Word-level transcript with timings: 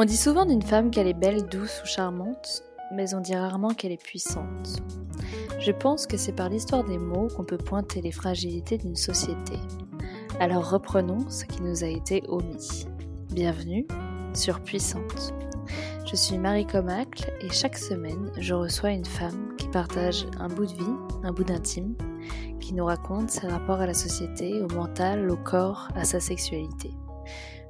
On 0.00 0.04
dit 0.04 0.16
souvent 0.16 0.46
d'une 0.46 0.62
femme 0.62 0.92
qu'elle 0.92 1.08
est 1.08 1.12
belle, 1.12 1.48
douce 1.48 1.82
ou 1.82 1.86
charmante, 1.88 2.62
mais 2.94 3.14
on 3.14 3.20
dit 3.20 3.34
rarement 3.34 3.74
qu'elle 3.74 3.90
est 3.90 4.00
puissante. 4.00 4.80
Je 5.58 5.72
pense 5.72 6.06
que 6.06 6.16
c'est 6.16 6.36
par 6.36 6.48
l'histoire 6.48 6.84
des 6.84 6.98
mots 6.98 7.26
qu'on 7.26 7.42
peut 7.42 7.58
pointer 7.58 8.00
les 8.00 8.12
fragilités 8.12 8.78
d'une 8.78 8.94
société. 8.94 9.58
Alors 10.38 10.70
reprenons 10.70 11.28
ce 11.28 11.44
qui 11.44 11.62
nous 11.62 11.82
a 11.82 11.88
été 11.88 12.22
omis. 12.28 12.86
Bienvenue 13.32 13.88
sur 14.34 14.60
Puissante. 14.60 15.34
Je 16.08 16.14
suis 16.14 16.38
Marie 16.38 16.66
Comacle 16.66 17.32
et 17.40 17.50
chaque 17.50 17.76
semaine, 17.76 18.30
je 18.38 18.54
reçois 18.54 18.90
une 18.90 19.04
femme 19.04 19.56
qui 19.58 19.66
partage 19.66 20.28
un 20.38 20.46
bout 20.46 20.66
de 20.66 20.74
vie, 20.74 20.96
un 21.24 21.32
bout 21.32 21.42
d'intime, 21.42 21.96
qui 22.60 22.72
nous 22.72 22.84
raconte 22.84 23.30
ses 23.30 23.48
rapports 23.48 23.80
à 23.80 23.86
la 23.86 23.94
société, 23.94 24.62
au 24.62 24.72
mental, 24.72 25.28
au 25.28 25.36
corps, 25.36 25.88
à 25.96 26.04
sa 26.04 26.20
sexualité. 26.20 26.92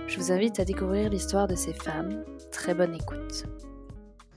Je 0.09 0.16
vous 0.16 0.32
invite 0.32 0.59
à 0.59 0.64
découvrir 0.64 1.11
l'histoire 1.11 1.46
de 1.46 1.54
ces 1.54 1.75
femmes. 1.75 2.25
Très 2.50 2.72
bonne 2.72 2.95
écoute. 2.95 3.45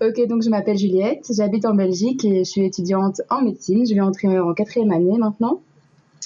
Ok, 0.02 0.28
donc 0.28 0.44
je 0.44 0.50
m'appelle 0.50 0.78
Juliette, 0.78 1.32
j'habite 1.34 1.66
en 1.66 1.74
Belgique 1.74 2.26
et 2.26 2.40
je 2.40 2.44
suis 2.44 2.66
étudiante 2.66 3.22
en 3.30 3.42
médecine. 3.42 3.88
Je 3.88 3.94
vais 3.94 4.02
entrer 4.02 4.38
en 4.38 4.54
quatrième 4.54 4.92
année 4.92 5.18
maintenant. 5.18 5.62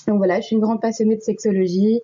Donc 0.07 0.17
voilà, 0.17 0.41
je 0.41 0.47
suis 0.47 0.55
une 0.55 0.63
grande 0.63 0.81
passionnée 0.81 1.15
de 1.15 1.21
sexologie 1.21 2.01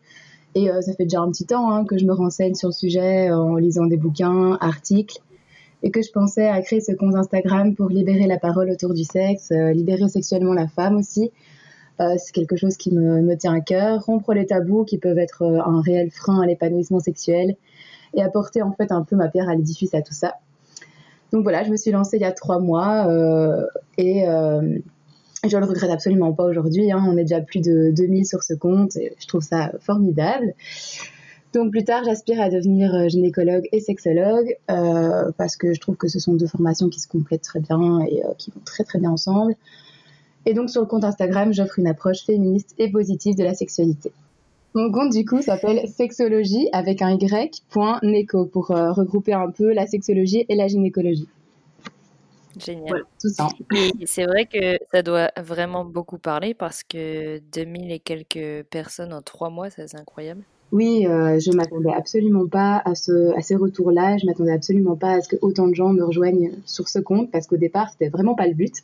et 0.53 0.69
euh, 0.69 0.81
ça 0.81 0.93
fait 0.93 1.05
déjà 1.05 1.21
un 1.21 1.31
petit 1.31 1.47
temps 1.47 1.71
hein, 1.71 1.83
que 1.83 1.97
je 1.97 2.05
me 2.05 2.13
renseigne 2.13 2.53
sur 2.53 2.67
le 2.69 2.73
sujet 2.73 3.31
en 3.31 3.55
lisant 3.55 3.87
des 3.87 3.97
bouquins, 3.97 4.59
articles 4.61 5.17
et 5.81 5.89
que 5.89 6.03
je 6.03 6.11
pensais 6.11 6.47
à 6.47 6.61
créer 6.61 6.79
ce 6.79 6.91
compte 6.91 7.15
Instagram 7.15 7.73
pour 7.73 7.89
libérer 7.89 8.27
la 8.27 8.37
parole 8.37 8.69
autour 8.69 8.93
du 8.93 9.03
sexe, 9.03 9.49
euh, 9.51 9.71
libérer 9.71 10.07
sexuellement 10.09 10.53
la 10.53 10.67
femme 10.67 10.97
aussi. 10.97 11.31
Euh, 12.01 12.15
c'est 12.17 12.33
quelque 12.33 12.55
chose 12.55 12.77
qui 12.77 12.91
me, 12.91 13.35
tient 13.35 13.53
à 13.53 13.61
cœur, 13.61 14.03
rompre 14.05 14.33
les 14.33 14.45
tabous 14.45 14.85
qui 14.85 14.97
peuvent 14.97 15.19
être 15.19 15.43
euh, 15.43 15.61
un 15.63 15.81
réel 15.81 16.09
frein 16.09 16.41
à 16.41 16.45
l'épanouissement 16.45 16.99
sexuel 16.99 17.55
et 18.15 18.23
apporter 18.23 18.61
en 18.61 18.71
fait 18.71 18.91
un 18.91 19.03
peu 19.03 19.15
ma 19.15 19.27
pierre 19.27 19.49
à 19.49 19.55
l'édifice 19.55 19.93
à 19.93 20.01
tout 20.01 20.13
ça. 20.13 20.35
Donc 21.31 21.43
voilà, 21.43 21.63
je 21.63 21.69
me 21.69 21.77
suis 21.77 21.91
lancée 21.91 22.17
il 22.17 22.21
y 22.21 22.25
a 22.25 22.31
trois 22.31 22.59
mois 22.59 23.07
euh, 23.07 23.65
et 23.97 24.23
je 24.23 25.57
le 25.57 25.65
regrette 25.65 25.91
absolument 25.91 26.33
pas 26.33 26.43
aujourd'hui. 26.43 26.91
Hein. 26.91 27.05
On 27.07 27.17
est 27.17 27.23
déjà 27.23 27.39
plus 27.39 27.61
de 27.61 27.91
2000 27.95 28.25
sur 28.25 28.43
ce 28.43 28.53
compte 28.53 28.95
et 28.97 29.13
je 29.19 29.27
trouve 29.27 29.41
ça 29.41 29.71
formidable. 29.79 30.53
Donc 31.53 31.71
plus 31.71 31.83
tard, 31.83 32.03
j'aspire 32.03 32.41
à 32.41 32.49
devenir 32.49 33.07
gynécologue 33.09 33.67
et 33.71 33.79
sexologue 33.79 34.57
parce 34.67 35.55
que 35.55 35.73
je 35.73 35.79
trouve 35.79 35.95
que 35.95 36.09
ce 36.09 36.19
sont 36.19 36.33
deux 36.33 36.47
formations 36.47 36.89
qui 36.89 36.99
se 36.99 37.07
complètent 37.07 37.43
très 37.43 37.61
bien 37.61 38.01
et 38.01 38.21
qui 38.37 38.51
vont 38.51 38.61
très 38.65 38.83
très 38.83 38.99
bien 38.99 39.11
ensemble. 39.11 39.55
Et 40.45 40.53
donc 40.53 40.69
sur 40.69 40.81
le 40.81 40.87
compte 40.87 41.03
Instagram, 41.03 41.53
j'offre 41.53 41.79
une 41.79 41.87
approche 41.87 42.23
féministe 42.25 42.73
et 42.77 42.91
positive 42.91 43.35
de 43.35 43.43
la 43.43 43.53
sexualité. 43.53 44.11
Mon 44.73 44.91
compte 44.91 45.11
du 45.11 45.25
coup 45.25 45.41
s'appelle 45.41 45.87
sexologie 45.89 46.69
avec 46.71 47.01
un 47.01 47.11
y.neco 47.11 48.45
pour 48.45 48.71
euh, 48.71 48.93
regrouper 48.93 49.33
un 49.33 49.51
peu 49.51 49.73
la 49.73 49.85
sexologie 49.85 50.45
et 50.47 50.55
la 50.55 50.67
gynécologie. 50.67 51.27
Génial. 52.57 53.03
tout 53.21 53.29
ça. 53.29 53.47
C'est 54.05 54.25
vrai 54.25 54.45
que 54.45 54.77
ça 54.91 55.01
doit 55.01 55.31
vraiment 55.37 55.85
beaucoup 55.85 56.17
parler 56.17 56.53
parce 56.53 56.83
que 56.83 57.39
2000 57.53 57.91
et 57.91 57.99
quelques 57.99 58.65
personnes 58.69 59.13
en 59.13 59.21
trois 59.21 59.49
mois, 59.49 59.69
c'est 59.69 59.95
incroyable. 59.95 60.41
Oui, 60.71 61.05
euh, 61.05 61.37
je 61.39 61.51
m'attendais 61.51 61.91
absolument 61.93 62.47
pas 62.47 62.81
à, 62.85 62.95
ce, 62.95 63.35
à 63.37 63.41
ces 63.41 63.55
retours-là. 63.55 64.17
Je 64.17 64.25
m'attendais 64.25 64.53
absolument 64.53 64.95
pas 64.95 65.13
à 65.13 65.21
ce 65.21 65.27
que 65.27 65.35
autant 65.41 65.67
de 65.67 65.75
gens 65.75 65.89
me 65.89 66.03
rejoignent 66.03 66.51
sur 66.65 66.87
ce 66.87 66.99
compte 66.99 67.29
parce 67.29 67.47
qu'au 67.47 67.57
départ, 67.57 67.89
c'était 67.91 68.09
vraiment 68.09 68.35
pas 68.35 68.47
le 68.47 68.53
but. 68.53 68.75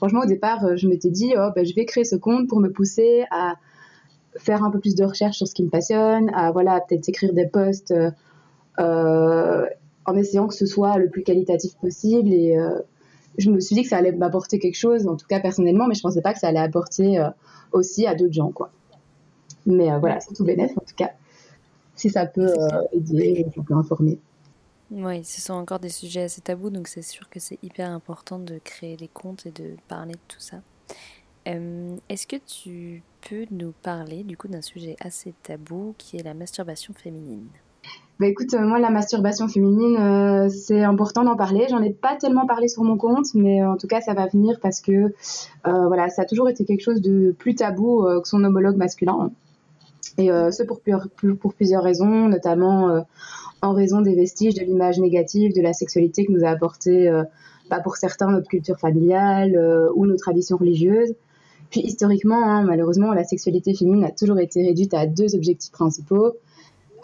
Franchement, 0.00 0.20
au 0.20 0.26
départ, 0.26 0.64
euh, 0.64 0.76
je 0.76 0.88
m'étais 0.88 1.10
dit, 1.10 1.34
oh, 1.36 1.50
ben, 1.54 1.62
je 1.62 1.74
vais 1.74 1.84
créer 1.84 2.04
ce 2.04 2.16
compte 2.16 2.48
pour 2.48 2.58
me 2.58 2.70
pousser 2.70 3.26
à 3.30 3.56
faire 4.34 4.64
un 4.64 4.70
peu 4.70 4.80
plus 4.80 4.94
de 4.94 5.04
recherche 5.04 5.36
sur 5.36 5.46
ce 5.46 5.54
qui 5.54 5.62
me 5.62 5.68
passionne, 5.68 6.30
à 6.32 6.52
voilà, 6.52 6.80
peut-être 6.80 7.06
écrire 7.10 7.34
des 7.34 7.46
posts 7.46 7.90
euh, 7.90 8.10
euh, 8.78 9.66
en 10.06 10.16
essayant 10.16 10.46
que 10.46 10.54
ce 10.54 10.64
soit 10.64 10.96
le 10.96 11.10
plus 11.10 11.22
qualitatif 11.22 11.74
possible. 11.76 12.32
Et 12.32 12.56
je 13.36 13.50
me 13.50 13.60
suis 13.60 13.76
dit 13.76 13.82
que 13.82 13.88
ça 13.90 13.98
allait 13.98 14.12
m'apporter 14.12 14.58
quelque 14.58 14.78
chose, 14.78 15.06
en 15.06 15.16
tout 15.16 15.26
cas 15.26 15.38
personnellement, 15.38 15.86
mais 15.86 15.94
je 15.94 16.00
pensais 16.00 16.22
pas 16.22 16.32
que 16.32 16.38
ça 16.38 16.48
allait 16.48 16.60
apporter 16.60 17.22
aussi 17.72 18.06
à 18.06 18.14
d'autres 18.14 18.32
gens, 18.32 18.52
quoi. 18.52 18.70
Mais 19.66 19.90
voilà, 19.98 20.18
c'est 20.20 20.32
tout 20.32 20.44
bénéfice 20.44 20.78
en 20.78 20.80
tout 20.80 20.94
cas. 20.96 21.10
Si 21.94 22.08
ça 22.08 22.24
peut 22.24 22.54
aider, 22.92 23.44
ça 23.54 23.62
peut 23.62 23.74
informer. 23.74 24.18
Oui, 24.90 25.22
ce 25.24 25.40
sont 25.40 25.52
encore 25.52 25.78
des 25.78 25.88
sujets 25.88 26.22
assez 26.22 26.40
tabous, 26.40 26.70
donc 26.70 26.88
c'est 26.88 27.02
sûr 27.02 27.28
que 27.28 27.38
c'est 27.38 27.58
hyper 27.62 27.88
important 27.90 28.40
de 28.40 28.58
créer 28.62 28.96
des 28.96 29.06
comptes 29.06 29.46
et 29.46 29.52
de 29.52 29.76
parler 29.86 30.14
de 30.14 30.20
tout 30.26 30.40
ça. 30.40 30.56
Euh, 31.48 31.96
est-ce 32.08 32.26
que 32.26 32.36
tu 32.36 33.02
peux 33.28 33.46
nous 33.52 33.72
parler 33.82 34.24
du 34.24 34.36
coup 34.36 34.48
d'un 34.48 34.60
sujet 34.60 34.96
assez 35.00 35.32
tabou 35.44 35.94
qui 35.96 36.16
est 36.16 36.24
la 36.24 36.34
masturbation 36.34 36.92
féminine? 36.92 37.46
Bah 38.18 38.26
écoute, 38.26 38.52
euh, 38.52 38.60
moi 38.60 38.80
la 38.80 38.90
masturbation 38.90 39.46
féminine, 39.46 39.96
euh, 39.96 40.48
c'est 40.48 40.82
important 40.82 41.22
d'en 41.22 41.36
parler. 41.36 41.66
J'en 41.70 41.82
ai 41.82 41.90
pas 41.90 42.16
tellement 42.16 42.46
parlé 42.46 42.66
sur 42.66 42.82
mon 42.82 42.96
compte, 42.98 43.32
mais 43.34 43.64
en 43.64 43.76
tout 43.76 43.86
cas 43.86 44.00
ça 44.00 44.12
va 44.12 44.26
venir 44.26 44.58
parce 44.60 44.80
que 44.80 45.14
voilà, 45.64 46.08
ça 46.08 46.22
a 46.22 46.24
toujours 46.24 46.48
été 46.48 46.64
quelque 46.64 46.82
chose 46.82 47.00
de 47.00 47.30
plus 47.38 47.54
tabou 47.54 48.04
que 48.20 48.28
son 48.28 48.42
homologue 48.42 48.76
masculin. 48.76 49.30
Et 50.18 50.26
ce 50.26 50.62
pour, 50.64 50.80
pour, 51.40 51.54
plusieurs 51.54 51.82
raisons, 51.82 52.28
notamment 52.28 53.04
en 53.62 53.72
raison 53.72 54.00
des 54.00 54.14
vestiges 54.14 54.54
de 54.54 54.62
l'image 54.62 54.98
négative 54.98 55.52
de 55.54 55.62
la 55.62 55.72
sexualité 55.72 56.24
que 56.24 56.32
nous 56.32 56.44
a 56.44 56.48
apporté, 56.48 57.08
euh, 57.08 57.22
bah, 57.68 57.80
pour 57.80 57.96
certains, 57.96 58.30
notre 58.30 58.48
culture 58.48 58.78
familiale 58.78 59.56
ou 59.94 60.06
nos 60.06 60.16
traditions 60.16 60.56
religieuses. 60.56 61.14
Puis 61.70 61.80
historiquement, 61.82 62.42
hein, 62.42 62.64
malheureusement, 62.64 63.12
la 63.12 63.24
sexualité 63.24 63.74
féminine 63.74 64.04
a 64.04 64.10
toujours 64.10 64.40
été 64.40 64.62
réduite 64.62 64.92
à 64.94 65.06
deux 65.06 65.36
objectifs 65.36 65.70
principaux, 65.70 66.36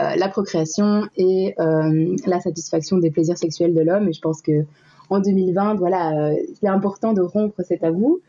la 0.01 0.29
procréation 0.29 1.05
et 1.17 1.55
la 1.59 2.41
satisfaction 2.41 2.99
des 2.99 3.13
plaisirs 3.13 3.39
sexuels 3.39 3.75
de 3.75 3.81
l'homme. 3.81 4.09
Et 4.09 4.13
je 4.13 4.21
pense 4.21 4.43
que 4.43 4.65
en 5.09 5.21
2020, 5.21 5.75
voilà, 5.75 6.31
euh, 6.31 6.35
c'est 6.61 6.69
important 6.69 7.13
de 7.13 7.21
rompre 7.21 7.63
cet 7.63 7.81
tabou 7.81 8.21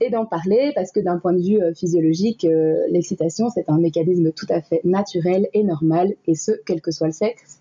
et 0.00 0.10
d'en 0.10 0.26
parler 0.26 0.72
parce 0.74 0.92
que 0.92 1.00
d'un 1.00 1.18
point 1.18 1.32
de 1.32 1.40
vue 1.40 1.62
euh, 1.62 1.72
physiologique, 1.74 2.44
euh, 2.44 2.76
l'excitation, 2.90 3.48
c'est 3.48 3.68
un 3.68 3.78
mécanisme 3.78 4.32
tout 4.32 4.46
à 4.50 4.60
fait 4.60 4.80
naturel 4.84 5.48
et 5.54 5.64
normal, 5.64 6.14
et 6.26 6.34
ce, 6.34 6.52
quel 6.66 6.80
que 6.80 6.90
soit 6.90 7.06
le 7.06 7.12
sexe, 7.12 7.55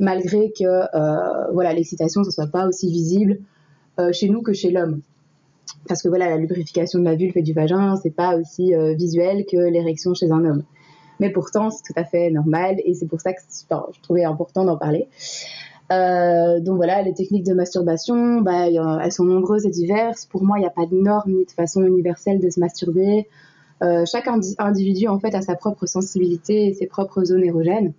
malgré 0.00 0.52
que 0.52 1.52
voilà, 1.52 1.72
l'excitation 1.72 2.22
ne 2.22 2.30
soit 2.30 2.46
pas 2.46 2.66
aussi 2.66 2.90
visible 2.90 3.38
chez 4.12 4.28
nous 4.28 4.42
que 4.42 4.52
chez 4.52 4.70
l'homme. 4.70 5.00
Parce 5.88 6.02
que 6.02 6.08
voilà, 6.08 6.28
la 6.28 6.36
lubrification 6.36 6.98
de 6.98 7.04
la 7.04 7.14
vulve 7.14 7.36
et 7.36 7.42
du 7.42 7.52
vagin, 7.52 7.96
c'est 7.96 8.14
pas 8.14 8.36
aussi 8.36 8.72
visuel 8.96 9.44
que 9.50 9.56
l'érection 9.56 10.14
chez 10.14 10.30
un 10.30 10.44
homme. 10.44 10.62
Mais 11.20 11.30
pourtant, 11.30 11.70
c'est 11.70 11.82
tout 11.84 11.98
à 11.98 12.04
fait 12.04 12.30
normal 12.30 12.76
et 12.84 12.94
c'est 12.94 13.06
pour 13.06 13.20
ça 13.20 13.32
que 13.32 13.40
je 13.40 14.00
trouvais 14.02 14.24
important 14.24 14.64
d'en 14.64 14.76
parler. 14.76 15.08
Euh, 15.92 16.60
donc 16.60 16.76
voilà, 16.76 17.02
les 17.02 17.12
techniques 17.12 17.44
de 17.44 17.54
masturbation, 17.54 18.40
bah, 18.40 18.68
elles 18.68 19.12
sont 19.12 19.24
nombreuses 19.24 19.66
et 19.66 19.70
diverses. 19.70 20.26
Pour 20.26 20.44
moi, 20.44 20.58
il 20.58 20.62
n'y 20.62 20.66
a 20.66 20.70
pas 20.70 20.86
de 20.86 20.96
norme 20.96 21.32
ni 21.32 21.44
de 21.44 21.50
façon 21.50 21.82
universelle 21.82 22.40
de 22.40 22.50
se 22.50 22.58
masturber. 22.58 23.28
Euh, 23.82 24.04
chaque 24.06 24.28
individu 24.58 25.08
en 25.08 25.18
fait 25.18 25.34
a 25.34 25.42
sa 25.42 25.56
propre 25.56 25.86
sensibilité 25.86 26.66
et 26.66 26.74
ses 26.74 26.86
propres 26.86 27.24
zones 27.24 27.44
érogènes. 27.44 27.92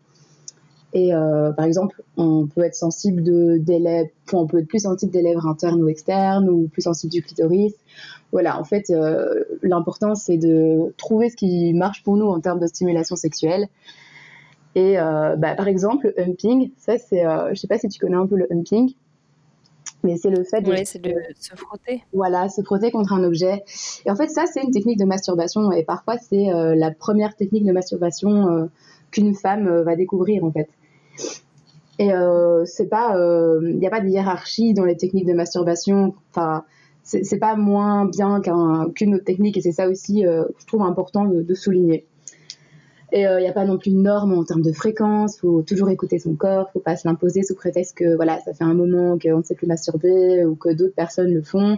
Et 0.96 1.14
euh, 1.14 1.52
par 1.52 1.66
exemple, 1.66 2.02
on 2.18 2.48
peut 2.48 2.64
être 2.64 2.74
sensible 2.74 3.22
de, 3.22 3.58
des 3.58 3.78
lèvres, 3.78 4.10
on 4.34 4.48
peut 4.48 4.60
être 4.60 4.68
plus 4.68 4.80
sensible 4.80 5.12
des 5.12 5.22
lèvres 5.22 5.46
internes 5.46 5.84
ou 5.84 5.90
externes, 5.90 6.50
ou 6.50 6.68
plus 6.68 6.82
sensible 6.82 7.12
du 7.12 7.22
clitoris. 7.22 7.74
Voilà, 8.32 8.60
en 8.60 8.64
fait, 8.64 8.92
l'important 9.62 10.16
c'est 10.16 10.38
de 10.38 10.94
trouver 10.98 11.30
ce 11.30 11.36
qui 11.38 11.74
marche 11.74 12.04
pour 12.04 12.18
nous 12.18 12.26
en 12.26 12.40
termes 12.42 12.60
de 12.60 12.68
stimulation 12.68 13.16
sexuelle 13.16 13.70
et 14.76 15.00
euh, 15.00 15.38
bah, 15.38 15.56
par 15.56 15.70
exemple, 15.70 16.14
le 16.18 16.24
humping, 16.24 16.72
ça 16.78 16.98
c'est, 16.98 17.26
euh, 17.26 17.50
je 17.52 17.56
sais 17.56 17.68
pas 17.68 17.80
si 17.80 17.88
tu 17.88 17.98
connais 17.98 18.18
un 18.18 18.28
peu 18.28 18.36
le 18.36 18.46
humping, 18.52 18.94
mais 20.04 20.18
c'est 20.18 20.30
le 20.30 20.44
fait 20.44 20.62
de, 20.62 20.76
c'est 20.84 21.02
de 21.02 21.16
se 21.40 21.56
frotter. 21.56 22.04
Voilà, 22.12 22.50
se 22.50 22.62
frotter 22.62 22.92
contre 22.92 23.14
un 23.14 23.24
objet. 23.24 23.64
Et 24.06 24.12
en 24.12 24.18
fait, 24.18 24.28
ça 24.28 24.44
c'est 24.46 24.62
une 24.62 24.72
technique 24.72 25.00
de 25.00 25.06
masturbation 25.06 25.72
et 25.72 25.84
parfois 25.84 26.18
c'est 26.18 26.52
euh, 26.52 26.76
la 26.76 26.92
première 26.92 27.36
technique 27.36 27.66
de 27.66 27.72
masturbation 27.72 28.70
qu'une 29.12 29.34
femme 29.34 29.82
va 29.84 29.96
découvrir 29.96 30.44
en 30.44 30.52
fait. 30.52 30.68
Et 31.98 32.12
c'est 32.66 32.88
pas, 32.90 33.16
il 33.62 33.78
n'y 33.78 33.88
a 33.88 33.90
pas 33.90 34.02
de 34.02 34.08
hiérarchie 34.08 34.74
dans 34.74 34.84
les 34.84 34.98
techniques 34.98 35.26
de 35.26 35.34
masturbation. 35.34 36.14
Enfin, 36.32 36.66
c'est 37.04 37.40
pas 37.40 37.56
moins 37.56 38.06
bien 38.06 38.42
qu'une 38.94 39.16
autre 39.16 39.24
technique 39.24 39.56
et 39.58 39.62
c'est 39.62 39.72
ça 39.72 39.88
aussi, 39.88 40.24
je 40.24 40.66
trouve 40.66 40.82
important 40.82 41.26
de, 41.26 41.54
souligner. 41.54 42.06
Et 43.12 43.22
il 43.22 43.26
euh, 43.28 43.40
n'y 43.40 43.48
a 43.48 43.54
pas 43.54 43.66
non 43.66 43.78
plus 43.78 43.92
de 43.92 43.98
normes 43.98 44.34
en 44.34 44.44
termes 44.44 44.62
de 44.62 44.74
fréquence. 44.74 45.38
faut 45.40 45.62
toujours 45.62 45.90
écouter 45.90 46.20
son 46.20 46.36
corps. 46.36 46.70
faut 46.74 46.80
pas 46.80 46.98
se 46.98 47.08
l'imposer 47.08 47.44
sous 47.44 47.56
prétexte 47.56 47.96
que 47.98 48.16
voilà, 48.16 48.40
ça 48.42 48.54
fait 48.54 48.64
un 48.64 48.74
moment 48.74 49.18
qu'on 49.18 49.38
ne 49.38 49.44
sait 49.44 49.56
plus 49.56 49.68
masturber 49.68 50.44
ou 50.44 50.56
que 50.56 50.74
d'autres 50.74 50.96
personnes 50.96 51.34
le 51.34 51.42
font. 51.42 51.78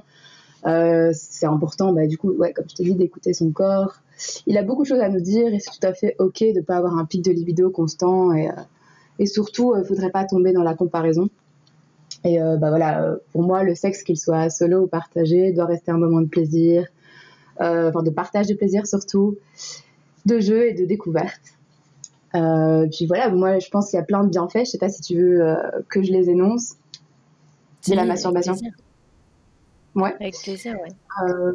Euh, 0.66 1.12
c'est 1.14 1.46
important, 1.46 1.94
bah, 1.94 2.08
du 2.08 2.18
coup, 2.18 2.32
ouais, 2.32 2.54
comme 2.54 2.66
je 2.70 2.76
te 2.76 2.82
dis, 2.82 2.96
d'écouter 2.96 3.34
son 3.34 3.52
corps. 3.52 3.98
Il 4.48 4.58
a 4.58 4.64
beaucoup 4.64 4.84
de 4.84 4.88
choses 4.88 5.00
à 5.00 5.10
nous 5.10 5.20
dire 5.20 5.54
et 5.54 5.60
c'est 5.60 5.70
tout 5.70 5.86
à 5.86 5.94
fait 5.94 6.16
ok 6.18 6.40
de 6.40 6.60
ne 6.60 6.62
pas 6.62 6.78
avoir 6.78 6.98
un 6.98 7.06
pic 7.06 7.24
de 7.24 7.32
libido 7.32 7.70
constant 7.70 8.34
et, 8.34 8.48
euh, 8.48 8.54
et 9.20 9.26
surtout, 9.26 9.76
il 9.78 9.86
faudrait 9.86 10.12
pas 10.12 10.26
tomber 10.26 10.54
dans 10.54 10.64
la 10.64 10.76
comparaison. 10.76 11.30
Et 12.24 12.40
bah 12.40 12.70
voilà, 12.70 13.16
pour 13.32 13.44
moi, 13.44 13.64
le 13.64 13.76
sexe, 13.76 14.04
qu'il 14.04 14.18
soit 14.18 14.50
solo 14.50 14.82
ou 14.82 14.88
partagé, 14.88 15.52
doit 15.54 15.66
rester 15.66 15.92
un 15.92 15.98
moment 15.98 16.22
de 16.22 16.28
plaisir, 16.28 16.88
enfin 17.60 18.04
de 18.04 18.10
partage 18.10 18.48
de 18.48 18.54
plaisir 18.54 18.86
surtout 18.86 19.38
de 20.26 20.40
jeu 20.40 20.68
et 20.68 20.74
de 20.74 20.86
découverte. 20.86 21.42
puis 22.34 23.06
voilà, 23.08 23.30
moi 23.30 23.60
je 23.60 23.70
pense 23.70 23.90
qu'il 23.90 23.98
y 23.98 24.02
a 24.02 24.06
plein 24.06 24.24
de 24.24 24.30
bienfaits. 24.30 24.66
Je 24.66 24.72
sais 24.72 24.78
pas 24.78 24.90
si 24.90 25.02
tu 25.02 25.16
veux 25.16 25.56
que 25.90 26.02
je 26.02 26.12
les 26.12 26.30
énonce. 26.30 26.74
C'est 27.82 27.96
la 27.96 28.06
masturbation. 28.06 28.56
Ouais. 29.96 30.14
Avec 30.20 30.36
plaisir, 30.44 30.76
ouais. 30.76 31.54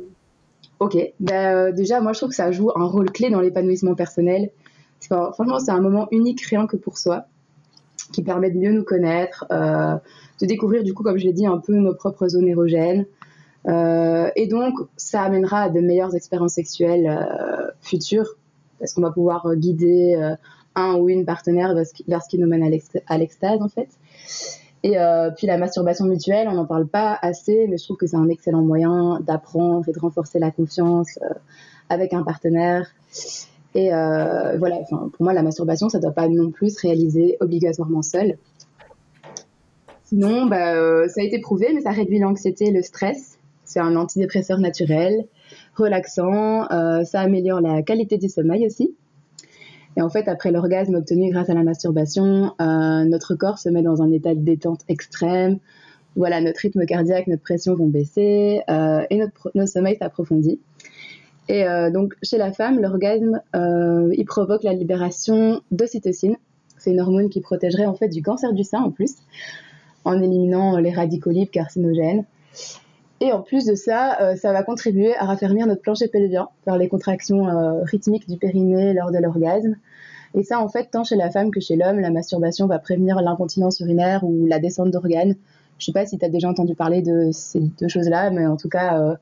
Ok, 0.82 0.96
ben, 1.20 1.72
déjà, 1.72 2.00
moi 2.00 2.12
je 2.12 2.18
trouve 2.18 2.30
que 2.30 2.34
ça 2.34 2.50
joue 2.50 2.72
un 2.74 2.84
rôle 2.84 3.12
clé 3.12 3.30
dans 3.30 3.40
l'épanouissement 3.40 3.94
personnel. 3.94 4.50
franchement, 5.00 5.60
c'est 5.60 5.70
un 5.70 5.80
moment 5.80 6.08
unique 6.10 6.40
rien 6.40 6.66
que 6.66 6.76
pour 6.76 6.98
soi, 6.98 7.26
qui 8.12 8.22
permet 8.22 8.50
de 8.50 8.58
mieux 8.58 8.72
nous 8.72 8.84
connaître, 8.84 9.46
euh, 9.50 9.96
de 10.40 10.46
découvrir 10.46 10.82
du 10.82 10.94
coup, 10.94 11.02
comme 11.02 11.18
je 11.18 11.24
l'ai 11.24 11.32
dit, 11.32 11.46
un 11.46 11.58
peu 11.58 11.74
nos 11.74 11.94
propres 11.94 12.28
zones 12.28 12.48
érogènes. 12.48 13.06
Euh, 13.68 14.30
et 14.36 14.46
donc, 14.46 14.74
ça 14.96 15.22
amènera 15.22 15.62
à 15.62 15.68
de 15.70 15.80
meilleures 15.80 16.14
expériences 16.14 16.54
sexuelles 16.54 17.06
euh, 17.06 17.70
futures, 17.80 18.36
parce 18.78 18.94
qu'on 18.94 19.02
va 19.02 19.10
pouvoir 19.10 19.54
guider 19.56 20.34
un 20.74 20.94
ou 20.96 21.08
une 21.08 21.24
partenaire 21.24 21.74
vers 21.74 22.22
ce 22.22 22.28
qui 22.28 22.38
nous 22.38 22.48
mène 22.48 22.62
à 23.06 23.18
l'extase, 23.18 23.60
en 23.60 23.68
fait. 23.68 23.88
Et 24.82 24.98
euh, 24.98 25.30
puis 25.30 25.46
la 25.46 25.58
masturbation 25.58 26.06
mutuelle, 26.06 26.48
on 26.48 26.54
n'en 26.54 26.66
parle 26.66 26.86
pas 26.88 27.16
assez, 27.22 27.66
mais 27.68 27.78
je 27.78 27.84
trouve 27.84 27.96
que 27.96 28.06
c'est 28.06 28.16
un 28.16 28.28
excellent 28.28 28.62
moyen 28.62 29.20
d'apprendre 29.20 29.88
et 29.88 29.92
de 29.92 29.98
renforcer 29.98 30.38
la 30.38 30.50
confiance 30.50 31.18
euh, 31.22 31.34
avec 31.88 32.12
un 32.12 32.22
partenaire. 32.24 32.88
Et 33.74 33.92
euh, 33.92 34.58
voilà, 34.58 34.80
pour 34.88 35.10
moi, 35.20 35.32
la 35.32 35.42
masturbation, 35.42 35.88
ça 35.88 35.98
ne 35.98 36.02
doit 36.02 36.12
pas 36.12 36.28
non 36.28 36.50
plus 36.50 36.76
se 36.76 36.80
réaliser 36.80 37.36
obligatoirement 37.40 38.02
seul. 38.02 38.36
Sinon, 40.04 40.46
bah, 40.46 41.08
ça 41.08 41.20
a 41.20 41.24
été 41.24 41.38
prouvé, 41.40 41.68
mais 41.74 41.80
ça 41.80 41.90
réduit 41.90 42.18
l'anxiété 42.18 42.66
et 42.66 42.70
le 42.70 42.82
stress. 42.82 43.38
C'est 43.64 43.80
un 43.80 43.96
antidépresseur 43.96 44.58
naturel, 44.58 45.24
relaxant, 45.74 46.68
ça 47.04 47.20
améliore 47.20 47.62
la 47.62 47.82
qualité 47.82 48.18
du 48.18 48.28
sommeil 48.28 48.66
aussi. 48.66 48.94
Et 49.96 50.02
en 50.02 50.08
fait, 50.08 50.28
après 50.28 50.50
l'orgasme 50.50 50.94
obtenu 50.94 51.30
grâce 51.30 51.50
à 51.50 51.54
la 51.54 51.62
masturbation, 51.62 52.54
euh, 52.60 53.04
notre 53.04 53.34
corps 53.34 53.58
se 53.58 53.68
met 53.68 53.82
dans 53.82 54.02
un 54.02 54.10
état 54.10 54.34
de 54.34 54.40
détente 54.40 54.80
extrême. 54.88 55.58
Voilà, 56.16 56.40
notre 56.40 56.60
rythme 56.60 56.84
cardiaque, 56.84 57.26
notre 57.26 57.42
pression 57.42 57.74
vont 57.74 57.88
baisser 57.88 58.60
euh, 58.70 59.02
et 59.10 59.18
notre, 59.18 59.50
notre 59.54 59.70
sommeil 59.70 59.96
s'approfondit. 59.96 60.60
Et 61.48 61.66
euh, 61.66 61.90
donc, 61.90 62.14
chez 62.22 62.38
la 62.38 62.52
femme, 62.52 62.80
l'orgasme, 62.80 63.40
il 63.54 64.24
provoque 64.26 64.62
la 64.62 64.72
libération 64.72 65.60
d'ocytocine. 65.70 66.36
C'est 66.78 66.90
une 66.90 67.00
hormone 67.00 67.28
qui 67.28 67.40
protégerait 67.40 67.86
en 67.86 67.94
fait 67.94 68.08
du 68.08 68.22
cancer 68.22 68.52
du 68.52 68.64
sein 68.64 68.80
en 68.80 68.90
plus, 68.90 69.16
en 70.04 70.20
éliminant 70.20 70.78
les 70.78 70.90
radicaux 70.90 71.30
libres 71.30 71.50
carcinogènes. 71.50 72.24
Et 73.20 73.32
en 73.32 73.40
plus 73.40 73.66
de 73.66 73.76
ça, 73.76 74.34
ça 74.36 74.52
va 74.52 74.64
contribuer 74.64 75.14
à 75.16 75.26
raffermir 75.26 75.68
notre 75.68 75.80
plancher 75.80 76.08
pelvien 76.08 76.48
par 76.64 76.76
les 76.76 76.88
contractions 76.88 77.46
rythmiques 77.84 78.28
du 78.28 78.36
périnée 78.36 78.94
lors 78.94 79.12
de 79.12 79.18
l'orgasme. 79.18 79.76
Et 80.34 80.42
ça, 80.42 80.60
en 80.60 80.68
fait, 80.68 80.90
tant 80.90 81.04
chez 81.04 81.16
la 81.16 81.30
femme 81.30 81.50
que 81.50 81.60
chez 81.60 81.76
l'homme, 81.76 82.00
la 82.00 82.10
masturbation 82.10 82.66
va 82.66 82.78
prévenir 82.78 83.20
l'incontinence 83.20 83.80
urinaire 83.80 84.24
ou 84.24 84.46
la 84.46 84.58
descente 84.58 84.90
d'organes. 84.90 85.36
Je 85.78 85.86
sais 85.86 85.92
pas 85.92 86.06
si 86.06 86.18
tu 86.18 86.24
as 86.24 86.28
déjà 86.28 86.48
entendu 86.48 86.74
parler 86.74 87.02
de 87.02 87.30
ces 87.32 87.60
deux 87.60 87.88
choses-là, 87.88 88.30
mais 88.30 88.46
en 88.46 88.56
tout 88.56 88.68
cas, 88.68 89.00
euh, 89.00 89.16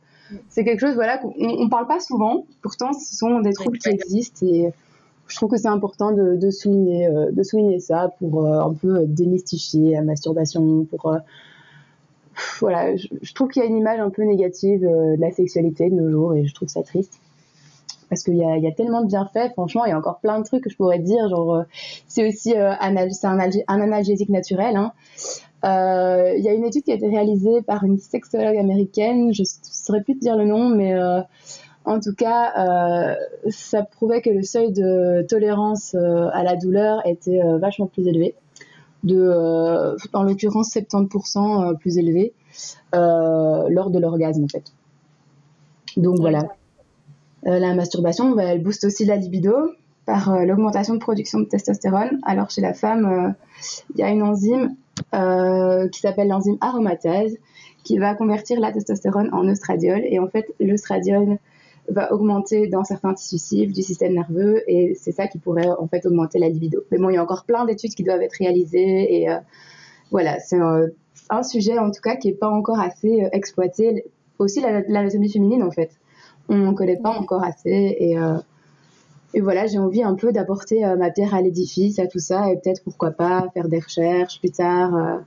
c'est 0.49 0.65
quelque 0.65 0.81
chose 0.81 0.95
voilà, 0.95 1.19
qu'on 1.19 1.33
ne 1.37 1.69
parle 1.69 1.87
pas 1.87 2.01
souvent. 2.01 2.47
Pourtant, 2.63 2.93
ce 2.93 3.15
sont 3.15 3.41
des 3.41 3.53
troubles 3.53 3.79
qui 3.79 3.89
existent 3.89 4.47
et 4.47 4.73
je 5.29 5.37
trouve 5.37 5.51
que 5.51 5.57
c'est 5.57 5.69
important 5.69 6.13
de, 6.13 6.51
souligner, 6.51 7.07
euh, 7.07 7.31
de 7.31 7.43
souligner 7.43 7.81
ça 7.81 8.13
pour 8.19 8.45
euh, 8.45 8.61
un 8.61 8.75
peu 8.75 9.07
démystifier 9.07 9.93
la 9.93 10.03
masturbation, 10.03 10.85
pour 10.85 11.17
voilà, 12.61 12.97
je, 12.97 13.07
je 13.21 13.35
trouve 13.35 13.49
qu'il 13.49 13.63
y 13.63 13.67
a 13.67 13.69
une 13.69 13.77
image 13.77 14.01
un 14.01 14.11
peu 14.11 14.23
négative 14.23 14.81
de 14.81 15.21
la 15.21 15.31
sexualité 15.31 15.91
de 15.91 15.95
nos 15.95 16.11
jours 16.11 16.35
et 16.35 16.47
je 16.47 16.55
trouve 16.55 16.69
ça 16.69 16.83
triste 16.83 17.21
parce 18.11 18.25
qu'il 18.25 18.37
y 18.37 18.45
a, 18.45 18.59
y 18.59 18.67
a, 18.67 18.73
tellement 18.73 19.03
de 19.03 19.07
bienfaits, 19.07 19.53
franchement, 19.53 19.85
il 19.87 19.91
y 19.91 19.93
a 19.93 19.99
encore 19.99 20.19
plein 20.19 20.41
de 20.41 20.45
trucs 20.45 20.65
que 20.65 20.69
je 20.69 20.77
pourrais 20.77 20.99
dire, 20.99 21.29
genre, 21.29 21.55
euh, 21.55 21.63
c'est 22.09 22.29
aussi 22.29 22.55
euh, 22.55 22.73
un, 22.81 22.97
analgésique 23.69 24.29
naturel. 24.29 24.77
Hein. 24.77 24.93
Euh, 25.65 26.35
il 26.37 26.43
y 26.43 26.49
a 26.49 26.55
une 26.55 26.65
étude 26.65 26.85
qui 26.85 26.93
a 26.93 26.95
été 26.95 27.09
réalisée 27.09 27.63
par 27.63 27.85
une 27.85 27.99
sexologue 27.99 28.57
américaine, 28.57 29.33
je 29.35 29.43
ne 29.43 29.47
saurais 29.63 30.03
plus 30.03 30.15
te 30.15 30.21
dire 30.21 30.37
le 30.37 30.47
nom, 30.47 30.71
mais 30.71 30.95
euh, 30.95 31.21
en 31.85 32.01
tout 32.01 32.15
cas, 32.15 32.53
euh, 32.57 33.15
ça 33.51 33.83
prouvait 33.83 34.23
que 34.23 34.31
le 34.31 34.43
seuil 34.43 34.73
de 34.73 35.23
tolérance 35.29 35.95
à 35.95 36.43
la 36.43 36.57
douleur 36.57 37.07
était 37.07 37.41
vachement 37.59 37.87
plus 37.87 38.07
élevé, 38.07 38.35
de, 39.05 39.97
en 40.13 40.23
l'occurrence 40.23 40.75
70% 40.75 41.77
plus 41.79 41.99
élevé 41.99 42.33
lors 42.93 43.91
de 43.91 43.99
l'orgasme 43.99 44.45
en 44.45 44.49
fait. 44.49 44.73
Donc 45.97 46.19
voilà. 46.21 46.45
La 47.43 47.75
masturbation, 47.75 48.35
bah, 48.35 48.45
elle 48.45 48.63
booste 48.63 48.85
aussi 48.85 49.07
la 49.07 49.17
libido 49.17 49.73
par 50.11 50.45
l'augmentation 50.45 50.95
de 50.95 50.99
production 50.99 51.41
de 51.41 51.45
testostérone. 51.45 52.19
Alors 52.25 52.51
chez 52.51 52.61
la 52.61 52.75
femme, 52.75 53.07
euh, 53.07 53.31
il 53.95 54.01
y 54.01 54.03
a 54.03 54.11
une 54.11 54.23
enzyme 54.23 54.75
qui 55.13 56.01
s'appelle 56.01 56.29
l'enzyme 56.29 56.59
aromatase 56.61 57.37
qui 57.85 57.99
va 57.99 58.15
convertir 58.15 58.61
la 58.61 58.73
testostérone 58.73 59.31
en 59.33 59.49
oestradiol. 59.49 60.03
Et 60.05 60.19
en 60.19 60.29
fait, 60.29 60.47
l'oestradiol 60.61 61.39
va 61.89 62.13
augmenter 62.13 62.69
dans 62.69 62.85
certains 62.85 63.15
tissus 63.15 63.39
cibles 63.39 63.73
du 63.73 63.83
système 63.83 64.15
nerveux 64.15 64.63
et 64.71 64.95
c'est 64.95 65.13
ça 65.13 65.27
qui 65.27 65.39
pourrait 65.39 65.69
en 65.79 65.89
fait 65.89 66.05
augmenter 66.07 66.39
la 66.39 66.49
libido. 66.49 66.83
Mais 66.91 66.99
bon, 66.99 67.11
il 67.11 67.15
y 67.15 67.17
a 67.17 67.23
encore 67.23 67.45
plein 67.45 67.65
d'études 67.65 67.95
qui 67.95 68.05
doivent 68.05 68.23
être 68.23 68.37
réalisées 68.39 69.23
et 69.23 69.29
voilà, 70.11 70.39
c'est 70.41 70.59
un, 70.59 71.43
sujet 71.43 71.79
en 71.79 71.91
tout 71.91 72.01
cas 72.03 72.17
qui 72.17 72.29
n'est 72.29 72.35
pas 72.35 72.51
encore 72.51 72.79
assez 72.79 73.27
exploité. 73.33 74.05
Aussi 74.39 74.61
l'anatomie 74.61 75.31
féminine 75.31 75.63
en 75.63 75.71
fait 75.71 75.91
on 76.51 76.57
n'en 76.57 76.75
connaît 76.75 76.97
pas 76.97 77.11
encore 77.11 77.45
assez. 77.45 77.97
Et, 77.99 78.19
euh, 78.19 78.37
et 79.35 79.41
voilà, 79.41 79.67
j'ai 79.67 79.79
envie 79.79 80.03
un 80.03 80.15
peu 80.15 80.33
d'apporter 80.33 80.85
euh, 80.85 80.97
ma 80.97 81.11
pierre 81.11 81.35
à 81.35 81.41
l'édifice, 81.41 81.99
à 81.99 82.07
tout 82.07 82.19
ça, 82.19 82.51
et 82.51 82.57
peut-être 82.57 82.83
pourquoi 82.83 83.11
pas 83.13 83.49
faire 83.55 83.69
des 83.69 83.79
recherches 83.79 84.41
plus 84.41 84.51
tard. 84.51 85.23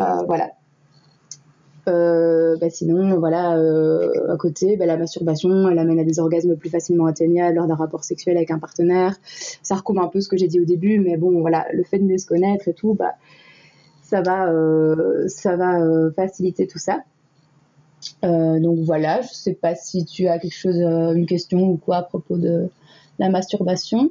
Euh, 0.00 0.04
voilà. 0.26 0.50
Bah 1.84 2.70
sinon, 2.70 3.18
voilà, 3.18 3.58
à 4.30 4.36
côté, 4.36 4.76
bah, 4.76 4.86
la 4.86 4.96
masturbation, 4.96 5.68
elle 5.68 5.78
amène 5.78 5.98
à 5.98 6.04
des 6.04 6.20
orgasmes 6.20 6.56
plus 6.56 6.70
facilement 6.70 7.06
atteignables 7.06 7.56
lors 7.56 7.66
d'un 7.66 7.74
rapport 7.74 8.04
sexuel 8.04 8.36
avec 8.36 8.52
un 8.52 8.60
partenaire. 8.60 9.16
Ça 9.62 9.74
recouvre 9.74 10.00
un 10.00 10.06
peu 10.06 10.20
ce 10.20 10.28
que 10.28 10.36
j'ai 10.36 10.46
dit 10.46 10.60
au 10.60 10.64
début, 10.64 11.00
mais 11.00 11.16
bon, 11.16 11.40
voilà, 11.40 11.66
le 11.72 11.82
fait 11.82 11.98
de 11.98 12.04
mieux 12.04 12.18
se 12.18 12.26
connaître 12.26 12.68
et 12.68 12.72
tout, 12.72 12.94
bah, 12.94 13.14
ça 14.02 14.22
va, 14.22 14.52
ça 15.26 15.56
va 15.56 16.10
faciliter 16.14 16.68
tout 16.68 16.78
ça. 16.78 17.02
Euh, 18.24 18.60
donc 18.60 18.78
voilà, 18.80 19.20
je 19.22 19.32
sais 19.32 19.54
pas 19.54 19.74
si 19.74 20.04
tu 20.04 20.28
as 20.28 20.38
quelque 20.38 20.54
chose, 20.54 20.80
euh, 20.80 21.12
une 21.12 21.26
question 21.26 21.62
ou 21.68 21.76
quoi 21.76 21.96
à 21.98 22.02
propos 22.02 22.36
de 22.36 22.68
la 23.18 23.28
masturbation. 23.28 24.10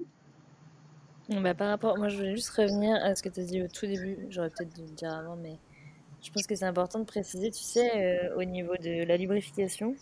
Bah, 1.29 1.53
par 1.53 1.69
rapport, 1.69 1.97
moi 1.97 2.09
je 2.09 2.17
voulais 2.17 2.35
juste 2.35 2.49
revenir 2.49 2.95
à 2.95 3.15
ce 3.15 3.23
que 3.23 3.29
tu 3.29 3.39
as 3.39 3.43
dit 3.43 3.61
au 3.61 3.67
tout 3.67 3.85
début, 3.85 4.17
j'aurais 4.29 4.49
peut-être 4.49 4.73
dû 4.73 4.81
le 4.81 4.95
dire 4.95 5.13
avant, 5.13 5.37
mais 5.41 5.57
je 6.21 6.29
pense 6.31 6.45
que 6.45 6.55
c'est 6.55 6.65
important 6.65 6.99
de 6.99 7.05
préciser, 7.05 7.51
tu 7.51 7.63
sais, 7.63 7.89
euh, 7.95 8.35
au 8.37 8.43
niveau 8.43 8.73
de 8.83 9.05
la 9.05 9.15
lubrification, 9.15 9.95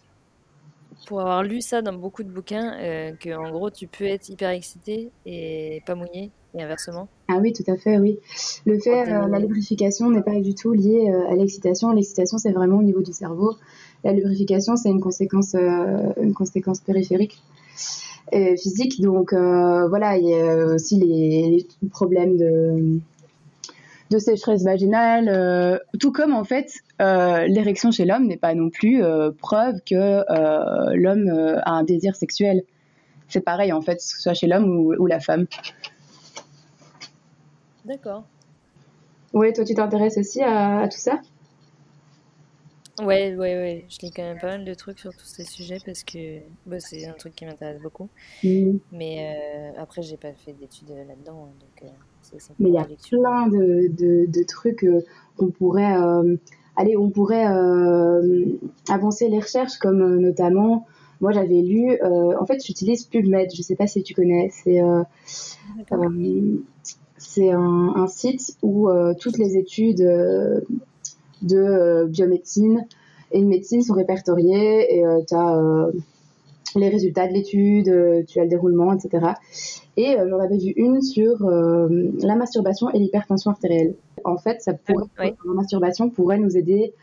pour 1.07 1.21
avoir 1.21 1.43
lu 1.43 1.61
ça 1.61 1.83
dans 1.83 1.93
beaucoup 1.93 2.23
de 2.23 2.29
bouquins, 2.29 2.71
que 3.19 3.35
en 3.35 3.51
gros 3.51 3.69
tu 3.69 3.87
peux 3.87 4.05
être 4.05 4.27
hyper 4.27 4.49
excité 4.49 5.11
et 5.25 5.83
pas 5.85 5.93
mouillé, 5.93 6.31
et 6.55 6.63
inversement. 6.63 7.07
Ah 7.27 7.37
oui, 7.39 7.53
tout 7.53 7.69
à 7.71 7.77
fait, 7.77 7.99
oui. 7.99 8.17
Le 8.65 8.79
fait, 8.79 9.05
la 9.05 9.39
lubrification 9.39 10.09
n'est 10.09 10.23
pas 10.23 10.39
du 10.39 10.55
tout 10.55 10.73
lié 10.73 11.11
à 11.29 11.35
l'excitation. 11.35 11.91
L'excitation, 11.91 12.39
c'est 12.39 12.51
vraiment 12.51 12.79
au 12.79 12.83
niveau 12.83 13.01
du 13.01 13.13
cerveau 13.13 13.55
la 14.03 14.13
lubrification, 14.13 14.75
c'est 14.75 14.89
une 14.89 15.01
conséquence, 15.01 15.55
euh, 15.55 16.13
une 16.21 16.33
conséquence 16.33 16.79
périphérique 16.79 17.41
physique. 18.31 19.01
Donc 19.01 19.33
euh, 19.33 19.87
voilà, 19.87 20.17
il 20.17 20.27
y 20.27 20.33
a 20.33 20.65
aussi 20.67 20.97
les, 20.97 21.67
problèmes 21.89 22.37
de, 22.37 22.99
de 24.11 24.19
sécheresse 24.19 24.63
vaginale, 24.63 25.29
euh, 25.29 25.77
tout 25.99 26.11
comme 26.11 26.33
en 26.33 26.43
fait 26.43 26.71
l'érection 26.99 27.91
chez 27.91 28.05
l'homme 28.05 28.27
n'est 28.27 28.37
pas 28.37 28.53
non 28.53 28.69
plus 28.69 29.01
preuve 29.39 29.79
que 29.85 30.93
l'homme 30.95 31.29
a 31.63 31.71
un 31.71 31.83
désir 31.83 32.15
sexuel. 32.15 32.63
C'est 33.27 33.41
pareil 33.41 33.71
en 33.71 33.81
fait, 33.81 33.97
que 33.97 34.03
ce 34.03 34.21
soit 34.21 34.33
chez 34.33 34.47
l'homme 34.47 34.69
ou, 34.97 35.05
la 35.05 35.19
femme. 35.19 35.45
D'accord. 37.85 38.23
Oui, 39.33 39.53
toi 39.53 39.63
tu 39.63 39.75
t'intéresses 39.75 40.17
aussi 40.17 40.41
à 40.41 40.87
tout 40.91 40.97
ça? 40.97 41.21
Ouais, 43.01 43.35
ouais, 43.35 43.55
ouais. 43.55 43.85
Je 43.89 43.99
lis 44.01 44.11
quand 44.11 44.23
même 44.23 44.39
pas 44.39 44.47
mal 44.47 44.65
de 44.65 44.73
trucs 44.73 44.99
sur 44.99 45.11
tous 45.13 45.25
ces 45.25 45.43
sujets 45.43 45.77
parce 45.85 46.03
que 46.03 46.39
bah, 46.65 46.79
c'est 46.79 47.05
un 47.05 47.13
truc 47.13 47.35
qui 47.35 47.45
m'intéresse 47.45 47.81
beaucoup. 47.81 48.09
Mm. 48.43 48.77
Mais 48.91 49.73
euh, 49.75 49.81
après, 49.81 50.01
j'ai 50.01 50.17
pas 50.17 50.33
fait 50.33 50.53
d'études 50.53 50.89
là-dedans. 50.89 51.47
Hein, 51.47 51.53
donc, 51.59 51.83
euh, 51.83 52.37
Mais 52.59 52.69
il 52.69 52.75
y 52.75 52.77
a 52.77 52.87
plein 53.09 53.47
de, 53.47 53.87
de, 53.87 54.25
de 54.27 54.43
trucs 54.43 54.83
euh, 54.83 55.01
qu'on 55.37 55.49
pourrait. 55.49 55.95
Euh, 55.97 56.35
allez, 56.75 56.97
on 56.97 57.09
pourrait 57.09 57.45
avancer 58.89 59.29
les 59.29 59.39
recherches, 59.39 59.77
comme 59.77 60.17
notamment. 60.17 60.85
Moi, 61.21 61.31
j'avais 61.31 61.61
lu. 61.61 61.97
en 62.01 62.45
fait, 62.45 62.65
j'utilise 62.65 63.05
PubMed. 63.05 63.49
Je 63.53 63.61
sais 63.61 63.75
pas 63.75 63.87
si 63.87 64.03
tu 64.03 64.13
connais. 64.13 64.49
C'est. 64.51 64.81
c'est 67.17 67.51
un, 67.51 67.93
un, 67.95 68.07
site 68.07 68.57
où 68.61 68.89
toutes 69.19 69.37
les 69.37 69.57
études 69.57 70.01
de 71.41 71.57
euh, 71.57 72.05
biomédecine 72.07 72.85
et 73.31 73.41
de 73.41 73.45
médecine 73.45 73.81
sont 73.81 73.93
répertoriées 73.93 74.97
et 74.97 75.05
euh, 75.05 75.21
tu 75.27 75.35
as 75.35 75.55
euh, 75.55 75.91
les 76.75 76.89
résultats 76.89 77.27
de 77.27 77.33
l'étude, 77.33 78.25
tu 78.27 78.39
as 78.39 78.43
le 78.43 78.49
déroulement, 78.49 78.93
etc. 78.93 79.33
Et 79.97 80.17
j'en 80.29 80.39
avais 80.39 80.57
vu 80.57 80.71
une 80.75 81.01
sur 81.01 81.49
la 81.49 82.35
masturbation 82.35 82.91
et 82.91 82.99
l'hypertension 82.99 83.49
artérielle. 83.49 83.95
En 84.23 84.37
fait, 84.37 84.61
ça 84.61 84.73
pourrait, 84.73 85.07
la 85.17 85.53
masturbation 85.53 86.11
pourrait 86.11 86.37
nous 86.37 86.55
aider 86.55 86.93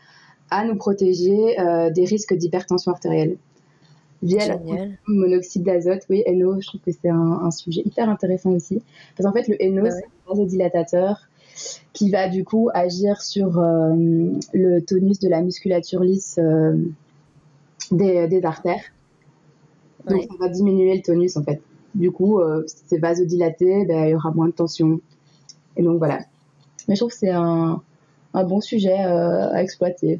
à 0.49 0.63
nous 0.63 0.77
protéger 0.77 1.57
des 1.93 2.05
risques 2.05 2.33
d'hypertension 2.33 2.93
artérielle 2.93 3.35
via 4.23 4.55
le 4.55 4.95
monoxyde 5.07 5.63
d'azote. 5.63 6.03
Oui, 6.09 6.23
NO, 6.27 6.61
je 6.61 6.67
trouve 6.67 6.79
que 6.79 6.91
c'est 6.91 7.09
un, 7.09 7.51
sujet 7.51 7.81
hyper 7.83 8.09
intéressant 8.09 8.51
aussi. 8.51 8.81
Parce 9.17 9.27
qu'en 9.27 9.33
fait, 9.33 9.49
le 9.49 9.57
NO, 9.69 9.85
c'est 9.89 10.05
un 10.05 10.33
vasodilatateur 10.33 11.27
qui 11.93 12.11
va 12.11 12.27
du 12.27 12.43
coup 12.43 12.69
agir 12.73 13.21
sur 13.21 13.59
euh, 13.59 13.93
le 14.53 14.79
tonus 14.79 15.19
de 15.19 15.29
la 15.29 15.41
musculature 15.41 16.01
lisse 16.01 16.37
euh, 16.39 16.77
des, 17.91 18.41
artères. 18.43 18.83
Donc 20.07 20.23
ça 20.23 20.35
va 20.39 20.49
diminuer 20.49 20.95
le 20.95 21.01
tonus 21.01 21.37
en 21.37 21.43
fait. 21.43 21.61
Du 21.95 22.11
coup, 22.11 22.39
euh, 22.39 22.63
si 22.67 22.83
c'est 22.87 22.99
vasodilaté, 22.99 23.85
ben, 23.85 24.05
il 24.05 24.11
y 24.11 24.15
aura 24.15 24.31
moins 24.31 24.47
de 24.47 24.51
tension. 24.51 25.01
Et 25.75 25.83
donc 25.83 25.97
voilà. 25.97 26.19
Mais 26.87 26.95
je 26.95 27.01
trouve 27.01 27.11
que 27.11 27.17
c'est 27.17 27.31
un, 27.31 27.81
bon 28.33 28.61
sujet 28.61 28.93
à 28.93 29.63
exploiter. 29.63 30.19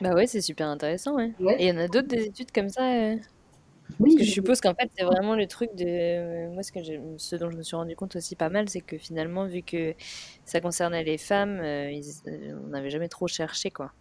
Bah 0.00 0.14
ouais, 0.14 0.28
c'est 0.28 0.40
super 0.40 0.68
intéressant, 0.68 1.16
ouais. 1.16 1.32
Et 1.58 1.66
il 1.66 1.68
y 1.68 1.72
en 1.72 1.78
a 1.78 1.88
d'autres 1.88 2.06
des 2.08 2.26
études 2.26 2.52
comme 2.52 2.68
ça 2.68 2.82
euh 2.92 3.16
Oui. 4.00 4.10
Parce 4.10 4.14
que 4.16 4.24
je 4.24 4.30
suppose 4.30 4.60
qu'en 4.60 4.74
fait, 4.74 4.90
c'est 4.96 5.04
vraiment 5.04 5.36
le 5.36 5.46
truc 5.46 5.74
de. 5.74 5.84
Euh, 5.86 6.50
moi, 6.50 6.62
ce, 6.62 6.72
que 6.72 6.80
ce 7.16 7.36
dont 7.36 7.50
je 7.50 7.56
me 7.56 7.62
suis 7.62 7.76
rendu 7.76 7.94
compte 7.96 8.16
aussi 8.16 8.34
pas 8.34 8.48
mal, 8.48 8.68
c'est 8.68 8.80
que 8.80 8.98
finalement, 8.98 9.46
vu 9.46 9.62
que 9.62 9.94
ça 10.44 10.60
concernait 10.60 11.04
les 11.04 11.18
femmes, 11.18 11.60
euh, 11.62 11.92
on 12.64 12.68
n'avait 12.68 12.90
jamais 12.90 13.08
trop 13.08 13.26
cherché, 13.26 13.70
quoi. 13.70 13.92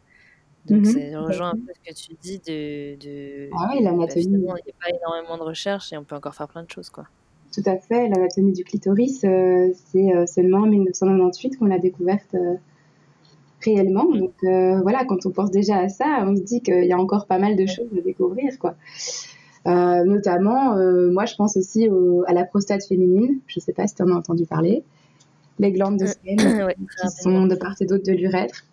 Donc, 0.66 0.82
mmh 0.82 1.12
ça 1.12 1.20
rejoint 1.20 1.50
un 1.50 1.58
peu 1.58 1.74
ce 1.74 1.92
que 1.92 1.96
tu 1.96 2.16
dis 2.22 2.40
de. 2.40 2.96
de 2.96 3.50
ah 3.52 3.70
oui, 3.72 3.84
bah, 3.84 3.92
l'anatomie. 3.92 4.25
il 4.25 4.40
n'y 4.40 4.50
a 4.50 4.56
pas 4.82 4.96
énormément 4.96 5.38
de 5.38 5.44
recherche 5.44 5.92
et 5.92 5.98
on 5.98 6.04
peut 6.04 6.16
encore 6.16 6.36
faire 6.36 6.48
plein 6.48 6.63
de 6.63 6.72
choses, 6.72 6.90
quoi. 6.90 7.06
Tout 7.54 7.63
à 7.66 7.78
fait. 7.78 8.08
L'anatomie 8.08 8.54
du 8.54 8.63
clitoris, 8.63 9.20
c'est 9.20 10.28
seulement 10.28 10.60
en 10.60 10.68
1998 10.68 11.58
qu'on 11.58 11.66
l'a 11.66 11.80
découverte 11.80 12.36
réellement. 13.63 14.06
Mm. 14.06 14.20
Donc 14.20 14.34
euh, 14.44 14.82
voilà, 14.82 15.06
quand 15.06 15.25
on 15.25 15.32
pense 15.32 15.52
déjà 15.52 15.78
à 15.78 15.90
ça, 15.90 16.25
on 16.28 16.36
se 16.36 16.42
dit 16.42 16.62
qu'il 16.62 16.86
y 16.86 16.94
a 16.94 16.98
encore 16.98 17.25
pas 17.25 17.40
mal 17.40 17.56
de 17.56 17.66
choses 17.66 17.88
à 17.98 18.02
découvrir, 18.02 18.58
quoi. 18.60 18.75
Euh, 19.65 20.03
notamment, 20.03 20.75
euh, 20.75 21.10
moi, 21.12 21.25
je 21.25 21.36
pense 21.36 21.55
aussi 21.58 21.89
à 22.27 22.34
la 22.34 22.43
prostate 22.43 22.84
féminine. 22.84 23.39
Je 23.48 23.60
sais 23.60 23.74
pas 23.74 23.88
si 23.88 23.96
tu 23.96 24.03
en 24.03 24.10
as 24.10 24.15
entendu 24.15 24.46
parler. 24.46 24.84
Les 25.60 25.72
glandes 25.72 26.00
de 26.00 26.05
Skene 26.05 26.38
qui 27.01 27.10
sont 27.10 27.46
de 27.46 27.55
part 27.55 27.75
et 27.79 27.86
d'autre 27.86 28.03
de 28.05 28.12
l'urètre. 28.12 28.65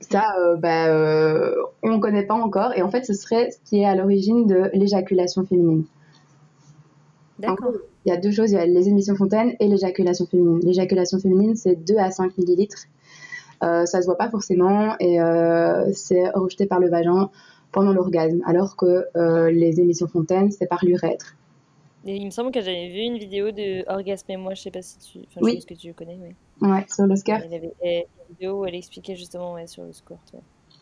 Ça, 0.00 0.24
bah, 0.58 0.86
on 1.82 1.96
ne 1.96 1.98
connaît 1.98 2.24
pas 2.24 2.34
encore. 2.34 2.72
Et 2.76 2.82
en 2.82 2.90
fait, 2.90 3.04
ce 3.04 3.12
serait 3.12 3.50
ce 3.50 3.58
qui 3.64 3.80
est 3.80 3.84
à 3.84 3.94
l'origine 3.94 4.46
de 4.46 4.70
l'éjaculation 4.72 5.44
féminine. 5.44 5.84
D'accord. 7.38 7.72
Il 8.06 8.08
y 8.08 8.12
a 8.12 8.16
deux 8.16 8.30
choses, 8.30 8.50
il 8.50 8.54
y 8.54 8.58
a 8.58 8.64
les 8.64 8.88
émissions 8.88 9.14
fontaines 9.14 9.54
et 9.60 9.68
l'éjaculation 9.68 10.26
féminine. 10.26 10.60
L'éjaculation 10.64 11.18
féminine, 11.18 11.54
c'est 11.54 11.76
2 11.76 11.96
à 11.98 12.10
5 12.10 12.36
millilitres 12.38 12.86
euh, 13.62 13.84
ça 13.84 14.00
se 14.00 14.06
voit 14.06 14.16
pas 14.16 14.30
forcément 14.30 14.94
et 15.00 15.20
euh, 15.20 15.92
c'est 15.92 16.30
rejeté 16.30 16.64
par 16.64 16.80
le 16.80 16.88
vagin 16.88 17.30
pendant 17.72 17.92
l'orgasme, 17.92 18.40
alors 18.46 18.76
que 18.76 19.06
euh, 19.16 19.50
les 19.50 19.80
émissions 19.80 20.08
fontaines, 20.08 20.50
c'est 20.50 20.66
par 20.66 20.84
l'urètre. 20.84 21.36
il 22.04 22.24
me 22.24 22.30
semble 22.30 22.50
que 22.50 22.60
j'avais 22.60 22.88
vu 22.88 23.00
une 23.00 23.18
vidéo 23.18 23.50
de 23.50 23.88
Orgasme 23.88 24.30
et 24.30 24.36
moi, 24.36 24.54
je 24.54 24.62
sais 24.62 24.70
pas 24.70 24.82
si 24.82 24.98
tu, 24.98 25.18
enfin, 25.28 25.40
oui. 25.42 25.60
je 25.60 25.66
que 25.66 25.78
tu 25.78 25.92
connais, 25.94 26.18
oui. 26.20 26.68
Ouais, 26.68 26.84
sur 26.88 27.06
le 27.06 27.16
skirt. 27.16 27.42
Il 27.46 27.52
y 27.52 27.56
avait 27.56 27.72
une 27.82 28.34
vidéo 28.34 28.60
où 28.60 28.66
elle 28.66 28.74
expliquait 28.74 29.16
justement 29.16 29.54
ouais, 29.54 29.66
sur 29.66 29.84
le 29.84 29.92
skirt. 29.92 30.18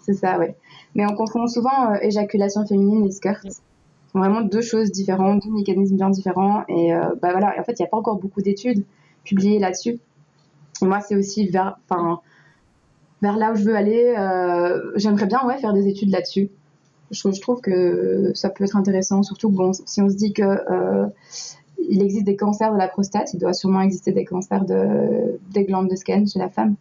C'est 0.01 0.15
ça, 0.15 0.39
oui. 0.39 0.47
Mais 0.95 1.05
on 1.07 1.15
confond 1.15 1.47
souvent 1.47 1.95
éjaculation 2.01 2.67
féminine 2.67 3.07
et 3.07 3.11
skirt. 3.11 3.43
Ce 3.43 3.51
sont 4.13 4.19
vraiment 4.19 4.41
deux 4.41 4.63
choses 4.63 4.91
différentes, 4.91 5.43
deux 5.45 5.53
mécanismes 5.53 5.97
bien 5.97 6.09
différents. 6.09 6.65
Et 6.69 6.93
bah 7.21 7.31
voilà, 7.33 7.55
et 7.57 7.61
en 7.61 7.65
fait, 7.65 7.73
il 7.73 7.83
n'y 7.83 7.87
a 7.87 7.91
pas 7.91 7.99
encore 7.99 8.17
beaucoup 8.17 8.41
d'études 8.41 8.85
publiées 9.23 9.59
là-dessus. 9.59 10.01
Moi, 10.81 11.01
c'est 11.01 11.17
aussi 11.17 11.47
vers, 11.49 11.79
enfin, 11.89 12.21
vers 13.23 13.37
là 13.37 13.53
où 13.53 13.57
je 13.57 13.65
veux 13.65 13.77
aller. 13.77 14.15
Euh, 14.17 14.93
j'aimerais 14.97 15.27
bien 15.27 15.45
ouais, 15.47 15.59
faire 15.59 15.73
des 15.73 15.89
études 15.89 16.11
là-dessus. 16.11 16.51
Je, 17.11 17.31
je, 17.31 17.41
trouve 17.41 17.61
que 17.61 18.33
ça 18.35 18.51
peut 18.51 18.65
être 18.65 18.77
intéressant, 18.77 19.23
surtout 19.23 19.51
bon, 19.51 19.73
si 19.73 20.01
on 20.03 20.11
se 20.11 20.17
dit 20.17 20.33
que 20.33 20.43
euh, 20.43 21.07
il 21.89 22.03
existe 22.03 22.25
des 22.25 22.37
cancers 22.37 22.73
de 22.73 22.79
la 22.79 22.89
prostate, 22.89 23.33
il 23.33 23.39
doit 23.39 23.55
sûrement 23.55 23.81
exister 23.81 24.13
des 24.13 24.25
cancers 24.25 24.65
de, 24.65 25.39
des 25.51 25.65
glandes 25.65 25.89
de 25.89 25.97
scan 25.97 26.25
chez 26.27 26.39
la 26.39 26.51
femme. 26.51 26.75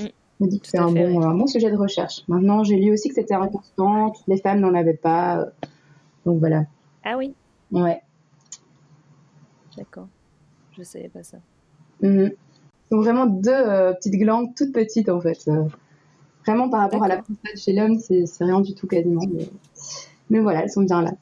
Mm. 0.00 0.04
Je 0.40 0.44
me 0.44 0.50
dis 0.50 0.60
que 0.60 0.66
c'est 0.66 0.78
un, 0.78 0.92
bon, 0.92 1.22
un 1.22 1.34
bon 1.34 1.46
sujet 1.46 1.70
de 1.70 1.76
recherche. 1.76 2.22
Maintenant, 2.28 2.62
j'ai 2.62 2.76
lu 2.76 2.92
aussi 2.92 3.08
que 3.08 3.14
c'était 3.14 3.34
important, 3.34 4.10
toutes 4.10 4.28
les 4.28 4.38
femmes 4.38 4.60
n'en 4.60 4.74
avaient 4.74 4.94
pas. 4.94 5.46
donc 6.24 6.38
voilà. 6.38 6.64
Ah 7.04 7.16
oui 7.16 7.34
Ouais. 7.72 8.00
D'accord. 9.76 10.08
Je 10.72 10.82
savais 10.82 11.08
pas 11.08 11.22
ça. 11.22 11.38
Mm 12.02 12.28
sont 12.90 13.00
vraiment 13.00 13.26
deux 13.26 13.50
euh, 13.50 13.92
petites 13.94 14.14
glandes 14.14 14.54
toutes 14.54 14.72
petites 14.72 15.08
en 15.08 15.20
fait. 15.20 15.38
Euh, 15.48 15.64
vraiment 16.46 16.68
par 16.68 16.80
rapport 16.80 17.02
à 17.02 17.08
la 17.08 17.16
prostate 17.18 17.56
chez 17.56 17.72
l'homme, 17.72 17.98
c'est 17.98 18.24
rien 18.40 18.60
du 18.60 18.74
tout 18.74 18.86
quasiment. 18.86 19.22
Mais, 20.30 20.40
voilà, 20.40 20.62
elles 20.62 20.70
sont 20.70 20.82
bien 20.82 21.02
là. 21.02 21.12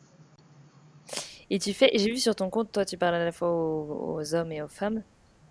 Et 1.51 1.59
tu 1.59 1.73
fais, 1.73 1.91
j'ai 1.95 2.11
vu 2.11 2.17
sur 2.17 2.35
ton 2.35 2.49
compte, 2.51 2.73
toi 2.73 2.85
tu 2.85 2.97
parles 2.97 3.15
à 3.15 3.25
la 3.25 3.33
fois 3.33 3.51
aux, 3.51 4.35
hommes 4.35 4.53
et 4.53 4.63
aux 4.63 4.69
femmes. 4.69 5.03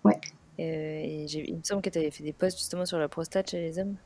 Ouais. 0.04 0.18
Euh, 0.58 0.62
et 0.62 1.24
il 1.24 1.56
me 1.56 1.62
semble 1.62 1.82
que 1.82 1.90
tu 1.90 1.98
avais 1.98 2.10
fait 2.10 2.24
des 2.24 2.32
posts 2.32 2.58
justement 2.58 2.84
sur 2.84 2.98
la 2.98 3.08
prostate 3.08 3.50
chez 3.50 3.60
les 3.60 3.78
hommes. 3.78 3.96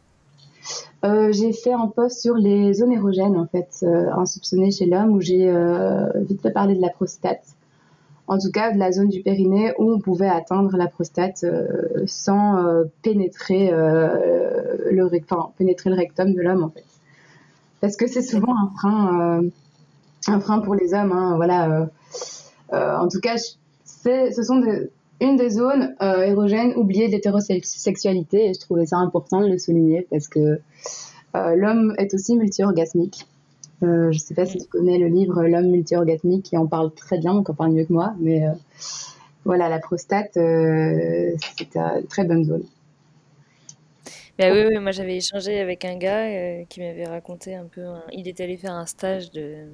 j'ai 1.33 1.53
fait 1.53 1.73
un 1.73 1.89
post 1.89 2.21
sur 2.21 2.35
les 2.35 2.75
zones 2.75 2.93
érogènes 2.93 3.37
en 3.37 3.47
fait, 3.47 3.85
insoupçonnées 4.13 4.71
chez 4.71 4.87
l'homme 4.87 5.11
où 5.13 5.21
j'ai 5.21 5.51
vite 6.17 6.43
fait 6.43 6.53
parler 6.53 6.75
de 6.75 6.81
la 6.81 6.91
prostate 6.91 7.57
en 8.29 8.39
tout 8.39 8.51
cas 8.51 8.71
de 8.73 8.79
la 8.79 8.93
zone 8.93 9.09
du 9.09 9.23
périnée 9.23 9.73
où 9.79 9.91
on 9.91 9.99
pouvait 9.99 10.29
atteindre 10.29 10.77
la 10.77 10.87
prostate 10.87 11.45
euh, 11.45 12.05
sans 12.07 12.59
euh, 12.59 12.85
pénétrer, 13.03 13.71
euh, 13.73 14.77
le, 14.91 15.09
pénétrer 15.57 15.91
le 15.91 15.97
rectum 15.97 16.35
de 16.35 16.41
l'homme 16.41 16.63
en 16.63 16.69
fait. 16.69 16.85
Parce 17.81 17.97
que 17.97 18.07
c'est 18.07 18.23
souvent 18.23 18.55
un 18.55 18.71
frein, 18.77 19.41
un 20.27 20.41
frein 20.41 20.59
pour 20.59 20.75
les 20.75 20.95
hommes. 20.95 21.13
Hein, 21.13 21.37
voilà. 21.37 21.89
en 22.73 23.09
tout 23.09 23.21
cas, 23.21 23.37
ce 23.85 24.43
sont 24.43 24.61
une 25.21 25.37
des 25.37 25.51
zones 25.51 25.95
érogènes 26.01 26.75
oubliées 26.75 27.07
de 27.07 27.13
l'hétérosexualité 27.13 28.49
et 28.49 28.55
je 28.55 28.59
trouvais 28.59 28.85
ça 28.85 28.97
important 28.97 29.41
de 29.43 29.47
le 29.47 29.59
souligner 29.59 30.09
parce 30.11 30.27
que 30.27 30.59
l'homme 31.35 31.95
est 31.99 32.13
aussi 32.15 32.35
multi-orgasmique. 32.35 33.29
Euh, 33.83 34.11
je 34.11 34.17
ne 34.17 34.21
sais 34.21 34.35
pas 34.35 34.45
si 34.45 34.59
tu 34.59 34.67
connais 34.67 34.99
le 34.99 35.07
livre 35.07 35.45
L'homme 35.45 35.69
multi-orgasmique 35.69 36.45
qui 36.45 36.57
en 36.57 36.67
parle 36.67 36.93
très 36.93 37.19
bien, 37.19 37.35
donc 37.35 37.49
en 37.49 37.55
parle 37.55 37.73
mieux 37.73 37.85
que 37.85 37.93
moi. 37.93 38.15
Mais 38.19 38.47
euh, 38.47 38.53
voilà, 39.45 39.69
la 39.69 39.79
prostate, 39.79 40.37
euh, 40.37 41.33
c'est 41.57 41.75
une 41.75 42.07
très 42.09 42.25
bonne 42.25 42.45
zone. 42.45 42.65
Bah 44.39 44.53
oui, 44.53 44.65
oui, 44.69 44.79
moi 44.79 44.93
j'avais 44.93 45.17
échangé 45.17 45.61
avec 45.61 45.85
un 45.85 45.97
gars 45.97 46.65
qui 46.67 46.81
m'avait 46.81 47.07
raconté 47.07 47.57
un 47.57 47.65
peu. 47.65 47.85
Il 48.13 48.29
était 48.29 48.45
allé 48.45 48.57
faire 48.57 48.75
un 48.75 48.87
stage 48.87 49.31
de. 49.33 49.67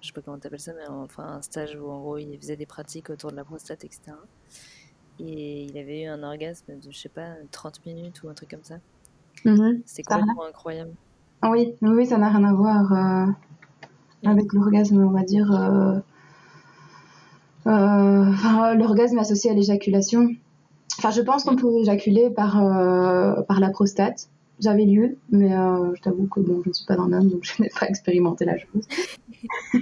Je 0.00 0.06
sais 0.06 0.12
pas 0.12 0.22
comment 0.22 0.38
t'appelles 0.38 0.60
ça, 0.60 0.72
mais 0.74 0.88
enfin 0.88 1.24
un 1.24 1.42
stage 1.42 1.76
où 1.76 1.90
en 1.90 2.00
gros 2.00 2.18
il 2.18 2.38
faisait 2.38 2.56
des 2.56 2.66
pratiques 2.66 3.10
autour 3.10 3.32
de 3.32 3.36
la 3.36 3.44
prostate, 3.44 3.84
etc. 3.84 4.12
Et 5.20 5.64
il 5.64 5.76
avait 5.76 6.02
eu 6.02 6.06
un 6.06 6.22
orgasme 6.22 6.78
de, 6.78 6.90
je 6.90 6.96
sais 6.96 7.08
pas, 7.08 7.34
30 7.50 7.84
minutes 7.84 8.22
ou 8.22 8.28
un 8.28 8.34
truc 8.34 8.50
comme 8.50 8.62
ça. 8.62 8.76
Mm-hmm. 9.44 9.82
C'est 9.84 10.04
complètement 10.04 10.46
incroyable. 10.46 10.92
Oui, 11.44 11.74
oui, 11.82 12.06
ça 12.06 12.18
n'a 12.18 12.28
rien 12.28 12.44
à 12.44 12.52
voir 12.52 12.92
euh, 12.92 13.26
avec 14.24 14.52
l'orgasme, 14.52 15.02
on 15.02 15.10
va 15.10 15.22
dire. 15.22 15.52
Euh, 15.52 15.98
euh, 17.66 18.74
l'orgasme 18.74 19.18
associé 19.18 19.50
à 19.50 19.54
l'éjaculation. 19.54 20.28
Enfin, 20.98 21.10
je 21.10 21.20
pense 21.20 21.44
qu'on 21.44 21.54
peut 21.54 21.78
éjaculer 21.80 22.28
par, 22.30 22.54
par 23.46 23.60
la 23.60 23.70
prostate. 23.70 24.28
J'avais 24.58 24.84
lu, 24.84 25.16
mais 25.30 25.50
je 25.50 26.02
t'avoue 26.02 26.26
que 26.26 26.40
bon, 26.40 26.60
je 26.64 26.70
ne 26.70 26.74
suis 26.74 26.86
pas 26.86 26.94
un 26.94 27.12
homme, 27.12 27.28
donc 27.28 27.44
je 27.44 27.52
n'ai 27.62 27.68
pas 27.68 27.86
expérimenté 27.86 28.44
la 28.44 28.58
chose. 28.58 28.88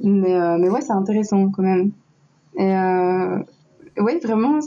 mais, 0.00 0.58
mais 0.58 0.70
ouais, 0.70 0.80
c'est 0.80 0.92
intéressant 0.92 1.50
quand 1.50 1.62
même. 1.62 1.90
Et 2.56 2.74
oui, 4.00 4.18
vraiment, 4.22 4.60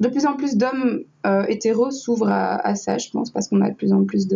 de 0.00 0.08
plus 0.08 0.26
en 0.26 0.34
plus 0.34 0.56
d'hommes 0.56 1.04
euh, 1.26 1.44
hétéros 1.46 1.90
s'ouvrent 1.90 2.30
à, 2.30 2.74
ça, 2.74 2.96
je 2.98 3.10
pense, 3.10 3.30
parce 3.30 3.48
qu'on 3.48 3.60
a 3.60 3.70
de 3.70 3.76
plus 3.76 3.92
en 3.92 4.04
plus 4.04 4.26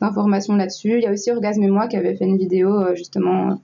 d'informations 0.00 0.54
là-dessus. 0.56 0.98
Il 0.98 1.02
y 1.02 1.06
a 1.06 1.12
aussi 1.12 1.30
Orgasme 1.30 1.62
et 1.62 1.68
moi 1.68 1.88
qui 1.88 1.96
avait 1.96 2.14
fait 2.14 2.26
une 2.26 2.36
vidéo 2.36 2.70
euh, 2.70 2.94
justement 2.94 3.60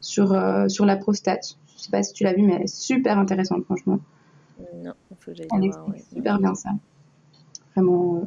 sur, 0.00 0.32
euh, 0.32 0.68
sur 0.68 0.86
la 0.86 0.96
prostate. 0.96 1.58
Je 1.76 1.82
sais 1.82 1.90
pas 1.90 2.02
si 2.02 2.14
tu 2.14 2.24
l'as 2.24 2.32
vu, 2.32 2.42
mais 2.42 2.54
elle 2.54 2.62
est 2.62 2.74
super 2.74 3.18
intéressante, 3.18 3.64
franchement. 3.64 4.00
Non, 4.82 4.94
il 5.10 5.16
faut 5.18 5.30
que 5.30 5.36
j'aille 5.36 5.68
voir, 5.68 5.86
super 6.10 6.38
bien 6.38 6.54
ça. 6.54 6.70
Vraiment. 7.74 8.26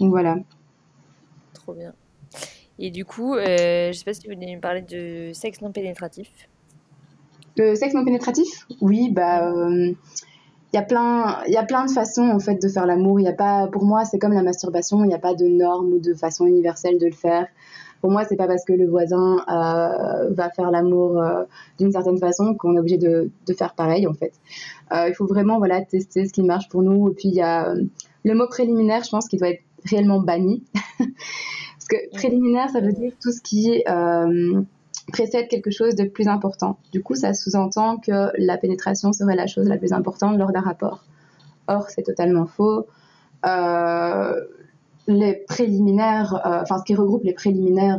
Donc 0.00 0.10
voilà. 0.10 0.38
Trop 1.52 1.74
bien. 1.74 1.92
Et 2.78 2.90
du 2.90 3.04
coup, 3.04 3.34
je 3.34 3.92
sais 3.92 4.04
pas 4.04 4.14
si 4.14 4.20
tu 4.20 4.32
voulais 4.32 4.54
nous 4.54 4.60
parler 4.60 4.80
de 4.80 5.32
sexe 5.34 5.60
non 5.60 5.72
pénétratif. 5.72 6.30
Le 7.58 7.74
sexe 7.74 7.92
non 7.92 8.02
pénétratif? 8.02 8.66
Oui, 8.80 9.10
bah 9.10 9.52
il 10.72 10.76
y 10.76 10.78
a 10.78 10.82
plein 10.82 11.38
il 11.46 11.52
y 11.52 11.56
a 11.56 11.64
plein 11.64 11.84
de 11.86 11.90
façons 11.90 12.28
en 12.28 12.38
fait 12.38 12.60
de 12.60 12.68
faire 12.68 12.86
l'amour 12.86 13.20
il 13.20 13.24
y 13.24 13.28
a 13.28 13.32
pas 13.32 13.68
pour 13.68 13.84
moi 13.84 14.04
c'est 14.04 14.18
comme 14.18 14.32
la 14.32 14.42
masturbation 14.42 15.04
il 15.04 15.08
n'y 15.08 15.14
a 15.14 15.18
pas 15.18 15.34
de 15.34 15.46
normes 15.46 15.92
ou 15.92 15.98
de 15.98 16.14
façon 16.14 16.46
universelle 16.46 16.98
de 16.98 17.06
le 17.06 17.12
faire 17.12 17.46
pour 18.00 18.10
moi, 18.10 18.24
c'est 18.24 18.34
pas 18.34 18.48
parce 18.48 18.64
que 18.64 18.72
le 18.72 18.88
voisin 18.88 19.44
va 19.46 20.50
faire 20.50 20.72
l'amour 20.72 21.22
d'une 21.78 21.92
certaine 21.92 22.18
façon 22.18 22.56
qu'on 22.56 22.74
est 22.74 22.80
obligé 22.80 22.98
de, 22.98 23.30
de, 23.46 23.54
faire 23.54 23.76
pareil 23.76 24.08
en 24.08 24.12
fait. 24.12 24.32
il 24.90 25.14
faut 25.14 25.24
vraiment 25.24 25.58
voilà 25.58 25.82
tester 25.82 26.26
ce 26.26 26.32
qui 26.32 26.42
marche 26.42 26.68
pour 26.68 26.82
nous. 26.82 27.10
Et 27.10 27.14
puis 27.14 27.28
il 27.28 27.34
y 27.34 27.42
a 27.42 27.72
le 28.24 28.34
mot 28.34 28.46
préliminaire, 28.48 29.02
je 29.04 29.10
pense 29.10 29.28
qu'il 29.28 29.38
doit 29.38 29.50
être 29.50 29.62
réellement 29.84 30.20
banni. 30.20 30.64
Parce 30.98 31.88
que 31.88 32.16
préliminaire, 32.16 32.70
ça 32.70 32.80
veut 32.80 32.92
dire 32.92 33.12
tout 33.20 33.32
ce 33.32 33.40
qui 33.40 33.82
euh, 33.88 34.62
précède 35.10 35.48
quelque 35.48 35.70
chose 35.70 35.94
de 35.94 36.04
plus 36.04 36.28
important. 36.28 36.78
Du 36.92 37.02
coup, 37.02 37.14
ça 37.14 37.34
sous-entend 37.34 37.96
que 37.98 38.30
la 38.38 38.56
pénétration 38.56 39.12
serait 39.12 39.36
la 39.36 39.46
chose 39.46 39.68
la 39.68 39.76
plus 39.76 39.92
importante 39.92 40.38
lors 40.38 40.52
d'un 40.52 40.60
rapport. 40.60 41.04
Or, 41.66 41.88
c'est 41.88 42.02
totalement 42.02 42.46
faux. 42.46 42.86
Euh, 43.46 44.34
les 45.08 45.34
préliminaires, 45.48 46.34
euh, 46.46 46.60
enfin 46.62 46.78
ce 46.78 46.84
qui 46.84 46.94
regroupe 46.94 47.24
les 47.24 47.32
préliminaires, 47.32 47.98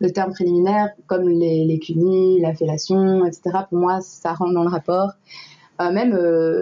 le 0.00 0.10
terme 0.10 0.32
préliminaire, 0.32 0.90
comme 1.06 1.28
les, 1.28 1.64
les 1.64 2.40
la 2.40 2.54
fellation, 2.54 3.24
etc. 3.24 3.60
Pour 3.70 3.78
moi, 3.78 4.00
ça 4.02 4.34
rentre 4.34 4.52
dans 4.52 4.64
le 4.64 4.68
rapport. 4.68 5.12
même 5.80 6.14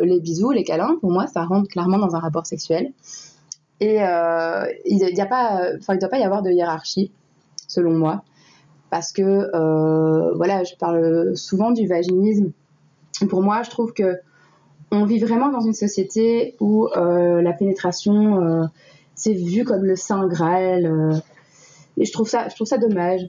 les 0.05 0.21
bisous, 0.21 0.53
les 0.53 0.63
câlins, 0.63 0.97
pour 1.01 1.11
moi, 1.11 1.27
ça 1.27 1.45
rentre 1.45 1.69
clairement 1.69 1.99
dans 1.99 2.15
un 2.15 2.21
rapport 2.21 2.47
sexuel. 2.47 2.93
Et 3.83 4.01
euh, 4.01 4.65
il 4.85 4.99
ne 4.99 5.99
doit 5.99 6.09
pas 6.09 6.19
y 6.21 6.23
avoir 6.23 6.43
de 6.43 6.53
hiérarchie, 6.53 7.11
selon 7.67 7.91
moi, 7.91 8.23
parce 8.93 9.11
que 9.11 9.23
euh, 9.23 10.35
voilà, 10.35 10.65
je 10.65 10.75
parle 10.77 11.35
souvent 11.35 11.71
du 11.71 11.87
vaginisme. 11.87 12.53
Pour 13.31 13.41
moi, 13.41 13.63
je 13.63 13.71
trouve 13.71 13.95
que 13.95 14.19
on 14.91 15.07
vit 15.07 15.19
vraiment 15.19 15.49
dans 15.49 15.63
une 15.63 15.73
société 15.73 16.57
où 16.61 16.89
euh, 16.89 17.41
la 17.41 17.55
pénétration 17.55 18.69
c'est 19.15 19.33
vu 19.33 19.65
comme 19.65 19.85
le 19.85 19.97
saint 19.97 20.27
graal. 20.27 21.23
et 21.97 22.05
je 22.05 22.13
trouve 22.13 22.29
ça, 22.29 22.49
je 22.51 22.55
trouve 22.55 22.67
ça 22.67 22.77
dommage. 22.77 23.23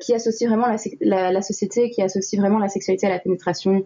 qui 0.00 0.14
associe 0.14 0.48
vraiment 0.48 0.68
la, 1.02 1.42
société, 1.42 1.90
qui 1.90 2.00
associe 2.00 2.40
vraiment 2.40 2.58
la 2.58 2.68
sexualité 2.70 3.06
à 3.08 3.10
la 3.10 3.18
pénétration. 3.18 3.84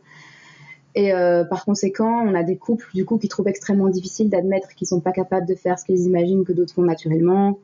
Et 0.95 1.13
euh, 1.13 1.43
par 1.43 1.65
conséquent, 1.65 2.25
on 2.25 2.35
a 2.37 2.45
des 2.45 2.57
couples 2.57 2.89
du 2.95 3.05
coup 3.05 3.19
qui 3.19 3.27
trouvent 3.27 3.49
extrêmement 3.49 3.89
difficile 3.89 4.31
d'admettre 4.31 4.69
qu'ils 4.69 4.87
sont 4.87 5.01
pas 5.01 5.13
capables 5.13 5.49
de 5.49 5.57
faire 5.57 5.81
ce 5.81 5.85
qu'ils 5.85 6.03
imaginent 6.03 6.45
que 6.45 6.53
d'autres 6.53 6.75
font 6.75 6.83
naturellement. 6.83 7.59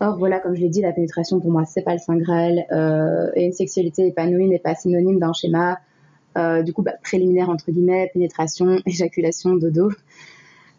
Or 0.00 0.16
voilà, 0.16 0.38
comme 0.38 0.54
je 0.54 0.60
l'ai 0.60 0.68
dit, 0.68 0.80
la 0.80 0.92
pénétration 0.92 1.40
pour 1.40 1.50
moi 1.50 1.64
c'est 1.64 1.82
pas 1.82 1.92
le 1.92 1.98
saint 1.98 2.16
graal 2.16 2.66
euh, 2.70 3.30
et 3.34 3.44
une 3.44 3.52
sexualité 3.52 4.06
épanouie 4.06 4.48
n'est 4.48 4.58
pas 4.58 4.74
synonyme 4.74 5.18
d'un 5.18 5.32
schéma 5.32 5.78
euh, 6.36 6.62
du 6.62 6.72
coup 6.72 6.82
bah, 6.82 6.94
préliminaire 7.02 7.48
entre 7.50 7.70
guillemets, 7.70 8.10
pénétration, 8.12 8.78
éjaculation, 8.86 9.56
dodo. 9.56 9.90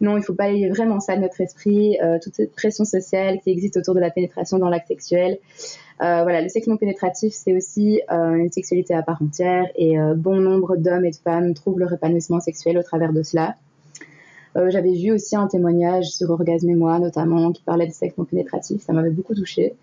Non, 0.00 0.16
il 0.16 0.22
faut 0.22 0.34
pas 0.34 0.44
aller 0.44 0.70
vraiment 0.70 0.98
ça 0.98 1.14
de 1.14 1.20
notre 1.20 1.38
esprit, 1.42 1.98
euh, 2.02 2.18
toute 2.22 2.34
cette 2.34 2.54
pression 2.54 2.86
sociale 2.86 3.38
qui 3.44 3.50
existe 3.50 3.76
autour 3.76 3.94
de 3.94 4.00
la 4.00 4.10
pénétration 4.10 4.58
dans 4.58 4.70
l'acte 4.70 4.88
sexuel. 4.88 5.38
Euh, 6.02 6.22
voilà, 6.22 6.40
le 6.40 6.48
sexe 6.48 6.66
non 6.66 6.78
pénétratif, 6.78 7.34
c'est 7.34 7.54
aussi 7.54 8.00
euh, 8.10 8.34
une 8.34 8.50
sexualité 8.50 8.94
à 8.94 9.02
part 9.02 9.20
entière 9.20 9.66
et 9.76 10.00
euh, 10.00 10.14
bon 10.14 10.36
nombre 10.36 10.76
d'hommes 10.76 11.04
et 11.04 11.10
de 11.10 11.16
femmes 11.16 11.52
trouvent 11.52 11.78
leur 11.78 11.92
épanouissement 11.92 12.40
sexuel 12.40 12.78
au 12.78 12.82
travers 12.82 13.12
de 13.12 13.22
cela. 13.22 13.56
J'avais 14.54 14.92
vu 14.92 15.12
aussi 15.12 15.36
un 15.36 15.46
témoignage 15.46 16.06
sur 16.10 16.30
Orgasme 16.30 16.68
et 16.68 16.74
moi, 16.74 16.98
notamment, 16.98 17.52
qui 17.52 17.62
parlait 17.62 17.86
de 17.86 17.92
sexe 17.92 18.18
non 18.18 18.24
pénétratif. 18.24 18.82
Ça 18.82 18.92
m'avait 18.92 19.10
beaucoup 19.10 19.34
touchée. 19.34 19.74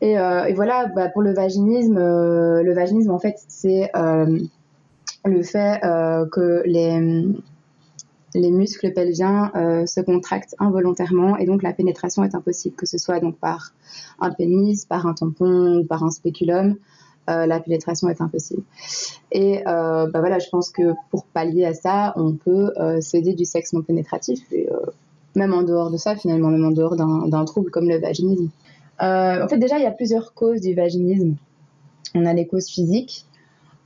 Et, 0.00 0.14
et 0.14 0.52
voilà, 0.52 0.86
bah, 0.94 1.08
pour 1.08 1.22
le 1.22 1.32
vaginisme, 1.32 1.96
le 1.96 2.72
vaginisme, 2.74 3.12
en 3.12 3.20
fait, 3.20 3.36
c'est 3.46 3.90
le 3.94 5.42
fait 5.42 5.80
que 6.32 6.62
les 6.66 7.24
les 8.34 8.50
muscles 8.50 8.92
pelviens 8.92 9.52
euh, 9.54 9.86
se 9.86 10.00
contractent 10.00 10.56
involontairement 10.58 11.36
et 11.36 11.46
donc 11.46 11.62
la 11.62 11.72
pénétration 11.72 12.24
est 12.24 12.34
impossible, 12.34 12.74
que 12.74 12.86
ce 12.86 12.98
soit 12.98 13.20
donc 13.20 13.38
par 13.38 13.72
un 14.20 14.30
pénis, 14.30 14.84
par 14.84 15.06
un 15.06 15.14
tampon 15.14 15.78
ou 15.78 15.84
par 15.84 16.02
un 16.02 16.10
spéculum. 16.10 16.76
Euh, 17.30 17.46
la 17.46 17.58
pénétration 17.60 18.08
est 18.08 18.20
impossible. 18.20 18.62
Et 19.32 19.66
euh, 19.66 20.06
bah 20.10 20.20
voilà, 20.20 20.38
je 20.38 20.48
pense 20.50 20.68
que 20.70 20.92
pour 21.10 21.24
pallier 21.24 21.64
à 21.64 21.72
ça, 21.72 22.12
on 22.16 22.32
peut 22.32 22.72
s'aider 23.00 23.34
du 23.34 23.44
sexe 23.44 23.72
non 23.72 23.82
pénétratif, 23.82 24.40
même 25.34 25.54
en 25.54 25.62
dehors 25.62 25.90
de 25.90 25.96
ça, 25.96 26.16
finalement, 26.16 26.48
même 26.48 26.64
en 26.64 26.70
dehors 26.70 26.96
d'un 26.96 27.44
trouble 27.44 27.70
comme 27.70 27.88
le 27.88 27.98
vaginisme. 27.98 28.50
en 29.00 29.48
fait, 29.48 29.58
déjà, 29.58 29.78
il 29.78 29.82
y 29.82 29.86
a 29.86 29.90
plusieurs 29.90 30.34
causes 30.34 30.60
du 30.60 30.74
vaginisme. 30.74 31.34
On 32.14 32.26
a 32.26 32.32
les 32.32 32.46
causes 32.46 32.68
physiques, 32.68 33.26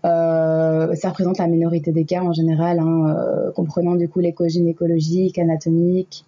euh, 0.04 0.94
ça 0.94 1.08
représente 1.08 1.38
la 1.38 1.48
minorité 1.48 1.90
des 1.92 2.04
cas 2.04 2.22
en 2.22 2.32
général, 2.32 2.78
hein, 2.78 3.08
euh, 3.08 3.50
comprenant 3.52 3.96
du 3.96 4.08
coup 4.08 4.20
l'écho 4.20 4.46
gynécologique, 4.46 5.38
anatomique, 5.38 6.24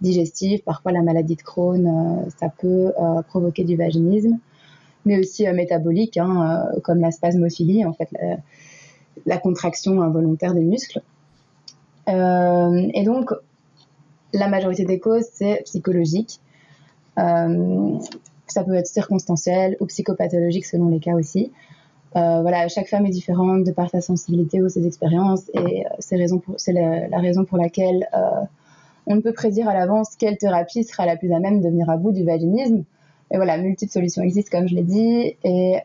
digestif. 0.00 0.62
Parfois, 0.64 0.92
la 0.92 1.02
maladie 1.02 1.36
de 1.36 1.42
Crohn, 1.42 1.86
euh, 1.86 2.30
ça 2.38 2.48
peut 2.48 2.92
provoquer 3.28 3.64
du 3.64 3.76
vaginisme, 3.76 4.38
mais 5.04 5.18
aussi 5.18 5.46
métabolique, 5.48 6.16
hein, 6.16 6.66
comme 6.82 7.00
la 7.00 7.10
spasmophilie, 7.10 7.84
en 7.84 7.92
fait, 7.92 8.08
la, 9.26 9.38
contraction 9.38 10.02
involontaire 10.02 10.54
des 10.54 10.62
muscles. 10.62 11.02
et 12.08 13.02
donc, 13.04 13.32
la 14.32 14.48
majorité 14.48 14.84
des 14.84 14.98
causes, 14.98 15.26
c'est 15.32 15.62
psychologique. 15.64 16.40
ça 17.16 18.64
peut 18.64 18.74
être 18.74 18.86
circonstanciel 18.86 19.76
ou 19.80 19.86
psychopathologique 19.86 20.66
selon 20.66 20.88
les 20.88 21.00
cas 21.00 21.14
aussi. 21.14 21.52
Euh, 22.16 22.42
voilà, 22.42 22.68
chaque 22.68 22.88
femme 22.88 23.06
est 23.06 23.10
différente 23.10 23.64
de 23.64 23.72
par 23.72 23.90
sa 23.90 24.00
sensibilité 24.00 24.62
ou 24.62 24.68
ses 24.68 24.86
expériences, 24.86 25.50
et 25.52 25.84
euh, 25.84 25.88
c'est 25.98 26.16
la, 26.16 27.18
raison 27.18 27.44
pour 27.44 27.58
laquelle 27.58 28.08
euh, 28.14 28.44
on 29.06 29.16
ne 29.16 29.20
peut 29.20 29.32
prédire 29.32 29.68
à 29.68 29.74
l'avance 29.74 30.14
quelle 30.16 30.38
thérapie 30.38 30.84
sera 30.84 31.06
la 31.06 31.16
plus 31.16 31.32
à 31.32 31.40
même 31.40 31.60
de 31.60 31.68
venir 31.68 31.90
à 31.90 31.96
bout 31.96 32.12
du 32.12 32.22
vaginisme. 32.22 32.84
Et 33.30 33.36
voilà, 33.36 33.56
multiples 33.58 33.92
solutions 33.92 34.22
existent, 34.22 34.56
comme 34.56 34.68
je 34.68 34.74
l'ai 34.74 34.82
dit, 34.82 35.36
et 35.44 35.80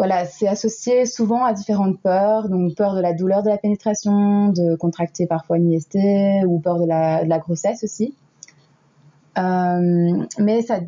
voilà, 0.00 0.24
c'est 0.24 0.48
associé 0.48 1.04
souvent 1.04 1.44
à 1.44 1.52
différentes 1.52 2.00
peurs, 2.00 2.48
donc 2.48 2.74
peur 2.74 2.94
de 2.94 3.02
la 3.02 3.12
douleur 3.12 3.42
de 3.42 3.50
la 3.50 3.58
pénétration, 3.58 4.48
de 4.48 4.74
contracter 4.74 5.26
parfois 5.26 5.58
une 5.58 5.70
IST 5.70 5.98
ou 6.46 6.58
peur 6.58 6.78
de 6.78 6.86
la, 6.86 7.22
de 7.22 7.28
la 7.28 7.38
grossesse 7.38 7.84
aussi. 7.84 8.14
Euh, 9.36 10.24
mais 10.38 10.62
ça 10.62 10.78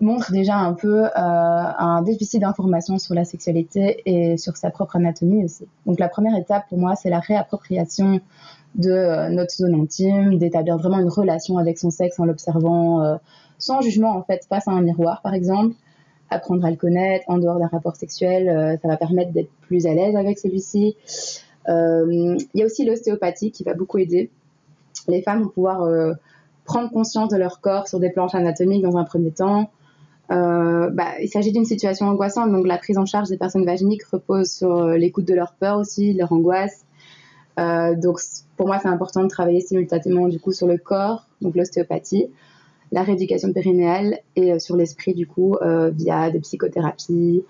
montre 0.00 0.32
déjà 0.32 0.56
un 0.56 0.74
peu 0.74 1.06
euh, 1.06 1.10
un 1.16 2.02
déficit 2.02 2.42
d'information 2.42 2.98
sur 2.98 3.14
la 3.14 3.24
sexualité 3.24 4.02
et 4.04 4.36
sur 4.36 4.58
sa 4.58 4.68
propre 4.68 4.96
anatomie 4.96 5.46
aussi. 5.46 5.66
Donc 5.86 5.98
la 5.98 6.10
première 6.10 6.36
étape 6.36 6.68
pour 6.68 6.76
moi, 6.76 6.94
c'est 6.94 7.08
la 7.08 7.20
réappropriation 7.20 8.20
de 8.74 8.90
euh, 8.90 9.28
notre 9.30 9.52
zone 9.54 9.74
intime, 9.74 10.38
d'établir 10.38 10.76
vraiment 10.76 10.98
une 10.98 11.08
relation 11.08 11.58
avec 11.58 11.78
son 11.78 11.90
sexe 11.90 12.18
en 12.20 12.24
l'observant 12.24 13.02
euh, 13.02 13.16
sans 13.58 13.80
jugement 13.80 14.16
en 14.16 14.22
fait 14.22 14.44
face 14.48 14.68
à 14.68 14.72
un 14.72 14.82
miroir 14.82 15.20
par 15.22 15.34
exemple. 15.34 15.74
Apprendre 16.30 16.64
à 16.64 16.70
le 16.70 16.76
connaître 16.76 17.24
en 17.28 17.38
dehors 17.38 17.58
d'un 17.58 17.68
rapport 17.68 17.96
sexuel, 17.96 18.78
ça 18.82 18.86
va 18.86 18.98
permettre 18.98 19.32
d'être 19.32 19.48
plus 19.62 19.86
à 19.86 19.94
l'aise 19.94 20.14
avec 20.14 20.38
celui-ci. 20.38 20.94
Il 21.66 22.46
y 22.52 22.62
a 22.62 22.66
aussi 22.66 22.84
l'ostéopathie 22.84 23.50
qui 23.50 23.64
va 23.64 23.72
beaucoup 23.72 23.96
aider. 23.96 24.28
Les 25.06 25.22
femmes 25.22 25.44
vont 25.44 25.48
pouvoir 25.48 25.88
prendre 26.66 26.90
conscience 26.90 27.30
de 27.30 27.38
leur 27.38 27.62
corps 27.62 27.88
sur 27.88 27.98
des 27.98 28.10
planches 28.10 28.34
anatomiques 28.34 28.82
dans 28.82 28.98
un 28.98 29.04
premier 29.04 29.30
temps, 29.30 29.70
euh, 30.30 30.90
bah, 30.90 31.12
il 31.20 31.28
s'agit 31.28 31.52
d'une 31.52 31.64
situation 31.64 32.06
angoissante, 32.06 32.52
donc 32.52 32.66
la 32.66 32.76
prise 32.76 32.98
en 32.98 33.06
charge 33.06 33.28
des 33.28 33.38
personnes 33.38 33.64
vaginiques 33.64 34.04
repose 34.04 34.50
sur 34.50 34.76
euh, 34.76 34.96
l'écoute 34.96 35.24
de 35.24 35.34
leur 35.34 35.54
peur 35.54 35.78
aussi, 35.78 36.12
leur 36.12 36.32
angoisse. 36.32 36.84
Euh, 37.58 37.94
donc 37.94 38.20
pour 38.56 38.66
moi, 38.66 38.78
c'est 38.80 38.88
important 38.88 39.22
de 39.22 39.28
travailler 39.28 39.60
simultanément 39.60 40.28
du 40.28 40.38
coup 40.38 40.52
sur 40.52 40.66
le 40.66 40.78
corps, 40.78 41.26
donc 41.40 41.56
l'ostéopathie, 41.56 42.30
la 42.92 43.02
rééducation 43.02 43.52
périnéale 43.52 44.18
et 44.36 44.52
euh, 44.52 44.58
sur 44.58 44.76
l'esprit 44.76 45.14
du 45.14 45.26
coup 45.26 45.56
euh, 45.56 45.90
via 45.90 46.30
des 46.30 46.40
psychothérapies, 46.40 47.44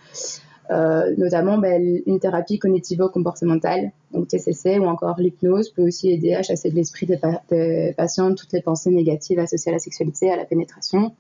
notamment 1.17 1.57
bah, 1.57 1.79
une 1.79 2.21
thérapie 2.21 2.59
cognitivo-comportementale, 2.59 3.91
donc 4.13 4.29
TCC 4.29 4.79
ou 4.79 4.85
encore 4.85 5.19
l'hypnose 5.19 5.71
peut 5.71 5.83
aussi 5.83 6.11
aider 6.11 6.35
à 6.35 6.43
chasser 6.43 6.71
de 6.71 6.75
l'esprit 6.75 7.07
des, 7.07 7.19
des 7.51 7.95
patients 7.97 8.35
toutes 8.35 8.53
les 8.53 8.61
pensées 8.61 8.91
négatives 8.91 9.39
associées 9.39 9.73
à 9.73 9.77
la 9.77 9.79
sexualité, 9.79 10.31
à 10.31 10.37
la 10.37 10.45
pénétration. 10.45 11.15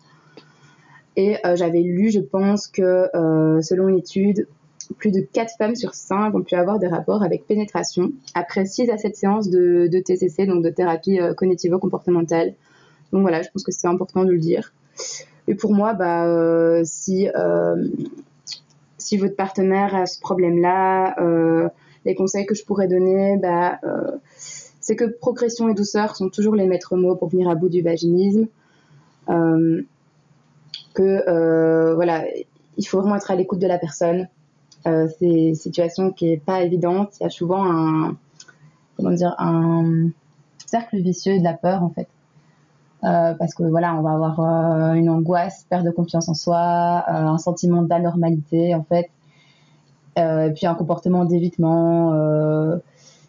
Et 1.16 1.36
j'avais 1.54 1.80
lu, 1.80 2.10
je 2.10 2.20
pense 2.20 2.68
que 2.68 3.08
selon 3.62 3.88
une 3.88 3.98
étude, 3.98 4.46
plus 4.96 5.10
de 5.10 5.20
4 5.20 5.56
femmes 5.58 5.76
sur 5.76 5.94
5 5.94 6.34
ont 6.34 6.42
pu 6.42 6.54
avoir 6.54 6.78
des 6.78 6.88
rapports 6.88 7.22
avec 7.22 7.46
pénétration 7.46 8.12
après 8.34 8.66
6 8.66 8.90
à 8.90 8.96
7 8.96 9.16
séances 9.16 9.50
de, 9.50 9.88
TCC, 9.88 10.46
donc 10.46 10.62
de 10.62 10.70
thérapie 10.70 11.20
euh, 11.20 11.34
cognitivo-comportementale. 11.34 12.54
Donc 13.12 13.22
voilà, 13.22 13.42
je 13.42 13.48
pense 13.52 13.64
que 13.64 13.72
c'est 13.72 13.88
important 13.88 14.24
de 14.24 14.32
le 14.32 14.38
dire. 14.38 14.72
Et 15.46 15.54
pour 15.54 15.72
moi, 15.72 15.94
bah, 15.94 16.84
si, 16.84 17.26
si 18.98 19.16
votre 19.16 19.34
partenaire 19.34 19.94
a 19.94 20.04
ce 20.04 20.20
problème-là, 20.20 21.16
les 22.04 22.14
conseils 22.14 22.44
que 22.44 22.54
je 22.54 22.64
pourrais 22.66 22.86
donner, 22.86 23.38
bah, 23.38 23.78
c'est 24.36 24.94
que 24.94 25.06
progression 25.06 25.70
et 25.70 25.74
douceur 25.74 26.16
sont 26.16 26.28
toujours 26.28 26.54
les 26.54 26.66
maîtres 26.66 26.96
mots 26.96 27.16
pour 27.16 27.30
venir 27.30 27.48
à 27.48 27.54
bout 27.54 27.70
du 27.70 27.80
vaginisme 27.80 28.48
que 30.98 31.28
euh, 31.28 31.94
voilà, 31.94 32.24
il 32.76 32.84
faut 32.84 33.00
vraiment 33.00 33.16
être 33.16 33.30
à 33.30 33.36
l'écoute 33.36 33.60
de 33.60 33.66
la 33.66 33.78
personne. 33.78 34.28
Euh, 34.86 35.08
c'est 35.18 35.48
une 35.48 35.54
situation 35.54 36.10
qui 36.12 36.32
est 36.32 36.36
pas 36.36 36.62
évidente. 36.62 37.14
Il 37.20 37.24
y 37.24 37.26
a 37.26 37.30
souvent 37.30 37.64
un 37.64 38.16
comment 38.96 39.10
dire 39.10 39.34
un 39.38 40.10
cercle 40.66 41.00
vicieux 41.00 41.38
de 41.38 41.44
la 41.44 41.54
peur 41.54 41.82
en 41.82 41.90
fait. 41.90 42.08
parce 43.00 43.54
que 43.54 43.62
voilà, 43.62 43.94
on 43.94 44.02
va 44.02 44.12
avoir 44.12 44.94
une 44.94 45.08
angoisse, 45.08 45.66
perte 45.70 45.84
de 45.84 45.90
confiance 45.90 46.28
en 46.28 46.34
soi, 46.34 47.04
un 47.08 47.38
sentiment 47.38 47.82
d'anormalité 47.82 48.74
en 48.74 48.82
fait, 48.82 49.08
puis 50.16 50.66
un 50.66 50.74
comportement 50.74 51.24
d'évitement, 51.24 52.12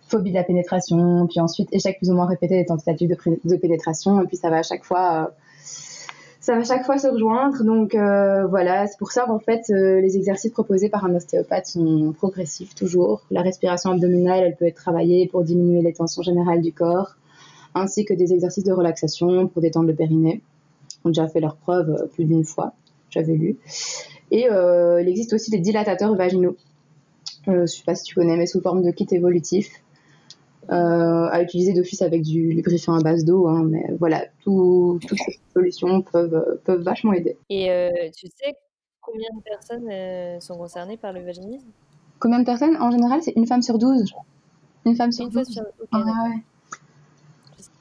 phobie 0.10 0.32
de 0.32 0.36
la 0.36 0.44
pénétration, 0.44 1.28
puis 1.28 1.40
ensuite 1.40 1.70
échec 1.72 1.98
plus 2.00 2.10
ou 2.10 2.16
moins 2.16 2.26
répété 2.26 2.56
des 2.56 2.66
tentatives 2.66 3.10
de, 3.10 3.56
pénétration, 3.56 4.22
et 4.22 4.26
puis 4.26 4.38
ça 4.38 4.50
va 4.50 4.58
à 4.58 4.64
chaque 4.64 4.84
fois 4.84 5.32
ça 6.50 6.56
va 6.56 6.64
chaque 6.64 6.84
fois 6.84 6.98
se 6.98 7.08
rejoindre. 7.08 7.64
Donc 7.64 7.94
euh, 7.94 8.48
voilà, 8.48 8.88
c'est 8.88 8.98
pour 8.98 9.12
ça 9.12 9.26
qu'en 9.28 9.38
fait, 9.38 9.70
euh, 9.70 10.02
les 10.02 10.18
exercices 10.18 10.52
proposés 10.52 10.90
par 10.90 11.06
un 11.06 11.14
ostéopathe 11.14 11.68
sont 11.68 12.12
progressifs 12.18 12.74
toujours. 12.74 13.22
La 13.30 13.44
respiration 13.44 13.92
abdominale, 13.92 14.44
elle 14.44 14.56
peut 14.56 14.66
être 14.66 14.78
travaillée 14.78 15.28
pour 15.28 15.44
diminuer 15.44 15.84
les 15.84 15.94
tensions 15.94 16.24
générales 16.24 16.64
du 16.64 16.74
corps, 16.74 17.18
ainsi 17.76 18.04
que 18.04 18.16
des 18.16 18.34
exercices 18.34 18.64
de 18.64 18.72
relaxation 18.72 19.48
pour 19.48 19.62
détendre 19.62 19.86
le 19.86 19.94
périnée. 19.94 20.42
On 21.06 21.10
a 21.10 21.12
déjà 21.12 21.28
fait 21.28 21.40
leur 21.40 21.56
preuve 21.56 21.92
euh, 21.92 22.08
plus 22.08 22.26
d'une 22.26 22.44
fois, 22.44 22.74
j'avais 23.12 23.34
lu. 23.34 23.58
Et 24.32 24.48
il 24.48 25.08
existe 25.08 25.34
aussi 25.34 25.50
des 25.52 25.60
dilatateurs 25.60 26.16
vaginaux. 26.16 26.56
je 27.46 27.52
ne 27.52 27.66
sais 27.68 27.84
pas 27.84 27.94
si 27.94 28.04
tu 28.04 28.16
connais, 28.16 28.38
mais 28.38 28.46
sous 28.46 28.62
forme 28.62 28.84
de 28.84 28.92
kit 28.92 29.08
évolutif. 29.12 29.70
Euh, 30.72 31.28
à 31.32 31.42
utiliser 31.42 31.74
d'office 31.74 32.04
avec 32.04 32.22
du 32.22 32.52
lubrifiant 32.52 32.94
à 32.94 33.02
base 33.02 33.26
d'eau. 33.26 33.48
Hein, 33.48 33.64
mais 33.68 33.84
voilà, 34.00 34.26
toutes 34.44 35.02
ces 35.10 35.40
solutions 35.52 36.04
peuvent, 36.04 36.60
peuvent 36.64 36.84
vachement 36.84 37.12
aider. 37.14 37.38
Et 37.50 37.72
euh, 37.72 37.90
tu 38.16 38.28
sais 38.28 38.54
combien 39.02 39.30
de 39.36 39.42
personnes 39.42 39.90
euh, 39.90 40.40
sont 40.40 40.56
concernées 40.56 40.98
par 40.98 41.12
le 41.12 41.22
vaginisme? 41.22 41.66
Combien 42.20 42.40
de 42.40 42.46
personnes? 42.46 42.78
En 42.80 42.92
général, 42.92 43.24
c'est 43.24 43.34
une 43.36 43.48
femme 43.48 43.64
sur 43.64 43.80
12. 43.80 44.14
Une 44.86 44.96
femme 44.96 45.12
sur 45.12 45.28
12. 45.30 45.60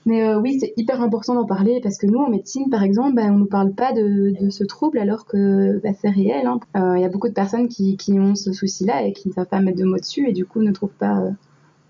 Mais 0.06 0.34
oui, 0.36 0.58
c'est 0.58 0.72
hyper 0.78 1.02
important 1.02 1.34
d'en 1.34 1.44
parler 1.44 1.80
parce 1.82 1.98
que 1.98 2.06
nous, 2.06 2.20
en 2.20 2.30
médecine, 2.30 2.70
par 2.70 2.82
exemple, 2.82 3.14
bah, 3.16 3.24
on 3.26 3.32
ne 3.32 3.38
nous 3.40 3.46
parle 3.46 3.74
pas 3.74 3.92
de, 3.92 4.32
de, 4.40 4.48
ce 4.48 4.64
trouble 4.64 4.98
alors 4.98 5.26
que 5.26 5.78
bah, 5.82 5.90
c'est 6.00 6.08
réel. 6.08 6.46
Hein. 6.46 6.60
Il 6.96 7.02
y 7.02 7.04
a 7.04 7.10
beaucoup 7.10 7.28
de 7.28 7.34
personnes 7.34 7.68
qui, 7.68 7.98
qui 7.98 8.18
ont 8.18 8.34
ce 8.34 8.54
souci-là 8.54 9.02
et 9.02 9.12
qui 9.12 9.28
ne 9.28 9.34
savent 9.34 9.48
pas 9.48 9.60
mettre 9.60 9.76
de 9.76 9.84
mots 9.84 9.98
dessus 9.98 10.26
et 10.26 10.32
du 10.32 10.46
coup 10.46 10.62
ne 10.62 10.72
trouvent 10.72 10.96
pas 10.98 11.22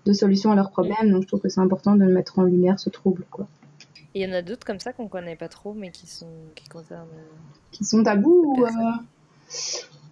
de 0.09 0.13
solutions 0.13 0.51
à 0.51 0.55
leurs 0.55 0.71
problèmes. 0.71 1.11
Donc 1.11 1.23
je 1.23 1.27
trouve 1.27 1.41
que 1.41 1.49
c'est 1.49 1.61
important 1.61 1.95
de 1.95 2.05
mettre 2.05 2.39
en 2.39 2.43
lumière 2.43 2.79
ce 2.79 2.89
trouble. 2.89 3.25
Quoi. 3.31 3.47
il 4.13 4.21
y 4.21 4.25
en 4.25 4.33
a 4.33 4.41
d'autres 4.41 4.65
comme 4.65 4.79
ça 4.79 4.93
qu'on 4.93 5.07
connaît 5.07 5.35
pas 5.35 5.47
trop, 5.47 5.73
mais 5.73 5.91
qui 5.91 6.07
sont 6.07 6.27
qui 6.55 6.67
concernent. 6.67 7.07
Euh, 7.13 7.35
qui 7.71 7.85
sont 7.85 8.03
tabous 8.03 8.55
ou, 8.57 8.65
euh, 8.65 8.69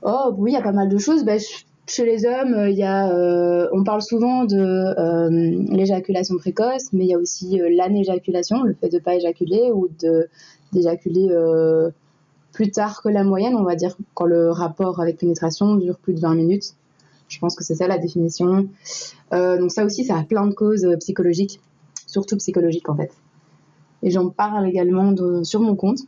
Oh 0.03 0.33
oui, 0.37 0.51
il 0.51 0.53
y 0.53 0.57
a 0.57 0.61
pas 0.61 0.71
mal 0.71 0.89
de 0.89 0.97
choses. 0.97 1.25
Bah, 1.25 1.37
chez 1.87 2.05
les 2.05 2.25
hommes, 2.25 2.53
euh, 2.53 2.69
il 2.69 2.77
y 2.77 2.83
a, 2.83 3.07
on 3.73 3.83
parle 3.83 4.01
souvent 4.01 4.45
de 4.45 5.75
l'éjaculation 5.75 6.37
précoce, 6.37 6.93
mais 6.93 7.05
il 7.05 7.09
y 7.09 7.13
a 7.13 7.17
aussi 7.17 7.59
l'anéjaculation, 7.75 8.63
le 8.63 8.73
fait 8.73 8.89
de 8.89 8.99
pas 8.99 9.15
éjaculer 9.15 9.71
ou 9.73 9.89
de 10.01 10.29
d'éjaculer 10.73 11.29
plus 12.51 12.71
tard 12.71 13.01
que 13.01 13.09
la 13.09 13.23
moyenne, 13.23 13.55
on 13.55 13.63
va 13.63 13.75
dire 13.75 13.95
quand 14.13 14.25
le 14.25 14.51
rapport 14.51 14.99
avec 14.99 15.17
pénétration 15.17 15.75
dure 15.75 15.97
plus 15.97 16.13
de 16.13 16.19
20 16.19 16.35
minutes. 16.35 16.73
Je 17.27 17.39
pense 17.39 17.55
que 17.55 17.63
c'est 17.63 17.75
ça 17.75 17.87
la 17.87 17.97
définition. 17.97 18.69
Euh, 19.33 19.57
donc 19.57 19.71
ça 19.71 19.85
aussi, 19.85 20.05
ça 20.05 20.17
a 20.17 20.23
plein 20.23 20.47
de 20.47 20.53
causes 20.53 20.85
euh, 20.85 20.97
psychologiques, 20.97 21.59
surtout 22.05 22.37
psychologiques 22.37 22.89
en 22.89 22.95
fait. 22.95 23.11
Et 24.03 24.11
j'en 24.11 24.29
parle 24.29 24.67
également 24.67 25.13
sur 25.43 25.59
mon 25.59 25.75
compte, 25.75 25.99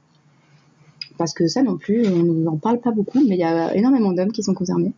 parce 1.17 1.34
que 1.34 1.47
ça 1.47 1.63
non 1.63 1.77
plus, 1.77 2.08
on 2.08 2.23
n'en 2.23 2.58
parle 2.58 2.79
pas 2.79 2.91
beaucoup, 2.91 3.19
mais 3.27 3.36
il 3.36 3.39
y 3.39 3.43
a 3.43 3.75
énormément 3.75 4.12
d'hommes 4.13 4.32
qui 4.32 4.43
sont 4.43 4.53
concernés. 4.53 4.93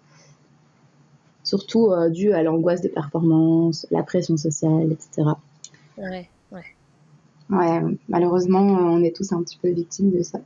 Surtout 1.43 1.91
euh, 1.91 2.10
dû 2.10 2.34
à 2.34 2.43
l'angoisse 2.43 2.81
des 2.81 2.89
performances, 2.89 3.88
la 3.89 4.03
pression 4.03 4.38
sociale, 4.38 4.91
etc. 4.91 5.29
Ouais, 5.97 6.29
ouais. 6.51 6.65
Ouais, 7.49 7.81
malheureusement, 8.07 8.62
on 8.62 9.03
est 9.03 9.15
tous 9.15 9.31
un 9.34 9.41
petit 9.41 9.57
peu 9.57 9.69
victimes 9.69 10.12
de 10.12 10.21
ça. 10.21 10.39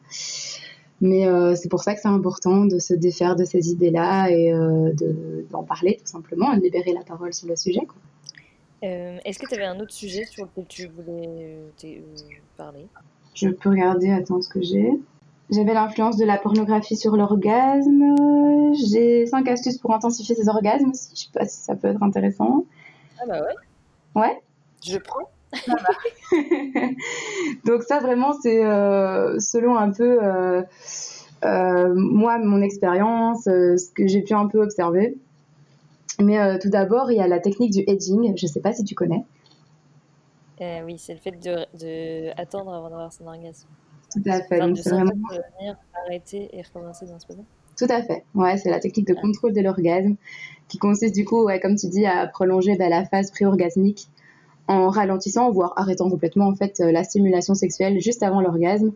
Mais 1.01 1.27
euh, 1.27 1.55
c'est 1.55 1.69
pour 1.69 1.84
ça 1.84 1.93
que 1.93 1.99
c'est 2.01 2.08
important 2.08 2.65
de 2.65 2.79
se 2.79 2.93
défaire 2.93 3.36
de 3.36 3.43
ces 3.43 3.69
idées-là 3.69 4.29
et 4.29 4.53
euh, 4.53 4.93
d'en 5.51 5.63
parler 5.63 5.97
tout 5.97 6.08
simplement 6.08 6.53
et 6.53 6.58
de 6.58 6.62
libérer 6.62 6.93
la 6.93 7.03
parole 7.03 7.34
sur 7.34 7.47
le 7.47 7.55
sujet. 7.55 7.81
Euh, 8.84 9.17
Est-ce 9.25 9.39
que 9.39 9.47
tu 9.47 9.55
avais 9.55 9.65
un 9.65 9.79
autre 9.79 9.93
sujet 9.93 10.25
sur 10.25 10.45
lequel 10.45 10.65
tu 10.67 10.88
voulais 10.88 11.58
euh, 11.84 11.99
parler? 12.55 12.88
Je 13.34 13.49
peux 13.49 13.69
regarder, 13.69 14.10
attends 14.12 14.41
ce 14.41 14.49
que 14.49 14.62
j'ai. 14.62 14.89
J'avais 15.49 15.73
l'influence 15.73 16.17
de 16.17 16.25
la 16.25 16.38
pornographie 16.38 16.95
sur 16.95 17.17
l'orgasme. 17.17 18.73
J'ai 18.89 19.25
cinq 19.27 19.47
astuces 19.47 19.77
pour 19.77 19.93
intensifier 19.93 20.34
ses 20.34 20.47
orgasmes 20.49 20.89
aussi. 20.89 21.10
Je 21.13 21.21
sais 21.21 21.29
pas 21.34 21.45
si 21.45 21.58
ça 21.58 21.75
peut 21.75 21.89
être 21.89 22.01
intéressant. 22.01 22.65
Ah 23.19 23.23
bah 23.27 23.41
ouais. 23.41 24.21
Ouais. 24.21 24.41
Je 24.84 24.97
prends. 24.97 25.29
Donc 27.65 27.83
ça 27.83 27.99
vraiment 27.99 28.33
c'est 28.33 28.63
euh, 28.63 29.39
selon 29.39 29.77
un 29.77 29.91
peu 29.91 30.23
euh, 30.23 30.61
euh, 31.43 31.93
moi 31.95 32.37
mon 32.39 32.61
expérience, 32.61 33.43
ce 33.43 33.91
que 33.93 34.07
j'ai 34.07 34.21
pu 34.21 34.33
un 34.33 34.47
peu 34.47 34.61
observer. 34.61 35.17
Mais 36.19 36.59
tout 36.59 36.69
d'abord 36.69 37.11
il 37.11 37.17
y 37.17 37.21
a 37.21 37.27
la 37.27 37.39
technique 37.39 37.71
du 37.71 37.83
edging. 37.87 38.33
Je 38.37 38.47
sais 38.47 38.61
pas 38.61 38.73
si 38.73 38.83
tu 38.83 38.95
connais. 38.95 39.23
oui, 40.59 40.97
c'est 40.97 41.13
le 41.13 41.19
fait 41.19 41.31
de, 41.31 42.39
attendre 42.39 42.73
avant 42.73 42.89
d'avoir 42.89 43.11
son 43.11 43.27
orgasme. 43.27 43.67
Tout 44.11 44.29
à 44.29 44.41
fait. 44.41 44.59
Donc, 44.59 44.77
c'est 44.77 44.91
vraiment 44.91 45.11
revenir, 45.29 45.75
arrêter 46.05 46.49
et 46.53 46.61
recommencer 46.61 47.05
dans 47.05 47.19
ce 47.19 47.25
moment. 47.29 47.45
Tout 47.77 47.87
à 47.89 48.01
fait. 48.01 48.23
Ouais, 48.33 48.57
c'est 48.57 48.69
la 48.69 48.79
technique 48.79 49.07
de 49.07 49.13
contrôle 49.13 49.51
de 49.51 49.59
l'orgasme 49.59 50.15
qui 50.69 50.77
consiste 50.77 51.13
du 51.13 51.25
coup, 51.25 51.43
ouais, 51.43 51.59
comme 51.59 51.75
tu 51.75 51.87
dis, 51.87 52.05
à 52.05 52.25
prolonger 52.27 52.77
bah, 52.77 52.89
la 52.89 53.05
phase 53.05 53.31
pré-orgasmique 53.31 54.07
en 54.67 54.89
ralentissant, 54.89 55.51
voire 55.51 55.73
arrêtant 55.78 56.10
complètement 56.10 56.47
en 56.47 56.56
fait 56.56 56.80
euh, 56.80 56.91
la 56.91 57.04
stimulation 57.04 57.54
sexuelle 57.54 57.99
juste 57.99 58.23
avant 58.23 58.41
l'orgasme, 58.41 58.91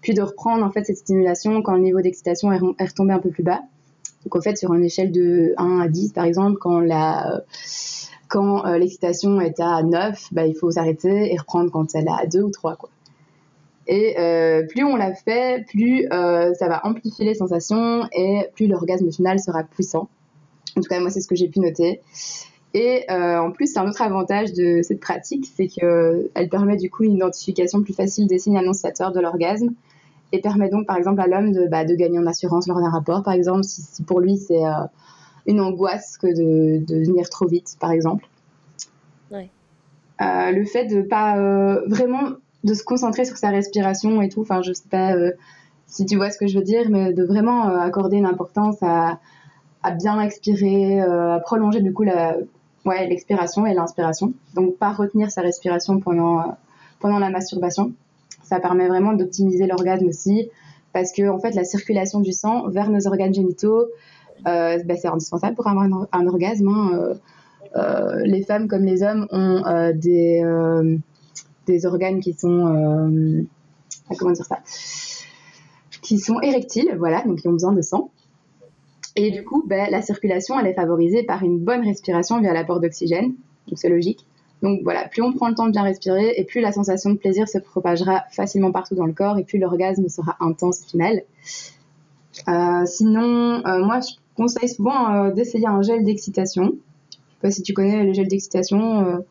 puis 0.00 0.14
de 0.14 0.22
reprendre 0.22 0.64
en 0.64 0.70
fait 0.70 0.84
cette 0.84 0.98
stimulation 0.98 1.62
quand 1.62 1.74
le 1.74 1.82
niveau 1.82 2.00
d'excitation 2.00 2.52
est, 2.52 2.84
retombé 2.84 3.12
un 3.12 3.18
peu 3.18 3.30
plus 3.30 3.42
bas. 3.42 3.60
Donc 4.24 4.36
en 4.36 4.40
fait 4.40 4.56
sur 4.56 4.72
une 4.74 4.84
échelle 4.84 5.12
de 5.12 5.54
1 5.56 5.80
à 5.80 5.88
10 5.88 6.12
par 6.12 6.24
exemple, 6.24 6.58
quand 6.58 6.80
la 6.80 7.42
quand 8.28 8.64
euh, 8.64 8.78
l'excitation 8.78 9.40
est 9.40 9.58
à 9.58 9.82
9, 9.82 10.28
bah, 10.32 10.46
il 10.46 10.54
faut 10.54 10.70
s'arrêter 10.70 11.32
et 11.32 11.36
reprendre 11.36 11.70
quand 11.70 11.94
elle 11.94 12.06
est 12.06 12.22
à 12.22 12.26
2 12.26 12.42
ou 12.42 12.50
3 12.50 12.76
quoi. 12.76 12.90
Et 13.86 14.18
euh, 14.20 14.64
plus 14.66 14.84
on 14.84 14.94
l'a 14.94 15.14
fait, 15.14 15.66
plus 15.66 16.06
ça 16.10 16.68
va 16.68 16.86
amplifier 16.86 17.24
les 17.24 17.34
sensations 17.34 18.08
et 18.12 18.46
plus 18.54 18.68
l'orgasme 18.68 19.10
final 19.10 19.40
sera 19.40 19.64
puissant. 19.64 20.08
En 20.76 20.80
tout 20.80 20.88
cas, 20.88 21.00
moi, 21.00 21.10
c'est 21.10 21.20
ce 21.20 21.28
que 21.28 21.34
j'ai 21.34 21.48
pu 21.48 21.60
noter. 21.60 22.00
Et 22.72 23.04
euh, 23.10 23.38
en 23.38 23.50
plus, 23.50 23.76
un 23.76 23.88
autre 23.88 24.02
avantage 24.02 24.52
de 24.52 24.80
cette 24.82 25.00
pratique, 25.00 25.46
c'est 25.56 25.66
qu'elle 25.66 26.48
permet 26.50 26.76
du 26.76 26.88
coup 26.88 27.02
une 27.02 27.14
identification 27.14 27.82
plus 27.82 27.94
facile 27.94 28.28
des 28.28 28.38
signes 28.38 28.56
annonciateurs 28.56 29.12
de 29.12 29.20
l'orgasme 29.20 29.70
et 30.32 30.40
permet 30.40 30.68
donc 30.68 30.86
par 30.86 30.96
exemple 30.96 31.20
à 31.20 31.26
l'homme 31.26 31.52
de, 31.52 31.66
bah, 31.66 31.84
de, 31.84 31.94
gagner 31.94 32.18
en 32.18 32.26
assurance 32.26 32.68
lors 32.68 32.80
d'un 32.80 32.90
rapport, 32.90 33.22
par 33.22 33.34
exemple, 33.34 33.64
si, 33.64 34.02
pour 34.04 34.20
lui 34.20 34.36
c'est 34.36 34.64
euh, 34.64 34.84
une 35.46 35.60
angoisse 35.60 36.16
que 36.18 36.28
de, 36.28 36.84
de, 36.84 37.04
venir 37.04 37.28
trop 37.28 37.46
vite, 37.46 37.76
par 37.80 37.90
exemple. 37.90 38.28
Ouais. 39.32 39.50
Euh, 40.20 40.52
le 40.52 40.64
fait 40.64 40.86
de 40.86 41.02
pas 41.02 41.38
euh, 41.38 41.82
vraiment 41.86 42.22
de 42.62 42.74
se 42.74 42.84
concentrer 42.84 43.24
sur 43.24 43.36
sa 43.36 43.48
respiration 43.48 44.20
et 44.22 44.28
tout, 44.28 44.42
enfin 44.42 44.60
je 44.62 44.72
sais 44.72 44.88
pas 44.88 45.14
euh, 45.14 45.32
si 45.86 46.04
tu 46.04 46.16
vois 46.16 46.30
ce 46.30 46.38
que 46.38 46.46
je 46.46 46.58
veux 46.58 46.64
dire, 46.64 46.88
mais 46.90 47.12
de 47.12 47.24
vraiment 47.24 47.64
accorder 47.64 48.18
une 48.18 48.26
importance 48.26 48.76
à, 48.82 49.18
à 49.82 49.90
bien 49.90 50.20
expirer, 50.20 51.00
à 51.00 51.40
prolonger 51.40 51.80
du 51.80 51.92
coup 51.92 52.04
la, 52.04 52.36
ouais, 52.84 53.06
l'expiration 53.08 53.66
et 53.66 53.74
l'inspiration. 53.74 54.32
Donc, 54.54 54.76
pas 54.76 54.92
retenir 54.92 55.30
sa 55.30 55.42
respiration 55.42 56.00
pendant, 56.00 56.40
euh, 56.40 56.52
pendant 57.00 57.18
la 57.18 57.30
masturbation. 57.30 57.92
Ça 58.42 58.60
permet 58.60 58.88
vraiment 58.88 59.12
d'optimiser 59.12 59.66
l'orgasme 59.66 60.06
aussi, 60.06 60.50
parce 60.92 61.12
que 61.12 61.28
en 61.28 61.38
fait, 61.38 61.54
la 61.54 61.64
circulation 61.64 62.20
du 62.20 62.32
sang 62.32 62.68
vers 62.68 62.90
nos 62.90 63.06
organes 63.06 63.32
génitaux, 63.32 63.86
euh, 64.46 64.78
bah, 64.84 64.94
c'est 64.96 65.08
indispensable 65.08 65.54
pour 65.54 65.66
avoir 65.68 65.86
un, 66.12 66.26
orgasme. 66.26 66.68
Hein. 66.68 66.90
Euh, 66.94 67.14
euh, 67.76 68.22
les 68.24 68.42
femmes 68.42 68.66
comme 68.66 68.84
les 68.84 69.02
hommes 69.02 69.26
ont 69.30 69.64
euh, 69.66 69.92
des, 69.92 70.42
des 71.66 71.86
organes 71.86 72.20
qui 72.20 72.32
sont, 72.32 73.46
comment 74.18 74.32
dire 74.32 74.46
ça, 74.46 74.58
qui 76.02 76.18
sont 76.18 76.40
érectiles, 76.40 76.96
voilà, 76.98 77.22
donc 77.24 77.38
qui 77.38 77.48
ont 77.48 77.52
besoin 77.52 77.72
de 77.72 77.82
sang. 77.82 78.10
Et 79.20 79.30
du 79.30 79.44
coup, 79.44 79.62
ben, 79.66 79.90
la 79.90 80.00
circulation, 80.00 80.58
elle 80.58 80.66
est 80.66 80.74
favorisée 80.74 81.22
par 81.22 81.42
une 81.42 81.58
bonne 81.58 81.84
respiration 81.84 82.40
via 82.40 82.54
l'apport 82.54 82.80
d'oxygène. 82.80 83.34
Donc 83.68 83.78
c'est 83.78 83.90
logique. 83.90 84.26
Donc 84.62 84.80
voilà, 84.82 85.08
plus 85.08 85.22
on 85.22 85.32
prend 85.32 85.48
le 85.48 85.54
temps 85.54 85.66
de 85.66 85.72
bien 85.72 85.82
respirer, 85.82 86.34
et 86.36 86.44
plus 86.44 86.60
la 86.60 86.72
sensation 86.72 87.10
de 87.10 87.16
plaisir 87.16 87.48
se 87.48 87.58
propagera 87.58 88.24
facilement 88.30 88.72
partout 88.72 88.94
dans 88.94 89.06
le 89.06 89.12
corps, 89.12 89.38
et 89.38 89.44
plus 89.44 89.58
l'orgasme 89.58 90.08
sera 90.08 90.36
intense 90.40 90.82
au 90.82 90.88
final. 90.88 91.22
Euh, 92.48 92.84
sinon, 92.86 93.62
euh, 93.66 93.84
moi, 93.84 94.00
je 94.00 94.14
conseille 94.36 94.68
souvent 94.68 95.14
euh, 95.14 95.30
d'essayer 95.32 95.66
un 95.66 95.82
gel 95.82 96.04
d'excitation. 96.04 96.74
Je 97.10 97.16
sais 97.16 97.40
pas 97.42 97.50
si 97.50 97.62
tu 97.62 97.72
connais 97.72 98.04
le 98.04 98.12
gel 98.12 98.28
d'excitation. 98.28 99.22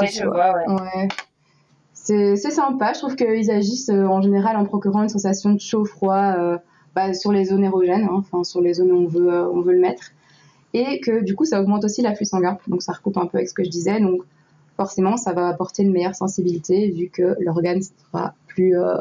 oui, 0.00 0.06
je 0.08 0.26
vois, 0.26 0.54
ouais. 0.68 1.08
C'est 1.92 2.36
sympa, 2.36 2.92
je 2.92 2.98
trouve 2.98 3.16
qu'ils 3.16 3.50
agissent 3.50 3.88
en 3.88 4.20
général 4.20 4.56
en 4.56 4.66
procurant 4.66 5.02
une 5.02 5.08
sensation 5.08 5.54
de 5.54 5.60
chaud-froid 5.60 6.58
bah, 6.94 7.12
sur 7.14 7.32
les 7.32 7.46
zones 7.46 7.64
érogènes, 7.64 8.04
hein, 8.04 8.14
enfin 8.16 8.44
sur 8.44 8.60
les 8.60 8.74
zones 8.74 8.92
où 8.92 8.96
on 8.96 9.06
veut, 9.06 9.32
euh, 9.32 9.48
on 9.48 9.60
veut 9.60 9.72
le 9.72 9.80
mettre. 9.80 10.12
Et 10.72 11.00
que 11.00 11.22
du 11.22 11.34
coup, 11.34 11.44
ça 11.44 11.60
augmente 11.60 11.84
aussi 11.84 12.02
l'afflux 12.02 12.26
sanguin. 12.26 12.58
Donc 12.68 12.82
ça 12.82 12.92
recoupe 12.92 13.16
un 13.16 13.26
peu 13.26 13.38
avec 13.38 13.48
ce 13.48 13.54
que 13.54 13.64
je 13.64 13.70
disais. 13.70 14.00
Donc 14.00 14.22
forcément, 14.76 15.16
ça 15.16 15.32
va 15.32 15.48
apporter 15.48 15.82
une 15.82 15.92
meilleure 15.92 16.14
sensibilité 16.14 16.90
vu 16.90 17.08
que 17.08 17.36
l'organe 17.40 17.80
sera 17.82 18.34
plus, 18.48 18.78
euh, 18.78 18.96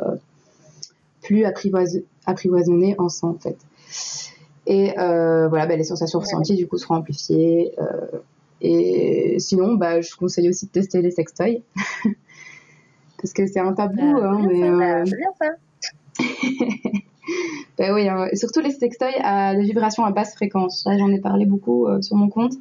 plus 1.22 1.46
apprivoisonné 1.46 2.96
en 3.00 3.10
sang, 3.10 3.30
en 3.30 3.40
fait. 3.40 3.58
Et 4.66 4.98
euh, 5.00 5.48
voilà, 5.48 5.66
bah, 5.66 5.76
les 5.76 5.84
sensations 5.84 6.20
ressenties, 6.20 6.56
du 6.56 6.68
coup, 6.68 6.78
seront 6.78 6.96
amplifiées. 6.96 7.74
Et 8.62 9.36
sinon, 9.40 9.74
bah, 9.76 10.00
je 10.00 10.16
conseille 10.16 10.48
aussi 10.50 10.68
de 10.68 10.72
tester 10.72 11.02
les 11.02 11.12
sextoys. 11.12 11.62
Parce 13.22 13.34
que 13.34 13.46
c'est 13.46 13.60
un 13.60 13.74
tabou. 13.74 13.96
Bah, 13.98 14.32
hein, 14.32 14.48
mais, 14.48 14.64
euh... 14.64 15.04
bien 15.04 15.30
ça. 15.40 16.24
ben 17.78 17.94
oui, 17.94 18.08
hein, 18.08 18.28
surtout 18.34 18.60
les 18.60 18.72
sextoys 18.72 19.16
à 19.22 19.56
des 19.56 19.64
vibrations 19.64 20.06
à 20.06 20.12
basse 20.12 20.36
fréquence. 20.36 20.86
J'en 20.86 21.10
ai 21.10 21.20
parlé 21.20 21.46
beaucoup 21.46 21.88
euh, 21.88 22.02
sur 22.02 22.16
mon 22.16 22.30
compte. 22.30 22.54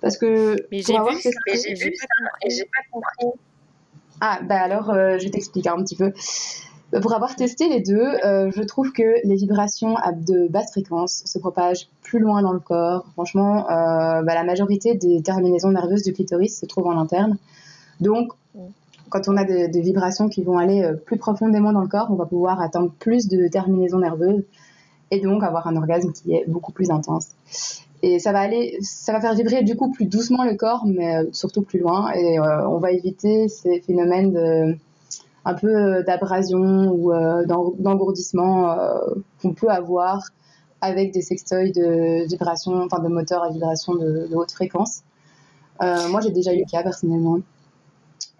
Parce 0.00 0.18
que. 0.18 0.56
Mais 0.70 0.82
j'ai 0.82 0.92
vu, 0.92 1.20
testé, 1.22 1.40
j'ai 1.54 1.74
vu 1.74 1.94
ça 1.96 2.06
et 2.44 2.50
j'ai 2.50 2.64
pas 2.64 2.82
compris. 2.92 3.40
Ah, 4.20 4.40
bah 4.42 4.60
alors, 4.60 4.90
euh, 4.90 5.18
je 5.18 5.28
t'explique 5.28 5.66
un 5.66 5.82
petit 5.82 5.96
peu. 5.96 6.12
Pour 7.00 7.14
avoir 7.14 7.34
testé 7.34 7.68
les 7.68 7.80
deux, 7.80 7.96
euh, 8.24 8.50
je 8.54 8.62
trouve 8.62 8.92
que 8.92 9.26
les 9.26 9.34
vibrations 9.34 9.96
à 9.96 10.12
de 10.12 10.46
basse 10.48 10.70
fréquence 10.72 11.22
se 11.24 11.38
propagent 11.38 11.88
plus 12.02 12.18
loin 12.18 12.42
dans 12.42 12.52
le 12.52 12.60
corps. 12.60 13.06
Franchement, 13.14 13.68
euh, 13.70 14.22
bah, 14.22 14.34
la 14.34 14.44
majorité 14.44 14.94
des 14.94 15.22
terminaisons 15.22 15.70
nerveuses 15.70 16.02
du 16.02 16.12
clitoris 16.12 16.60
se 16.60 16.66
trouvent 16.66 16.86
en 16.86 16.98
interne. 16.98 17.38
Donc. 18.00 18.32
Quand 19.08 19.28
on 19.28 19.36
a 19.36 19.44
des, 19.44 19.80
vibrations 19.80 20.28
qui 20.28 20.42
vont 20.42 20.58
aller 20.58 20.82
euh, 20.82 20.94
plus 20.94 21.18
profondément 21.18 21.72
dans 21.72 21.80
le 21.80 21.88
corps, 21.88 22.08
on 22.10 22.14
va 22.14 22.26
pouvoir 22.26 22.60
atteindre 22.60 22.90
plus 22.98 23.28
de 23.28 23.48
terminaisons 23.48 23.98
nerveuses 23.98 24.44
et 25.10 25.20
donc 25.20 25.42
avoir 25.42 25.66
un 25.66 25.76
orgasme 25.76 26.12
qui 26.12 26.34
est 26.34 26.44
beaucoup 26.48 26.72
plus 26.72 26.90
intense. 26.90 27.28
Et 28.02 28.18
ça 28.18 28.32
va 28.32 28.40
aller, 28.40 28.76
ça 28.82 29.12
va 29.12 29.20
faire 29.20 29.34
vibrer 29.34 29.62
du 29.62 29.76
coup 29.76 29.90
plus 29.90 30.06
doucement 30.06 30.44
le 30.44 30.56
corps, 30.56 30.84
mais 30.86 31.16
euh, 31.16 31.24
surtout 31.32 31.62
plus 31.62 31.78
loin. 31.78 32.12
Et 32.12 32.38
euh, 32.38 32.68
on 32.68 32.78
va 32.78 32.92
éviter 32.92 33.48
ces 33.48 33.80
phénomènes 33.80 34.32
de, 34.32 34.76
un 35.44 35.54
peu 35.54 36.02
d'abrasion 36.04 36.90
ou 36.92 37.12
euh, 37.12 37.44
d'en- 37.46 37.72
d'engourdissement 37.78 38.76
qu'on 39.40 39.54
peut 39.54 39.68
avoir 39.70 40.22
avec 40.80 41.12
des 41.12 41.22
sextoys 41.22 41.72
de 41.72 42.26
vibration, 42.28 42.82
enfin 42.82 43.02
de 43.02 43.08
moteurs 43.08 43.42
à 43.42 43.50
vibration 43.50 43.94
de, 43.94 44.26
de 44.26 44.34
haute 44.34 44.52
fréquence. 44.52 45.02
Moi, 45.80 46.20
j'ai 46.20 46.30
déjà 46.30 46.52
eu 46.54 46.58
le 46.58 46.70
cas 46.70 46.82
personnellement 46.82 47.38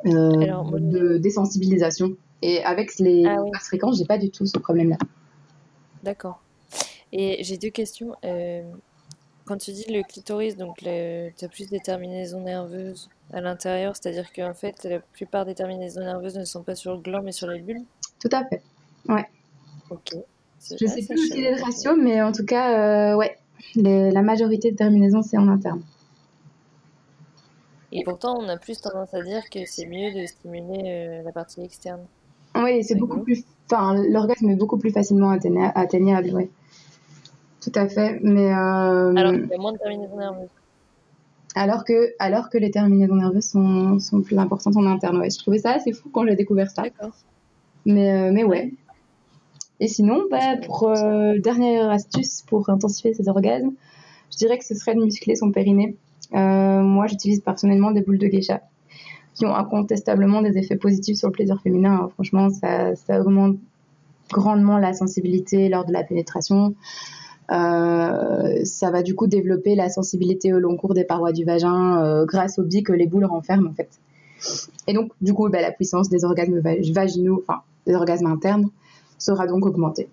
Alors, 0.04 0.64
moi, 0.64 0.80
de 0.80 1.18
désensibilisation. 1.18 2.16
Et 2.42 2.62
avec 2.64 2.98
les 2.98 3.24
Ah 3.26 3.42
oui. 3.42 3.50
fréquences, 3.60 3.98
j'ai 3.98 4.04
pas 4.04 4.18
du 4.18 4.30
tout 4.30 4.44
ce 4.46 4.58
problème-là. 4.58 4.98
D'accord. 6.02 6.42
Et 7.12 7.42
j'ai 7.42 7.56
deux 7.56 7.70
questions. 7.70 8.14
Euh, 8.24 8.62
quand 9.46 9.56
tu 9.56 9.72
dis 9.72 9.86
le 9.90 10.02
clitoris, 10.02 10.56
donc 10.56 10.76
tu 10.78 10.88
as 10.88 11.48
plus 11.48 11.68
des 11.70 11.80
terminaisons 11.80 12.40
nerveuses 12.40 13.08
à 13.32 13.40
l'intérieur, 13.40 13.94
c'est-à-dire 13.96 14.30
qu'en 14.32 14.54
fait, 14.54 14.84
la 14.84 15.00
plupart 15.00 15.46
des 15.46 15.54
terminaisons 15.54 16.00
nerveuses 16.00 16.36
ne 16.36 16.44
sont 16.44 16.62
pas 16.62 16.74
sur 16.74 16.92
le 16.92 17.00
gland, 17.00 17.22
mais 17.22 17.32
sur 17.32 17.46
les 17.46 17.60
bulles? 17.60 17.84
Tout 18.20 18.28
à 18.32 18.44
fait. 18.44 18.62
Ok. 19.90 20.14
C'est- 20.58 20.78
Je 20.78 20.86
ah, 20.86 20.88
sais 20.88 21.06
plus 21.06 21.28
quel 21.30 21.44
est 21.44 21.56
le 21.56 21.62
ratio, 21.62 21.96
mais 21.96 22.22
en 22.22 22.32
tout 22.32 22.44
cas, 22.44 23.12
euh, 23.12 23.16
ouais, 23.16 23.36
Les- 23.76 24.10
la 24.10 24.22
majorité 24.22 24.70
de 24.72 24.76
terminaisons, 24.76 25.22
c'est 25.22 25.38
en 25.38 25.48
interne. 25.48 25.82
Et 27.96 28.02
pourtant, 28.04 28.36
on 28.40 28.48
a 28.48 28.56
plus 28.56 28.80
tendance 28.80 29.14
à 29.14 29.22
dire 29.22 29.42
que 29.50 29.60
c'est 29.66 29.86
mieux 29.86 30.12
de 30.12 30.26
stimuler 30.26 30.82
euh, 30.86 31.22
la 31.22 31.32
partie 31.32 31.62
externe. 31.62 32.00
Oui, 32.56 32.82
c'est 32.84 32.96
beaucoup 32.96 33.20
plus. 33.20 33.44
Enfin, 33.70 33.94
l'orgasme 34.08 34.50
est 34.50 34.56
beaucoup 34.56 34.78
plus 34.78 34.90
facilement 34.90 35.30
atteigna- 35.30 35.72
atteignable, 35.74 36.30
ouais. 36.34 36.50
Tout 37.62 37.72
à 37.76 37.88
fait. 37.88 38.18
Mais 38.22 38.52
euh, 38.52 39.14
Alors 39.16 39.32
qu'il 39.32 39.48
y 39.48 39.54
a 39.54 39.58
moins 39.58 39.72
de 39.72 39.78
terminaisons 39.78 40.16
nerveuses. 40.18 40.48
alors 41.54 41.84
que 41.84 42.12
alors 42.18 42.50
que 42.50 42.58
les 42.58 42.70
terminaisons 42.70 43.14
nerveuses 43.14 43.46
sont, 43.46 43.98
sont 44.00 44.20
plus 44.22 44.38
importantes 44.38 44.76
en 44.76 44.84
interne, 44.86 45.18
ouais. 45.18 45.30
Je 45.30 45.38
trouvais 45.38 45.58
ça 45.58 45.72
assez 45.72 45.92
fou 45.92 46.10
quand 46.12 46.26
j'ai 46.26 46.36
découvert 46.36 46.70
ça. 46.70 46.82
D'accord. 46.82 47.14
Mais 47.86 48.12
euh, 48.12 48.32
mais 48.32 48.44
ouais. 48.44 48.72
Et 49.80 49.88
sinon, 49.88 50.24
bah, 50.30 50.56
pour 50.66 50.88
dernière 51.42 51.90
astuce 51.90 52.42
pour 52.46 52.68
intensifier 52.70 53.12
ces 53.14 53.28
orgasmes, 53.28 53.72
je 54.32 54.36
dirais 54.38 54.56
que 54.58 54.64
ce 54.64 54.74
serait 54.74 54.94
de 54.94 55.00
muscler 55.02 55.34
son 55.36 55.50
périnée. 55.50 55.96
Euh, 56.32 56.82
moi, 56.82 57.06
j'utilise 57.06 57.40
personnellement 57.40 57.90
des 57.90 58.00
boules 58.02 58.18
de 58.18 58.26
geisha 58.26 58.60
qui 59.34 59.46
ont 59.46 59.54
incontestablement 59.54 60.42
des 60.42 60.56
effets 60.58 60.76
positifs 60.76 61.16
sur 61.16 61.28
le 61.28 61.32
plaisir 61.32 61.60
féminin. 61.60 62.00
hein. 62.04 62.08
Franchement, 62.14 62.48
ça, 62.50 63.20
augmente 63.20 63.56
grandement 64.30 64.78
la 64.78 64.92
sensibilité 64.94 65.68
lors 65.68 65.84
de 65.84 65.92
la 65.92 66.02
pénétration. 66.04 66.74
Euh, 67.50 68.64
ça 68.64 68.90
va 68.90 69.02
du 69.02 69.14
coup 69.14 69.26
développer 69.26 69.74
la 69.74 69.90
sensibilité 69.90 70.54
au 70.54 70.58
long 70.60 70.76
cours 70.76 70.94
des 70.94 71.04
parois 71.04 71.32
du 71.32 71.44
vagin 71.44 72.02
euh, 72.02 72.24
grâce 72.24 72.58
au 72.58 72.62
biais 72.62 72.82
que 72.82 72.92
les 72.92 73.06
boules 73.06 73.26
renferment 73.26 73.68
en 73.68 73.74
fait. 73.74 73.90
Et 74.86 74.94
donc, 74.94 75.10
du 75.20 75.34
coup, 75.34 75.48
bah, 75.50 75.60
la 75.60 75.72
puissance 75.72 76.08
des 76.08 76.24
orgasmes 76.24 76.60
va- 76.60 76.74
vaginaux, 76.92 77.42
enfin 77.46 77.60
des 77.86 77.94
orgasmes 77.94 78.26
internes, 78.26 78.70
sera 79.18 79.46
donc 79.46 79.66
augmentée. 79.66 80.08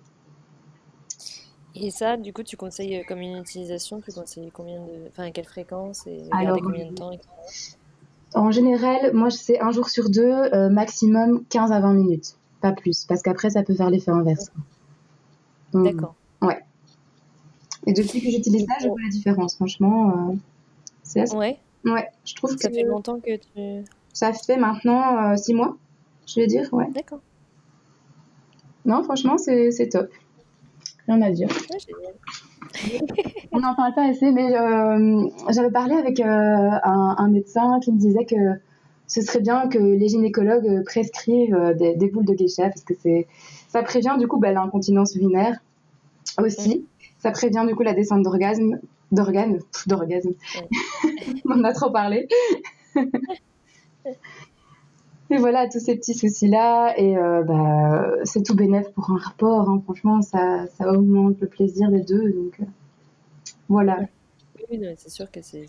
Et 1.75 1.89
ça, 1.89 2.17
du 2.17 2.33
coup, 2.33 2.43
tu 2.43 2.57
conseilles 2.57 2.97
euh, 2.97 3.03
comme 3.07 3.19
une 3.19 3.37
utilisation, 3.37 4.01
tu 4.01 4.11
conseilles 4.11 4.51
combien 4.51 4.79
de... 4.79 5.07
Enfin, 5.09 5.23
à 5.23 5.31
quelle 5.31 5.45
fréquence 5.45 6.05
et 6.05 6.23
Alors, 6.31 6.59
combien 6.61 6.89
de 6.89 6.95
temps. 6.95 7.11
En 8.33 8.51
général, 8.51 9.13
moi, 9.13 9.29
c'est 9.29 9.59
un 9.61 9.71
jour 9.71 9.89
sur 9.89 10.09
deux, 10.09 10.21
euh, 10.21 10.69
maximum 10.69 11.43
15 11.49 11.71
à 11.71 11.79
20 11.79 11.93
minutes, 11.93 12.35
pas 12.61 12.71
plus, 12.71 13.05
parce 13.05 13.21
qu'après, 13.21 13.51
ça 13.51 13.63
peut 13.63 13.73
faire 13.73 13.89
l'effet 13.89 14.11
inverse. 14.11 14.51
D'accord. 15.73 16.15
Et 17.87 17.93
depuis 17.93 18.21
que 18.21 18.29
j'utilise 18.29 18.67
ça, 18.67 18.75
je 18.79 18.87
vois 18.87 19.01
la 19.01 19.09
différence. 19.09 19.55
Franchement, 19.55 20.09
euh, 20.09 20.35
c'est 21.01 21.21
assez... 21.21 21.35
Ouais, 21.35 21.57
Ouais, 21.83 22.07
je 22.25 22.35
trouve 22.35 22.53
que 22.55 22.61
ça 22.61 22.69
fait 22.69 22.83
longtemps 22.83 23.19
que 23.19 23.37
tu... 23.37 23.83
ça 24.13 24.33
fait 24.33 24.57
maintenant 24.57 25.35
6 25.35 25.55
mois, 25.55 25.75
je 26.27 26.39
vais 26.39 26.45
dire, 26.45 26.71
ouais. 26.73 26.87
D'accord. 26.91 27.21
Non, 28.85 29.03
franchement, 29.03 29.39
c'est 29.39 29.89
top. 29.89 30.11
Rien 31.11 31.21
à 31.23 31.31
dire. 31.31 31.49
On 33.51 33.59
n'en 33.59 33.75
parle 33.75 33.93
pas 33.93 34.07
assez, 34.07 34.31
mais 34.31 34.55
euh, 34.55 35.27
j'avais 35.49 35.71
parlé 35.71 35.95
avec 35.95 36.21
euh, 36.21 36.23
un, 36.25 37.15
un 37.17 37.27
médecin 37.27 37.81
qui 37.81 37.91
me 37.91 37.97
disait 37.97 38.23
que 38.23 38.59
ce 39.07 39.21
serait 39.21 39.41
bien 39.41 39.67
que 39.67 39.77
les 39.77 40.07
gynécologues 40.07 40.67
euh, 40.67 40.83
prescrivent 40.85 41.75
des, 41.77 41.95
des 41.95 42.09
boules 42.09 42.23
de 42.23 42.33
geisha 42.33 42.69
parce 42.69 42.83
que 42.85 42.93
c'est 43.01 43.27
ça 43.67 43.83
prévient 43.83 44.15
du 44.17 44.27
coup 44.27 44.39
bah, 44.39 44.53
l'incontinence 44.53 45.13
urinaire 45.15 45.59
aussi. 46.41 46.85
Ça 47.19 47.31
prévient 47.31 47.65
du 47.67 47.75
coup 47.75 47.83
la 47.83 47.93
descente 47.93 48.23
d'orgasme, 48.23 48.79
d'organes, 49.11 49.59
d'orgasme. 49.87 50.31
On 51.45 51.59
en 51.59 51.63
a 51.65 51.73
trop 51.73 51.91
parlé. 51.91 52.29
Et 55.31 55.37
voilà, 55.37 55.67
tous 55.69 55.79
ces 55.79 55.95
petits 55.95 56.13
soucis-là, 56.13 56.93
et 56.97 57.17
euh, 57.17 57.41
bah, 57.43 58.11
c'est 58.25 58.43
tout 58.43 58.55
bénef 58.55 58.89
pour 58.91 59.09
un 59.11 59.17
rapport. 59.17 59.69
hein. 59.69 59.81
Franchement, 59.85 60.21
ça, 60.21 60.65
ça 60.77 60.91
augmente 60.91 61.39
le 61.39 61.47
plaisir 61.47 61.89
des 61.89 62.01
deux. 62.01 62.31
Donc 62.31 62.59
euh, 62.59 62.65
voilà. 63.69 63.99
Oui, 64.69 64.79
c'est 64.97 65.09
sûr 65.09 65.29
que 65.31 65.39
c'est 65.41 65.65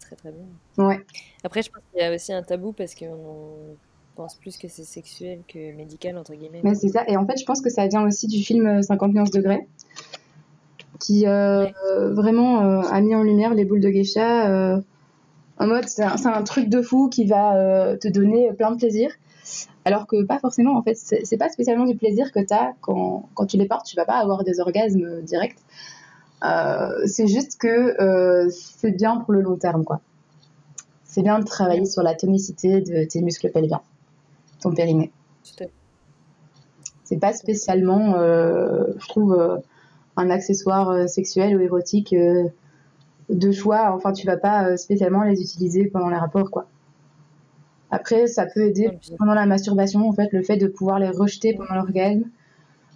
très 0.00 0.16
très 0.16 0.32
bien. 0.32 0.86
Ouais. 0.86 1.00
Après, 1.42 1.62
je 1.62 1.70
pense 1.70 1.82
qu'il 1.92 2.02
y 2.02 2.04
a 2.04 2.14
aussi 2.14 2.32
un 2.32 2.42
tabou 2.42 2.72
parce 2.72 2.94
qu'on 2.94 3.76
pense 4.16 4.36
plus 4.36 4.56
que 4.58 4.68
c'est 4.68 4.84
sexuel 4.84 5.40
que 5.48 5.72
médical, 5.76 6.16
entre 6.16 6.34
guillemets. 6.34 6.60
Mais 6.62 6.74
c'est 6.76 6.88
ça. 6.88 7.04
Et 7.08 7.16
en 7.16 7.26
fait, 7.26 7.36
je 7.38 7.44
pense 7.44 7.60
que 7.60 7.70
ça 7.70 7.86
vient 7.88 8.04
aussi 8.06 8.26
du 8.28 8.42
film 8.44 8.66
euh, 8.66 8.82
50 8.82 9.12
nuances 9.12 9.30
degrés, 9.32 9.66
qui 11.00 11.26
euh, 11.26 11.64
Ouais. 11.64 11.74
euh, 11.90 12.12
vraiment 12.14 12.62
euh, 12.62 12.80
a 12.90 13.00
mis 13.00 13.14
en 13.14 13.22
lumière 13.24 13.54
les 13.54 13.64
boules 13.64 13.80
de 13.80 13.88
geisha. 13.90 14.48
euh, 14.50 14.80
en 15.58 15.66
mode, 15.68 15.88
c'est 15.88 16.02
un, 16.02 16.42
truc 16.42 16.68
de 16.68 16.82
fou 16.82 17.08
qui 17.08 17.26
va 17.26 17.56
euh, 17.56 17.96
te 17.96 18.08
donner 18.08 18.52
plein 18.52 18.72
de 18.72 18.76
plaisir. 18.76 19.10
Alors 19.84 20.06
que 20.06 20.24
pas 20.24 20.38
forcément, 20.38 20.76
en 20.76 20.82
fait, 20.82 20.94
c'est 20.94 21.36
pas 21.36 21.48
spécialement 21.48 21.84
du 21.84 21.96
plaisir 21.96 22.32
que 22.32 22.40
tu 22.40 22.52
as 22.52 22.72
quand, 22.80 23.28
quand 23.34 23.46
tu 23.46 23.56
les 23.56 23.66
portes, 23.66 23.86
tu 23.86 23.96
vas 23.96 24.06
pas 24.06 24.16
avoir 24.16 24.42
des 24.42 24.58
orgasmes 24.58 25.22
directs. 25.22 25.58
Euh, 26.44 27.06
c'est 27.06 27.26
juste 27.26 27.58
que 27.58 28.00
euh, 28.02 28.48
c'est 28.50 28.90
bien 28.90 29.18
pour 29.18 29.32
le 29.32 29.42
long 29.42 29.56
terme, 29.56 29.84
quoi. 29.84 30.00
C'est 31.04 31.22
bien 31.22 31.38
de 31.38 31.44
travailler 31.44 31.84
sur 31.84 32.02
la 32.02 32.14
tonicité 32.14 32.80
de 32.80 33.04
tes 33.04 33.20
muscles 33.20 33.50
pelviens, 33.50 33.82
ton 34.60 34.74
périnée 34.74 35.12
c'est 37.04 37.18
pas 37.18 37.34
spécialement, 37.34 38.14
je 38.16 39.08
trouve, 39.08 39.60
un 40.16 40.30
accessoire 40.30 41.06
sexuel 41.06 41.54
ou 41.54 41.60
érotique 41.60 42.14
de 43.28 43.52
choix. 43.52 43.92
Enfin, 43.94 44.12
tu 44.12 44.26
vas 44.26 44.36
pas 44.36 44.68
euh, 44.68 44.76
spécialement 44.76 45.22
les 45.22 45.40
utiliser 45.40 45.86
pendant 45.86 46.08
les 46.08 46.16
rapports, 46.16 46.50
quoi. 46.50 46.66
Après, 47.90 48.26
ça 48.26 48.46
peut 48.46 48.62
aider 48.62 48.90
pendant 49.18 49.34
la 49.34 49.46
masturbation, 49.46 50.08
en 50.08 50.12
fait, 50.12 50.32
le 50.32 50.42
fait 50.42 50.56
de 50.56 50.66
pouvoir 50.66 50.98
les 50.98 51.10
rejeter 51.10 51.54
pendant 51.54 51.74
l'orgasme, 51.74 52.24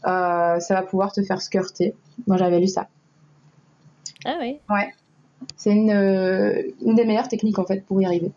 euh, 0.07 0.59
ça 0.59 0.75
va 0.75 0.83
pouvoir 0.83 1.12
te 1.12 1.23
faire 1.23 1.41
squirter. 1.41 1.95
Moi, 2.27 2.37
j'avais 2.37 2.59
lu 2.59 2.67
ça. 2.67 2.88
Ah 4.25 4.38
oui, 4.41 4.59
C'est 5.57 5.71
une, 5.71 5.91
euh, 5.91 6.62
une 6.85 6.97
des 6.97 7.05
meilleures 7.05 7.29
techniques, 7.29 7.59
en 7.59 7.64
fait, 7.64 7.85
pour 7.85 8.03
y 8.03 8.07
arriver. 8.07 8.33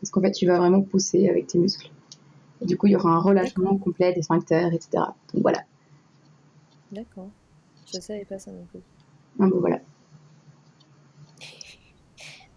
Parce 0.00 0.10
qu'en 0.10 0.20
fait, 0.20 0.30
tu 0.30 0.46
vas 0.46 0.58
vraiment 0.58 0.82
pousser 0.82 1.28
avec 1.28 1.48
tes 1.48 1.58
muscles. 1.58 1.90
Et 2.60 2.66
du 2.66 2.76
coup, 2.76 2.86
il 2.86 2.92
y 2.92 2.96
aura 2.96 3.10
un 3.10 3.18
relâchement 3.18 3.76
complet 3.76 4.12
des 4.12 4.22
sphincters, 4.22 4.72
etc. 4.72 5.04
Donc 5.32 5.42
voilà. 5.42 5.64
d'accord. 6.92 7.28
Je 7.92 8.00
savais 8.00 8.24
pas 8.24 8.38
ça 8.38 8.52
non 8.52 8.66
plus. 8.70 8.80
Bon, 9.38 9.50
voilà. 9.60 9.80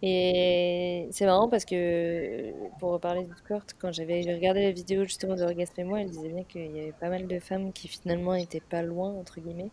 Et 0.03 1.07
c'est 1.11 1.25
marrant 1.25 1.47
parce 1.47 1.63
que, 1.63 2.51
pour 2.79 2.91
reparler 2.91 3.23
du 3.23 3.33
squirt, 3.35 3.75
quand 3.79 3.91
j'avais 3.91 4.21
regardé 4.33 4.63
la 4.63 4.71
vidéo 4.71 5.03
justement 5.03 5.35
de 5.35 5.43
Orgasme 5.43 5.79
et 5.79 5.83
moi, 5.83 6.01
elle 6.01 6.09
disait 6.09 6.29
bien 6.29 6.43
qu'il 6.43 6.75
y 6.75 6.79
avait 6.79 6.93
pas 6.99 7.09
mal 7.09 7.27
de 7.27 7.39
femmes 7.39 7.71
qui 7.71 7.87
finalement 7.87 8.33
étaient 8.33 8.63
pas 8.67 8.81
loin, 8.81 9.11
entre 9.11 9.39
guillemets, 9.39 9.69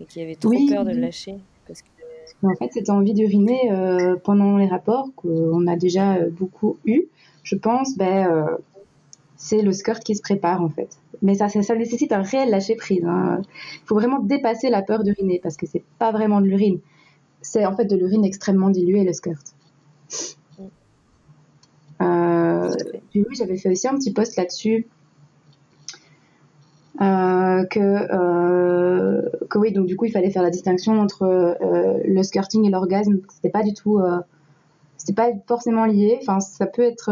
et 0.00 0.04
qui 0.04 0.22
avaient 0.22 0.36
trop 0.36 0.52
peur 0.68 0.84
de 0.84 0.92
lâcher. 0.92 1.38
Parce 1.66 1.82
que... 1.82 1.88
En 2.44 2.54
fait, 2.54 2.72
cette 2.72 2.88
envie 2.88 3.14
d'uriner 3.14 3.72
euh, 3.72 4.14
pendant 4.22 4.58
les 4.58 4.68
rapports, 4.68 5.08
qu'on 5.16 5.66
a 5.66 5.74
déjà 5.74 6.14
euh, 6.14 6.30
beaucoup 6.30 6.78
eu, 6.84 7.06
je 7.42 7.56
pense, 7.56 7.96
ben, 7.96 8.30
euh, 8.30 8.56
c'est 9.38 9.62
le 9.62 9.72
skirt 9.72 10.04
qui 10.04 10.14
se 10.14 10.20
prépare 10.20 10.60
en 10.62 10.68
fait. 10.68 10.98
Mais 11.22 11.34
ça, 11.34 11.48
ça, 11.48 11.74
nécessite 11.74 12.12
un 12.12 12.22
réel 12.22 12.50
lâcher 12.50 12.76
prise. 12.76 13.00
Il 13.02 13.08
hein. 13.08 13.40
faut 13.86 13.94
vraiment 13.94 14.18
dépasser 14.20 14.68
la 14.68 14.82
peur 14.82 15.02
d'uriner 15.02 15.40
parce 15.42 15.56
que 15.56 15.64
c'est 15.64 15.82
pas 15.98 16.12
vraiment 16.12 16.42
de 16.42 16.46
l'urine 16.46 16.80
c'est 17.42 17.64
en 17.64 17.74
fait 17.74 17.84
de 17.84 17.96
l'urine 17.96 18.24
extrêmement 18.24 18.70
diluée, 18.70 19.04
le 19.04 19.12
skirt. 19.12 19.54
Euh, 22.00 22.70
oui, 23.14 23.24
j'avais 23.32 23.56
fait 23.56 23.70
aussi 23.70 23.88
un 23.88 23.94
petit 23.94 24.12
post 24.12 24.36
là-dessus. 24.36 24.86
Euh, 27.00 27.64
que, 27.66 27.78
euh, 27.80 29.28
que 29.48 29.58
oui, 29.58 29.72
donc 29.72 29.86
du 29.86 29.96
coup, 29.96 30.04
il 30.04 30.12
fallait 30.12 30.30
faire 30.30 30.42
la 30.42 30.50
distinction 30.50 31.00
entre 31.00 31.22
euh, 31.22 31.98
le 32.04 32.22
skirting 32.22 32.64
et 32.64 32.70
l'orgasme. 32.70 33.20
C'était 33.28 33.50
pas 33.50 33.62
du 33.62 33.72
tout, 33.72 34.00
c'était 34.96 35.14
pas 35.14 35.30
forcément 35.46 35.86
lié. 35.86 36.18
Enfin, 36.20 36.40
ça 36.40 36.66
peut 36.66 36.82
être, 36.82 37.10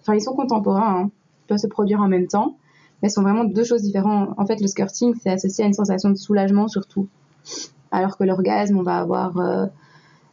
enfin, 0.00 0.14
ils 0.14 0.22
sont 0.22 0.34
contemporains, 0.34 1.02
hein. 1.02 1.10
Peuvent 1.48 1.58
se 1.58 1.66
produire 1.66 2.00
en 2.00 2.08
même 2.08 2.28
temps, 2.28 2.56
mais 3.02 3.08
sont 3.08 3.22
vraiment 3.22 3.44
deux 3.44 3.64
choses 3.64 3.82
différentes. 3.82 4.30
En 4.36 4.46
fait, 4.46 4.60
le 4.60 4.66
skirting, 4.68 5.14
c'est 5.20 5.30
associé 5.30 5.64
à 5.64 5.66
une 5.66 5.74
sensation 5.74 6.10
de 6.10 6.16
soulagement 6.16 6.68
surtout 6.68 7.08
alors 7.90 8.16
que 8.16 8.24
l'orgasme, 8.24 8.76
on 8.78 8.82
va 8.82 8.98
avoir 8.98 9.38
euh, 9.38 9.66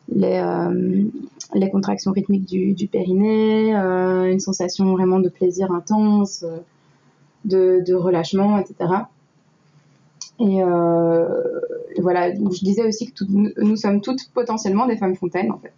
les, 0.10 0.40
euh, 0.40 1.04
les, 1.54 1.70
contractions 1.70 2.12
rythmiques 2.12 2.46
du, 2.46 2.74
du 2.74 2.88
périnée, 2.88 3.76
euh, 3.76 4.32
une 4.32 4.40
sensation 4.40 4.92
vraiment 4.94 5.20
de 5.20 5.30
plaisir 5.30 5.72
intense, 5.72 6.46
de, 7.46 7.84
de 7.86 7.94
relâchement, 7.94 8.58
etc. 8.58 8.76
Et 10.40 10.62
voilà, 12.02 12.34
je 12.34 12.64
disais 12.64 12.86
aussi 12.86 13.12
que 13.12 13.24
nous, 13.30 13.78
sommes 13.78 14.02
toutes 14.02 14.30
potentiellement 14.34 14.86
des 14.86 14.98
femmes 14.98 15.16
fontaines, 15.16 15.52
en 15.52 15.58
fait. 15.58 15.74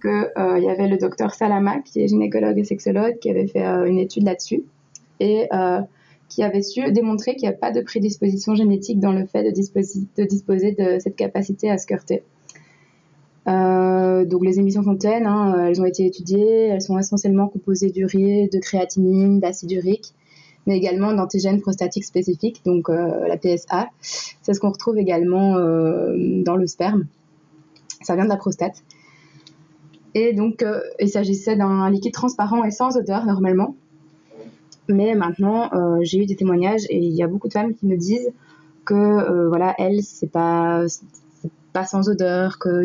Qu'il 0.00 0.32
il 0.36 0.62
y 0.62 0.70
avait 0.70 0.88
le 0.88 0.98
docteur 0.98 1.34
Salama, 1.34 1.80
qui 1.80 2.02
est 2.02 2.08
gynécologue 2.08 2.58
et 2.58 2.64
sexologue, 2.64 3.18
qui 3.18 3.30
avait 3.30 3.46
fait 3.46 3.64
une 3.64 3.98
étude 3.98 4.24
là-dessus. 4.24 4.62
Et 5.18 5.48
qui 6.30 6.42
avait 6.44 6.62
su 6.62 6.90
démontrer 6.92 7.34
qu'il 7.34 7.48
n'y 7.48 7.54
a 7.54 7.58
pas 7.58 7.72
de 7.72 7.82
prédisposition 7.82 8.54
génétique 8.54 9.00
dans 9.00 9.12
le 9.12 9.26
fait 9.26 9.42
de, 9.42 9.50
disposer 9.50 10.72
de, 10.72 10.98
cette 11.00 11.16
capacité 11.16 11.68
à 11.70 11.76
skirter. 11.76 12.22
Euh, 13.48 14.24
donc 14.24 14.44
les 14.44 14.58
émissions 14.60 14.82
fontaines, 14.82 15.26
hein, 15.26 15.66
elles 15.66 15.80
ont 15.80 15.84
été 15.84 16.06
étudiées, 16.06 16.68
elles 16.68 16.82
sont 16.82 16.98
essentiellement 16.98 17.48
composées 17.48 17.90
d'urée, 17.90 18.48
de 18.52 18.58
créatinine, 18.60 19.40
d'acide 19.40 19.72
urique, 19.72 20.14
mais 20.66 20.76
également 20.76 21.12
d'antigènes 21.12 21.60
prostatiques 21.60 22.04
spécifiques, 22.04 22.62
donc 22.64 22.88
euh, 22.88 23.26
la 23.26 23.36
PSA. 23.36 23.88
C'est 24.00 24.54
ce 24.54 24.60
qu'on 24.60 24.70
retrouve 24.70 24.98
également 24.98 25.56
euh, 25.56 26.42
dans 26.42 26.56
le 26.56 26.68
sperme. 26.68 27.06
Ça 28.02 28.14
vient 28.14 28.24
de 28.24 28.30
la 28.30 28.36
prostate. 28.36 28.84
Et 30.14 30.32
donc 30.32 30.64
il 30.98 31.08
s'agissait 31.08 31.56
d'un 31.56 31.88
liquide 31.90 32.12
transparent 32.12 32.64
et 32.64 32.70
sans 32.70 32.96
odeur 32.96 33.24
normalement, 33.24 33.76
mais 34.90 35.14
maintenant, 35.14 35.70
euh, 35.72 35.98
j'ai 36.02 36.18
eu 36.18 36.26
des 36.26 36.36
témoignages 36.36 36.84
et 36.88 36.98
il 36.98 37.12
y 37.14 37.22
a 37.22 37.28
beaucoup 37.28 37.48
de 37.48 37.52
femmes 37.52 37.74
qui 37.74 37.86
me 37.86 37.96
disent 37.96 38.30
que 38.84 38.94
euh, 38.94 39.48
voilà, 39.48 39.74
elles, 39.78 40.02
c'est 40.02 40.30
pas 40.30 40.84
pas 41.72 41.84
sans 41.84 42.08
odeur, 42.08 42.58
que 42.58 42.82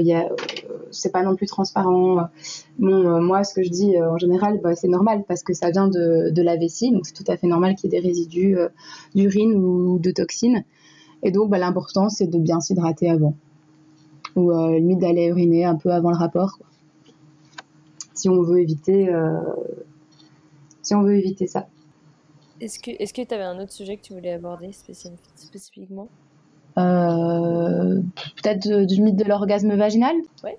c'est 0.91 1.11
pas 1.11 1.23
non 1.23 1.35
plus 1.35 1.47
transparent. 1.47 2.29
Bon, 2.77 2.93
euh, 2.93 3.19
moi, 3.19 3.43
ce 3.43 3.55
que 3.55 3.63
je 3.63 3.69
dis 3.69 3.99
en 3.99 4.19
général, 4.19 4.59
bah, 4.61 4.75
c'est 4.75 4.87
normal 4.87 5.23
parce 5.27 5.41
que 5.41 5.53
ça 5.53 5.71
vient 5.71 5.87
de, 5.87 6.41
la 6.41 6.55
vessie, 6.55 6.91
donc 6.91 7.07
c'est 7.07 7.13
tout 7.13 7.29
à 7.31 7.35
fait 7.35 7.47
normal 7.47 7.73
qu'il 7.73 7.91
y 7.91 7.95
ait 7.95 7.99
des 7.99 8.07
résidus 8.07 8.57
d'urine 9.15 9.55
ou 9.55 9.97
de 9.97 10.11
toxines. 10.11 10.63
Et 11.23 11.31
donc, 11.31 11.49
bah, 11.49 11.57
l'important, 11.57 12.09
c'est 12.09 12.27
de 12.27 12.37
bien 12.37 12.59
s'hydrater 12.59 13.09
avant. 13.09 13.33
Ou 14.35 14.51
limite 14.51 14.99
d'aller 14.99 15.27
uriner 15.27 15.65
un 15.65 15.75
peu 15.75 15.91
avant 15.91 16.11
le 16.11 16.17
rapport. 16.17 16.59
Si 18.15 18.29
on 18.29 18.41
veut 18.41 18.59
éviter, 18.59 19.09
si 20.81 20.95
on 20.95 21.03
veut 21.03 21.17
éviter 21.17 21.47
ça. 21.47 21.67
Est-ce 22.61 22.79
que 22.79 22.91
est-ce 22.91 23.13
que 23.13 23.21
tu 23.21 23.33
avais 23.33 23.43
un 23.43 23.59
autre 23.59 23.73
sujet 23.73 23.97
que 23.97 24.01
tu 24.01 24.13
voulais 24.13 24.31
aborder 24.31 24.71
spécifiquement? 24.71 26.07
Euh, 26.77 28.01
Peut-être 28.41 28.85
du 28.85 29.01
mythe 29.01 29.15
de 29.15 29.23
l'orgasme 29.23 29.75
vaginal? 29.75 30.15
Oui. 30.43 30.51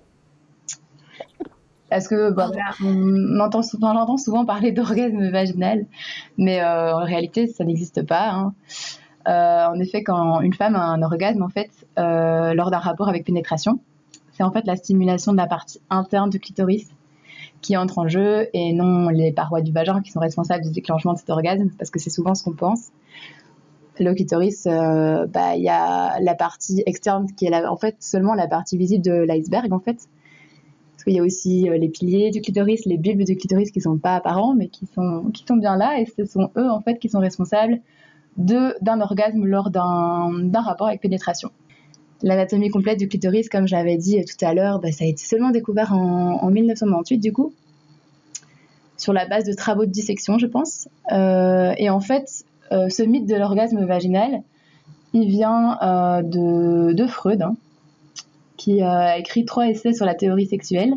Parce 1.89 2.07
que 2.07 2.31
bah, 2.31 2.51
on 2.83 3.39
entend 3.39 3.63
souvent, 3.63 3.93
j'entends 3.93 4.17
souvent 4.17 4.45
parler 4.45 4.71
d'orgasme 4.71 5.29
vaginal, 5.29 5.85
mais 6.37 6.61
euh, 6.61 6.95
en 6.95 7.03
réalité, 7.03 7.47
ça 7.47 7.63
n'existe 7.63 8.05
pas. 8.05 8.29
Hein. 8.29 8.53
Euh, 9.27 9.73
en 9.73 9.79
effet, 9.79 10.03
quand 10.03 10.41
une 10.41 10.53
femme 10.53 10.75
a 10.75 10.83
un 10.83 11.01
orgasme, 11.01 11.41
en 11.41 11.49
fait, 11.49 11.71
lors 11.95 12.71
d'un 12.71 12.79
rapport 12.79 13.09
avec 13.09 13.25
pénétration, 13.25 13.79
c'est 14.33 14.43
en 14.43 14.51
fait 14.51 14.67
la 14.67 14.75
stimulation 14.75 15.31
de 15.31 15.37
la 15.37 15.47
partie 15.47 15.81
interne 15.89 16.29
du 16.29 16.39
clitoris 16.39 16.87
qui 17.61 17.75
entre 17.77 17.99
en 17.99 18.07
jeu 18.07 18.47
et 18.53 18.73
non 18.73 19.09
les 19.09 19.31
parois 19.31 19.61
du 19.61 19.71
vagin 19.71 20.01
qui 20.01 20.11
sont 20.11 20.19
responsables 20.19 20.63
du 20.63 20.71
déclenchement 20.71 21.13
de 21.13 21.19
cet 21.19 21.29
orgasme, 21.29 21.69
parce 21.77 21.89
que 21.89 21.99
c'est 21.99 22.09
souvent 22.09 22.35
ce 22.35 22.43
qu'on 22.43 22.53
pense. 22.53 22.89
Le 23.99 24.13
clitoris, 24.13 24.67
euh, 24.67 25.25
bah, 25.25 25.55
il 25.55 25.63
y 25.63 25.69
a 25.69 26.19
la 26.19 26.35
partie 26.35 26.83
externe 26.85 27.25
qui 27.35 27.45
est 27.45 27.65
en 27.65 27.77
fait 27.77 27.95
seulement 27.99 28.35
la 28.35 28.47
partie 28.47 28.77
visible 28.77 29.03
de 29.03 29.11
l'iceberg 29.11 29.73
en 29.73 29.79
fait. 29.79 29.97
Parce 30.93 31.03
qu'il 31.03 31.13
y 31.13 31.19
a 31.19 31.23
aussi 31.23 31.69
euh, 31.69 31.77
les 31.77 31.89
piliers 31.89 32.29
du 32.29 32.41
clitoris, 32.41 32.85
les 32.85 32.97
bulbes 32.97 33.23
du 33.23 33.35
clitoris 33.35 33.71
qui 33.71 33.81
sont 33.81 33.97
pas 33.97 34.15
apparents 34.15 34.53
mais 34.53 34.67
qui 34.67 34.85
sont, 34.85 35.31
qui 35.33 35.45
sont 35.47 35.57
bien 35.57 35.77
là 35.77 35.99
et 35.99 36.05
ce 36.05 36.25
sont 36.25 36.51
eux 36.57 36.69
en 36.69 36.81
fait 36.81 36.99
qui 36.99 37.09
sont 37.09 37.19
responsables 37.19 37.79
d'un 38.37 39.01
orgasme 39.01 39.45
lors 39.45 39.71
d'un 39.71 40.61
rapport 40.61 40.87
avec 40.87 41.01
pénétration. 41.01 41.49
L'anatomie 42.23 42.69
complète 42.69 42.97
du 42.97 43.07
clitoris, 43.07 43.47
comme 43.47 43.67
j'avais 43.67 43.97
dit 43.97 44.23
tout 44.25 44.43
à 44.43 44.53
l'heure, 44.53 44.79
bah, 44.79 44.91
ça 44.91 45.03
a 45.03 45.07
été 45.07 45.23
seulement 45.23 45.51
découvert 45.51 45.93
en, 45.93 46.49
1998 46.49 47.17
du 47.19 47.31
coup, 47.31 47.53
sur 48.97 49.13
la 49.13 49.27
base 49.27 49.45
de 49.45 49.53
travaux 49.53 49.85
de 49.85 49.91
dissection, 49.91 50.39
je 50.39 50.47
pense. 50.47 50.87
Euh, 51.11 51.73
et 51.77 51.89
en 51.89 51.99
fait, 51.99 52.45
euh, 52.71 52.89
ce 52.89 53.03
mythe 53.03 53.27
de 53.27 53.35
l'orgasme 53.35 53.85
vaginal, 53.85 54.41
il 55.13 55.29
vient 55.29 55.77
euh, 55.81 56.21
de, 56.23 57.05
Freud, 57.05 57.41
hein, 57.43 57.55
qui 58.57 58.81
a 58.81 59.17
écrit 59.19 59.45
trois 59.45 59.67
essais 59.67 59.93
sur 59.93 60.05
la 60.05 60.15
théorie 60.15 60.47
sexuelle, 60.47 60.95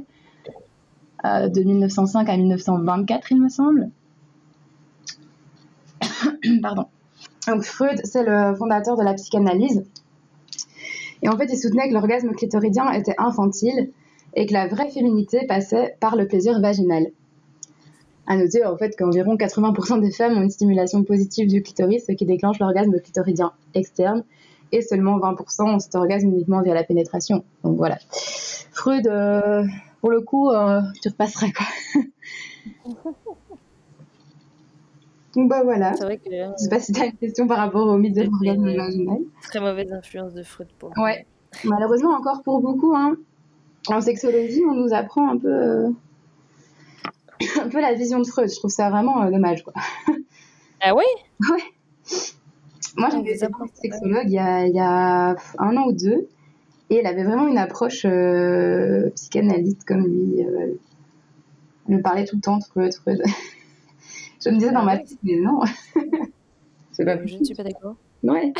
de 1.22 1.62
1905 1.62 2.30
à 2.30 2.36
1924, 2.38 3.30
il 3.30 3.42
me 3.42 3.50
semble. 3.50 3.90
Pardon. 6.62 6.86
Donc 7.46 7.62
Freud, 7.62 8.00
c'est 8.04 8.22
le 8.22 8.54
fondateur 8.56 8.96
de 8.96 9.02
la 9.02 9.12
psychanalyse. 9.12 9.84
Et 11.22 11.28
en 11.28 11.36
fait, 11.36 11.46
il 11.50 11.58
soutenait 11.58 11.88
que 11.88 11.94
l'orgasme 11.94 12.32
clitoridien 12.32 12.90
était 12.92 13.14
infantile 13.18 13.90
et 14.34 14.46
que 14.46 14.52
la 14.52 14.68
vraie 14.68 14.90
féminité 14.90 15.46
passait 15.46 15.96
par 16.00 16.16
le 16.16 16.26
plaisir 16.26 16.60
vaginal. 16.60 17.06
À 18.26 18.36
noter 18.36 18.64
en 18.64 18.76
fait 18.76 18.96
qu'environ 18.96 19.34
80% 19.36 20.00
des 20.00 20.12
femmes 20.12 20.38
ont 20.38 20.42
une 20.42 20.50
stimulation 20.50 21.02
positive 21.02 21.48
du 21.48 21.62
clitoris, 21.62 22.04
ce 22.06 22.12
qui 22.12 22.26
déclenche 22.26 22.58
l'orgasme 22.60 23.00
clitoridien 23.00 23.52
externe, 23.74 24.24
et 24.72 24.82
seulement 24.82 25.18
20% 25.18 25.74
ont 25.74 25.78
cet 25.80 25.94
orgasme 25.96 26.28
uniquement 26.28 26.62
via 26.62 26.74
la 26.74 26.84
pénétration. 26.84 27.44
Donc 27.64 27.76
voilà. 27.76 27.98
Freud, 28.72 29.06
euh, 29.08 29.64
pour 30.00 30.10
le 30.10 30.20
coup, 30.20 30.50
euh, 30.50 30.80
tu 31.02 31.08
repasseras 31.08 31.50
quoi. 31.50 32.02
Donc 35.40 35.48
bah 35.48 35.62
voilà. 35.64 35.94
C'est 35.94 36.04
vrai 36.04 36.18
que. 36.18 36.30
Je 36.30 36.52
sais 36.56 36.68
pas 36.68 36.80
si 36.80 36.92
tu 36.92 37.00
as 37.00 37.06
une 37.06 37.16
question 37.16 37.46
par 37.46 37.56
rapport 37.56 37.86
au 37.88 37.96
mythe 37.96 38.14
de 38.14 38.24
l'orgasme 38.24 38.76
vaginal. 38.76 39.20
Très 39.42 39.60
mauvaise 39.60 39.90
influence 39.90 40.34
de 40.34 40.42
Freud 40.42 40.68
pour 40.78 40.92
Ouais. 40.98 41.26
Malheureusement, 41.64 42.10
encore 42.10 42.42
pour 42.42 42.60
beaucoup, 42.60 42.94
hein. 42.94 43.16
En 43.88 44.02
sexologie, 44.02 44.62
on 44.68 44.74
nous 44.74 44.92
apprend 44.92 45.30
un 45.30 45.38
peu, 45.38 45.48
euh, 45.48 45.88
un 47.62 47.68
peu 47.70 47.80
la 47.80 47.94
vision 47.94 48.18
de 48.18 48.26
Freud. 48.26 48.50
Je 48.50 48.56
trouve 48.56 48.70
ça 48.70 48.90
vraiment 48.90 49.22
euh, 49.22 49.30
dommage, 49.30 49.64
quoi. 49.64 49.72
Ah 50.82 50.94
oui 50.94 51.04
Ouais. 51.50 51.62
Moi, 52.98 53.08
j'avais 53.10 53.30
été 53.30 53.46
sexologue 53.74 54.26
il 54.26 54.32
y, 54.32 54.38
a, 54.38 54.66
il 54.66 54.74
y, 54.74 54.80
a, 54.80 55.36
un 55.58 55.76
an 55.76 55.86
ou 55.86 55.92
deux, 55.92 56.28
et 56.90 56.96
elle 56.96 57.06
avait 57.06 57.24
vraiment 57.24 57.48
une 57.48 57.56
approche 57.56 58.04
euh, 58.04 59.08
psychanalyste 59.14 59.84
comme 59.84 60.06
lui. 60.06 60.40
elle 60.40 60.76
me 61.88 62.02
parlait 62.02 62.26
tout 62.26 62.36
le 62.36 62.42
temps 62.42 62.58
de 62.58 62.64
Freud, 62.64 62.92
Freud. 62.92 63.22
Je 64.44 64.50
me 64.50 64.56
disais 64.56 64.72
dans 64.72 64.84
ma 64.84 64.98
tête, 64.98 65.18
mais 65.22 65.36
non. 65.36 65.60
c'est 66.92 67.04
pas 67.04 67.24
je 67.24 67.36
ne 67.36 67.44
suis 67.44 67.54
pas 67.54 67.62
d'accord. 67.62 67.96
Ouais. 68.22 68.52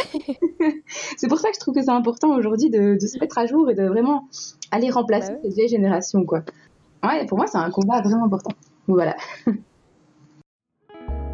c'est 1.16 1.28
pour 1.28 1.38
ça 1.38 1.48
que 1.48 1.54
je 1.54 1.60
trouve 1.60 1.74
que 1.74 1.82
c'est 1.82 1.90
important 1.90 2.34
aujourd'hui 2.34 2.70
de, 2.70 2.98
se 2.98 3.18
mettre 3.18 3.38
à 3.38 3.46
jour 3.46 3.70
et 3.70 3.74
de 3.74 3.84
vraiment 3.84 4.28
aller 4.70 4.90
remplacer 4.90 5.32
bah 5.32 5.38
cette 5.42 5.54
vieille 5.54 5.68
génération, 5.68 6.24
quoi. 6.24 6.42
Ouais, 7.02 7.26
pour 7.26 7.38
moi, 7.38 7.46
c'est 7.46 7.58
un 7.58 7.70
combat 7.70 8.00
vraiment 8.02 8.26
important. 8.26 8.52
Voilà. 8.88 9.16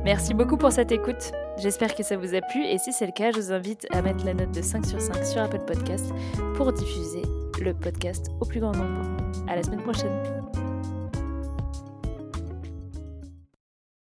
Merci 0.04 0.34
beaucoup 0.34 0.56
pour 0.56 0.70
cette 0.70 0.92
écoute. 0.92 1.32
J'espère 1.58 1.94
que 1.94 2.04
ça 2.04 2.16
vous 2.16 2.34
a 2.34 2.40
plu 2.40 2.64
et 2.64 2.78
si 2.78 2.92
c'est 2.92 3.06
le 3.06 3.12
cas, 3.12 3.32
je 3.32 3.40
vous 3.40 3.52
invite 3.52 3.86
à 3.90 4.02
mettre 4.02 4.24
la 4.24 4.34
note 4.34 4.52
de 4.52 4.62
5 4.62 4.86
sur 4.86 5.00
5 5.00 5.24
sur 5.24 5.42
Apple 5.42 5.64
Podcast 5.66 6.12
pour 6.54 6.72
diffuser 6.72 7.22
le 7.60 7.74
podcast 7.74 8.26
au 8.40 8.44
plus 8.44 8.60
grand 8.60 8.72
nombre. 8.72 9.00
À 9.48 9.56
la 9.56 9.64
semaine 9.64 9.82
prochaine. 9.82 10.12